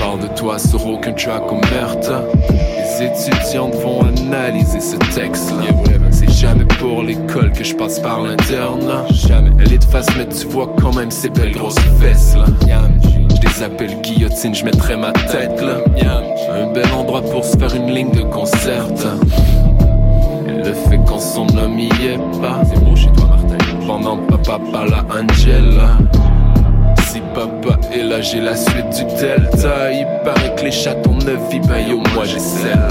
Parle 0.00 0.20
de 0.20 0.28
toi 0.28 0.58
sur 0.58 0.86
aucun 0.86 1.12
track 1.12 1.42
meurtre. 1.70 2.24
Les 2.50 3.06
étudiantes 3.06 3.74
vont 3.76 4.00
analyser 4.00 4.80
ce 4.80 4.96
texte-là. 4.96 5.74
C'est 6.10 6.30
jamais 6.30 6.64
pour 6.64 7.02
l'école 7.02 7.52
que 7.52 7.62
je 7.62 7.74
passe 7.74 8.00
par 8.00 8.22
l'interne. 8.22 9.04
Jamais. 9.10 9.50
Elle 9.60 9.74
est 9.74 9.78
de 9.78 9.84
face, 9.84 10.06
mais 10.16 10.26
tu 10.26 10.46
vois 10.46 10.74
quand 10.80 10.94
même 10.96 11.10
ces 11.10 11.28
belles 11.28 11.52
grosses 11.52 11.78
fesses 12.00 12.34
là. 12.34 12.46
Je 13.42 13.46
les 13.46 13.62
appelle 13.62 14.00
guillotine, 14.00 14.54
je 14.54 14.64
mettrai 14.64 14.96
ma 14.96 15.12
tête 15.12 15.60
là. 15.60 15.76
Un 16.50 16.72
bel 16.72 16.90
endroit 16.92 17.20
pour 17.20 17.44
se 17.44 17.58
faire 17.58 17.74
une 17.74 17.92
ligne 17.94 18.12
de 18.12 18.22
concert. 18.22 18.86
Et 20.48 20.66
le 20.66 20.72
fait 20.72 20.98
qu'on 21.06 21.18
son 21.18 21.46
homme 21.58 21.78
y 21.78 21.88
est 21.88 22.40
pas. 22.40 22.62
C'est 22.64 22.82
beau 22.82 22.96
chez 22.96 23.12
toi, 23.12 23.26
Martin. 23.26 23.58
Pendant 23.86 24.16
papa 24.16 24.58
parle 24.72 24.94
à 24.94 25.04
Angela. 25.14 25.98
Papa 27.40 27.80
est 27.90 28.02
là, 28.02 28.20
j'ai 28.20 28.38
la 28.38 28.54
suite 28.54 28.90
du 28.94 29.04
Delta. 29.18 29.90
Il 29.90 30.06
paraît 30.22 30.54
que 30.56 30.64
les 30.64 30.70
chatons 30.70 31.14
ne 31.14 31.50
vivent 31.50 31.66
pas, 31.66 31.80
yo, 31.80 32.02
moi 32.14 32.26
j'ai 32.26 32.38
celle. 32.38 32.86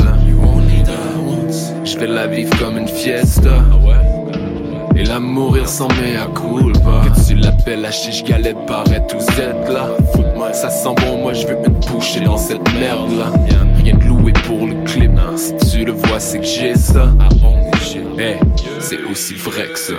Je 1.85 1.99
vais 1.99 2.07
la 2.07 2.25
vivre 2.25 2.57
comme 2.57 2.79
une 2.79 2.87
fiesta. 2.87 3.63
Et 4.95 5.03
la 5.03 5.19
mourir 5.19 5.69
sans 5.69 5.87
mea 5.89 6.25
culpa 6.33 7.03
Que 7.03 7.27
tu 7.27 7.35
l'appelles 7.35 7.81
la 7.81 7.91
chiche 7.91 8.23
galette 8.23 8.57
paraît 8.65 9.05
tout 9.07 9.19
Z 9.19 9.37
là. 9.71 9.91
Ça 10.53 10.71
sent 10.71 10.95
bon, 10.97 11.21
moi 11.21 11.33
je 11.33 11.45
veux 11.45 11.57
une 11.67 11.73
bouchée 11.73 12.21
dans 12.21 12.37
cette 12.37 12.73
merde 12.73 13.11
là. 13.19 13.31
Rien 13.75 13.93
de 13.93 14.03
loué 14.03 14.33
pour 14.47 14.65
le 14.65 14.83
clip. 14.83 15.11
Si 15.35 15.55
tu 15.71 15.85
le 15.85 15.91
vois 15.91 16.19
c'est 16.19 16.39
que 16.39 16.45
j'ai 16.45 16.73
ça. 16.75 17.11
Hey, 18.17 18.37
c'est 18.79 19.03
aussi 19.11 19.35
vrai 19.35 19.67
que 19.71 19.77
ça 19.77 19.93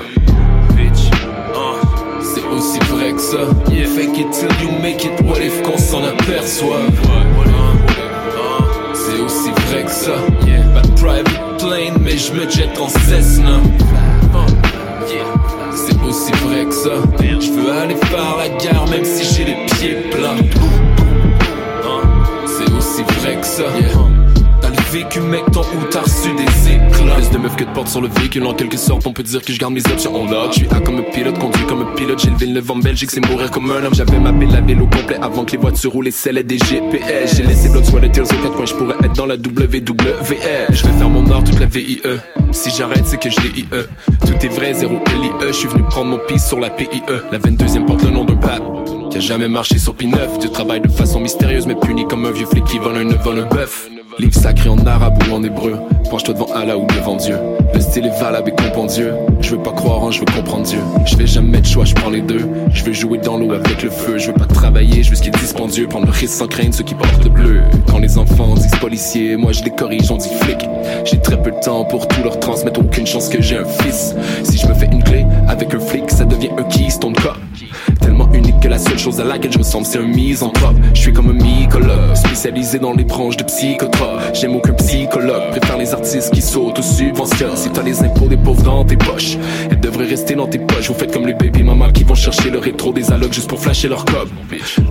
aussi 2.61 2.79
vrai 2.91 3.13
que 3.13 3.21
ça 3.21 3.39
yeah. 3.73 3.87
Fake 3.87 4.19
it 4.19 4.31
till 4.33 4.53
you 4.63 4.71
make 4.83 5.03
it 5.05 5.13
What 5.25 5.41
if 5.41 5.63
qu'on 5.63 5.79
s'en 5.79 6.05
aperçoit 6.05 6.83
C'est 8.93 9.21
aussi 9.23 9.51
vrai 9.69 9.85
que 9.85 9.91
ça 9.91 10.17
yeah. 10.47 10.63
Pas 10.75 10.83
de 10.83 10.93
private 11.01 11.59
plane 11.59 11.99
mais 12.03 12.19
je 12.19 12.33
me 12.33 12.49
jette 12.51 12.79
en 12.79 12.89
Cessna. 12.89 13.61
C'est 15.75 15.97
aussi 16.07 16.33
vrai 16.45 16.67
que 16.67 16.75
ça. 16.75 16.91
Je 17.21 17.51
veux 17.53 17.73
aller 17.73 17.97
faire 17.97 18.37
la 18.37 18.49
guerre 18.59 18.87
même 18.91 19.05
si 19.05 19.25
j'ai 19.35 19.45
les 19.45 19.67
pieds 19.67 20.11
plats. 20.11 20.37
C'est 22.47 22.73
aussi 22.73 23.03
vrai 23.21 23.37
que 23.41 23.47
ça. 23.47 23.65
Le 24.93 24.99
vécu, 24.99 25.21
mec, 25.21 25.45
tant 25.53 25.61
où 25.61 25.85
t'as 25.89 26.01
reçu 26.01 26.35
des 26.35 26.73
éclats. 26.73 27.15
Plus 27.15 27.31
de 27.31 27.39
meufs 27.39 27.55
que 27.55 27.63
de 27.63 27.73
portes 27.73 27.89
sur 27.89 28.01
le 28.01 28.09
véhicule, 28.09 28.45
en 28.45 28.55
quelque 28.55 28.77
sorte, 28.77 29.07
on 29.07 29.13
peut 29.13 29.23
dire 29.23 29.41
que 29.41 29.53
je 29.53 29.59
garde 29.59 29.73
mes 29.73 29.87
options 29.87 30.15
en 30.17 30.29
lock. 30.29 30.49
Je 30.53 30.59
suis 30.59 30.69
A 30.71 30.81
comme 30.81 30.97
un 30.97 31.03
pilote, 31.03 31.39
conduit 31.39 31.65
comme 31.67 31.83
un 31.83 31.95
pilote. 31.95 32.19
J'ai 32.21 32.31
levé 32.31 32.47
le 32.47 32.61
vent 32.61 32.75
en 32.75 32.79
Belgique, 32.79 33.11
c'est 33.13 33.25
mourir 33.25 33.53
comme 33.53 33.71
un 33.71 33.85
homme. 33.85 33.95
J'avais 33.95 34.19
ma 34.19 34.33
belle 34.33 34.55
à 34.57 34.61
vélo 34.61 34.87
complet 34.87 35.17
avant 35.23 35.45
que 35.45 35.53
les 35.53 35.59
voitures 35.59 35.93
roulent 35.93 36.09
et 36.09 36.11
celles 36.11 36.43
des 36.45 36.59
GPS. 36.59 37.37
J'ai 37.37 37.45
laissé 37.45 37.69
blood 37.69 37.85
soit 37.85 38.01
les 38.01 38.11
tears 38.11 38.25
aux 38.25 38.43
quatre 38.43 38.55
coins, 38.55 38.67
je 38.67 38.75
pourrais 38.75 38.97
être 39.05 39.13
dans 39.13 39.27
la 39.27 39.37
WWF. 39.37 40.35
Je 40.71 40.87
vais 40.87 40.93
faire 40.99 41.09
mon 41.09 41.31
art 41.31 41.45
toute 41.45 41.61
la 41.61 41.67
VIE. 41.67 42.03
Si 42.51 42.71
j'arrête, 42.71 43.07
c'est 43.07 43.21
que 43.21 43.31
je 43.31 43.41
l'ai 43.43 43.61
IE. 43.61 43.67
Tout 44.27 44.45
est 44.45 44.49
vrai, 44.49 44.75
zéro 44.75 44.95
LIE. 44.95 45.31
Je 45.47 45.53
suis 45.53 45.69
venu 45.69 45.85
prendre 45.85 46.11
mon 46.11 46.19
piste 46.19 46.49
sur 46.49 46.59
la 46.59 46.71
PIE. 46.71 47.03
La 47.31 47.39
22e 47.39 47.85
porte 47.85 48.03
le 48.03 48.11
nom 48.11 48.25
d'un 48.25 48.37
pape. 48.37 48.63
Qui 49.11 49.19
a 49.19 49.21
jamais 49.21 49.49
marché 49.49 49.79
sur 49.79 49.95
P9 49.95 50.41
Tu 50.41 50.51
travailles 50.51 50.81
de 50.81 50.89
façon 50.89 51.21
mystérieuse 51.21 51.67
mais 51.67 51.77
puni 51.77 52.09
comme 52.09 52.27
un 52.27 52.33
vieux 52.33 52.47
flic 52.47 52.65
qui 52.65 52.79
vole 52.79 52.97
un 52.97 53.09
œuf, 53.11 53.23
vole 53.23 53.41
un 53.41 53.47
bœuf 53.47 53.89
Livre 54.21 54.35
sacré 54.35 54.69
en 54.69 54.77
arabe 54.85 55.19
ou 55.27 55.33
en 55.33 55.43
hébreu. 55.43 55.79
Penche-toi 56.11 56.35
devant 56.35 56.53
Allah 56.53 56.77
ou 56.77 56.85
devant 56.89 57.17
Dieu. 57.17 57.37
Le 57.73 57.81
style 57.81 58.05
est 58.05 58.21
valable 58.21 58.51
et 58.51 58.63
compendieux 58.63 59.15
Je 59.41 59.53
veux 59.53 59.63
pas 59.63 59.73
croire 59.73 60.03
en, 60.03 60.11
je 60.11 60.21
veux 60.21 60.27
comprendre 60.27 60.67
Dieu. 60.67 60.81
Je 61.07 61.17
vais 61.17 61.27
jamais 61.27 61.63
de 61.63 61.67
choix, 61.67 61.87
je 61.87 61.95
prends 61.95 62.11
les 62.11 62.21
deux. 62.21 62.47
Je 62.71 62.85
veux 62.85 62.93
jouer 62.93 63.17
dans 63.17 63.39
l'eau 63.39 63.55
avec 63.55 63.83
le 63.83 63.89
feu. 63.89 64.19
Je 64.19 64.27
veux 64.27 64.35
pas 64.35 64.45
travailler, 64.45 65.03
je 65.03 65.09
veux 65.09 65.17
ce 65.17 65.23
qui 65.23 65.29
est 65.29 65.39
dispendieux. 65.41 65.87
Prendre 65.87 66.05
le 66.05 66.13
risque 66.13 66.35
sans 66.35 66.49
craindre 66.49 66.75
ceux 66.75 66.85
qui 66.85 66.95
portent 66.95 67.25
le 67.25 67.31
bleu. 67.31 67.63
Quand 67.89 67.99
les 67.99 68.19
enfants 68.19 68.53
disent 68.57 68.79
policier 68.79 69.39
Moi 69.39 69.53
je 69.53 69.65
les 69.65 69.71
corrige, 69.71 70.11
on 70.11 70.19
dit 70.19 70.29
flic. 70.43 70.69
J'ai 71.07 71.19
très 71.19 71.41
peu 71.41 71.51
de 71.51 71.61
temps 71.61 71.87
pour 71.87 72.07
tout 72.07 72.23
leur 72.23 72.39
transmettre. 72.39 72.79
Aucune 72.79 73.07
chance 73.07 73.31
que 73.31 73.41
j'ai 73.41 73.57
un 73.57 73.65
fils. 73.65 74.15
Si 74.43 74.59
je 74.59 74.67
me 74.67 74.75
fais 74.75 74.91
une 74.93 75.03
clé 75.03 75.25
avec 75.49 75.73
un 75.73 75.81
flic 75.81 76.11
Ça 76.11 76.27
devient 76.27 76.51
un 76.59 76.65
keystone 76.65 77.15
cop 77.15 77.39
Tellement 78.11 78.33
unique 78.33 78.59
que 78.59 78.67
la 78.67 78.81
seule 78.81 78.99
chose 78.99 79.21
à 79.21 79.25
laquelle 79.25 79.53
je 79.53 79.59
ressemble 79.59 79.87
c'est 79.87 79.99
un 79.99 80.03
misanthrope. 80.03 80.75
Je 80.95 81.01
suis 81.01 81.13
comme 81.13 81.31
un 81.31 81.33
mycologue 81.33 82.17
Spécialisé 82.17 82.81
dans 82.81 82.93
les 82.93 83.05
branches 83.05 83.37
de 83.37 83.45
psychotropes. 83.45 84.35
J'aime 84.35 84.57
aucun 84.57 84.73
psychologue 84.73 85.51
Préfère 85.53 85.79
les 85.79 85.95
artistes 85.95 86.35
qui 86.35 86.43
sautent 86.43 86.81
ou 86.81 86.83
subventionnent 86.83 87.55
Si 87.57 87.71
t'as 87.71 87.85
les 87.85 88.03
impôts 88.03 88.27
des 88.27 88.37
pauvres 88.37 88.65
dans 88.65 88.85
tes 88.85 88.97
poches 88.97 89.37
Elles 89.71 89.79
devraient 89.79 90.09
rester 90.09 90.35
dans 90.35 90.49
tes 90.49 90.59
poches. 90.59 90.89
Vous 90.89 90.95
faites 90.95 91.13
comme 91.13 91.25
les 91.25 91.35
baby 91.35 91.63
mamas 91.63 91.93
qui 91.93 92.03
vont 92.03 92.17
chercher 92.17 92.51
le 92.51 92.59
rétro 92.59 92.93
des 92.93 93.13
allocs 93.13 93.33
Juste 93.33 93.49
pour 93.49 93.61
flasher 93.61 93.87
leur 93.87 94.05
cop 94.05 94.29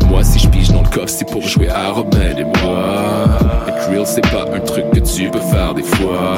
Moi 0.08 0.24
si 0.24 0.40
je 0.40 0.48
pige 0.48 0.70
dans 0.70 0.84
le 0.84 0.88
coffre 0.88 1.10
c'est 1.10 1.30
pour 1.30 1.46
jouer 1.46 1.68
à 1.68 1.90
Robin 1.90 2.34
des 2.38 2.46
Bois 2.46 3.26
Être 3.68 3.90
real 3.90 4.06
c'est 4.08 4.22
pas 4.32 4.46
un 4.56 4.62
truc 4.62 4.86
que 4.94 5.00
tu 5.02 5.30
peux 5.30 5.42
faire 5.42 5.74
des 5.74 5.84
fois. 5.84 6.38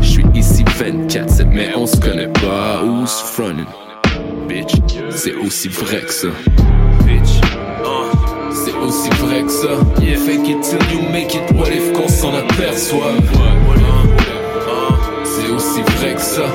Je 0.00 0.08
suis 0.08 0.24
ici 0.34 0.64
24-7 0.64 1.48
mais 1.52 1.68
on 1.76 1.84
se 1.86 1.98
connaît 1.98 2.28
pas. 2.28 2.82
Who's 2.82 3.20
frontin' 3.20 3.83
bitch. 4.48 4.74
C'est 5.10 5.34
aussi 5.34 5.68
vrai 5.68 6.00
que 6.00 6.12
ça. 6.12 6.28
Bitch. 7.04 7.40
Uh, 7.82 8.10
c'est 8.52 8.74
aussi 8.74 9.10
vrai 9.20 9.42
que 9.42 9.50
ça. 9.50 9.68
Fake 10.24 10.48
it 10.48 10.62
till 10.62 10.78
you 10.92 11.02
make 11.10 11.34
it. 11.34 11.42
What 11.54 11.68
if 11.68 11.92
qu'on 11.92 12.08
s'en 12.08 12.34
aperçoit? 12.34 13.12
Uh, 13.12 13.80
c'est 15.24 15.50
aussi 15.52 15.82
vrai 15.98 16.14
que 16.14 16.20
ça. 16.20 16.46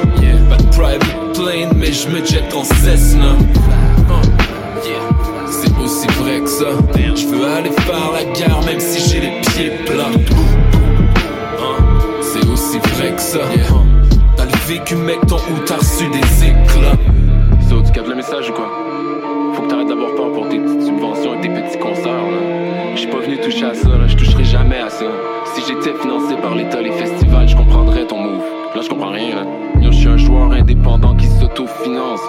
Pas 0.50 0.58
de 0.58 0.68
private 0.76 1.34
plane, 1.34 1.78
mais 1.78 1.94
je 1.94 2.08
me 2.10 2.26
jette 2.26 2.54
en 2.54 2.64
Cessna. 2.64 3.36
Uh, 4.10 4.24
c'est 5.50 5.84
aussi 5.84 6.08
vrai 6.20 6.42
que 6.42 6.50
ça. 6.50 6.72
Je 7.16 7.28
veux 7.28 7.46
aller 7.46 7.72
faire 7.72 8.12
la 8.14 8.24
guerre, 8.34 8.62
même 8.66 8.80
si 8.80 9.10
j'ai 9.10 9.22
les 9.22 9.42
pieds 9.42 9.72
plats. 9.86 10.12
C'est 12.22 12.48
aussi 12.48 12.80
vrai 12.96 13.12
que 13.16 13.22
ça. 13.22 13.40
T'as 14.36 14.46
le 14.46 14.58
vécu, 14.68 14.96
mec, 14.96 15.20
tant 15.28 15.38
où 15.38 15.60
t'as 15.66 15.78
reçu 15.78 16.08
des 16.10 16.48
éclats. 16.48 16.98
Tu 17.70 17.92
captes 17.92 18.08
le 18.08 18.16
message 18.16 18.50
ou 18.50 18.54
quoi 18.54 18.68
Faut 19.54 19.62
que 19.62 19.68
t'arrêtes 19.68 19.88
d'avoir 19.88 20.16
peur 20.16 20.32
pour 20.32 20.50
tes 20.50 20.58
petites 20.58 20.84
subventions 20.84 21.36
et 21.36 21.42
tes 21.42 21.50
petits 21.50 21.78
concerts, 21.78 22.26
Je 22.96 23.00
suis 23.00 23.10
pas 23.10 23.20
venu 23.20 23.38
toucher 23.38 23.66
à 23.66 23.74
ça, 23.76 23.90
là, 23.90 24.08
je 24.08 24.16
toucherai 24.16 24.44
jamais 24.44 24.80
à 24.80 24.90
ça. 24.90 25.06
Si 25.54 25.62
j'étais 25.68 25.96
financé 26.00 26.36
par 26.42 26.56
l'État, 26.56 26.82
les 26.82 26.92
festivals, 26.92 27.48
je 27.48 27.56
comprendrais 27.56 28.06
ton 28.06 28.18
move. 28.18 28.44
Là, 28.74 28.82
je 28.82 28.90
comprends 28.90 29.12
rien, 29.12 29.36
là. 29.36 29.46
Yo, 29.82 29.92
je 29.92 29.98
suis 29.98 30.08
un 30.08 30.18
joueur 30.18 30.52
indépendant 30.52 31.16
qui 31.16 31.28
s'autofinance, 31.28 32.22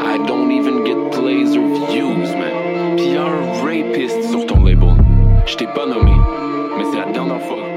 I 0.00 0.18
don't 0.26 0.50
even 0.50 0.84
get 0.84 0.96
plays 1.12 1.56
or 1.56 1.90
views, 1.90 2.34
man. 2.36 2.96
Pis 2.96 3.16
un 3.16 3.62
rapiste 3.62 4.30
sur 4.30 4.46
ton 4.46 4.64
label. 4.64 4.94
J't'ai 5.46 5.66
pas 5.66 5.86
nommé, 5.86 6.12
mais 6.78 6.84
c'est 6.90 6.98
la 6.98 7.12
dernière 7.12 7.40
fois 7.42 7.67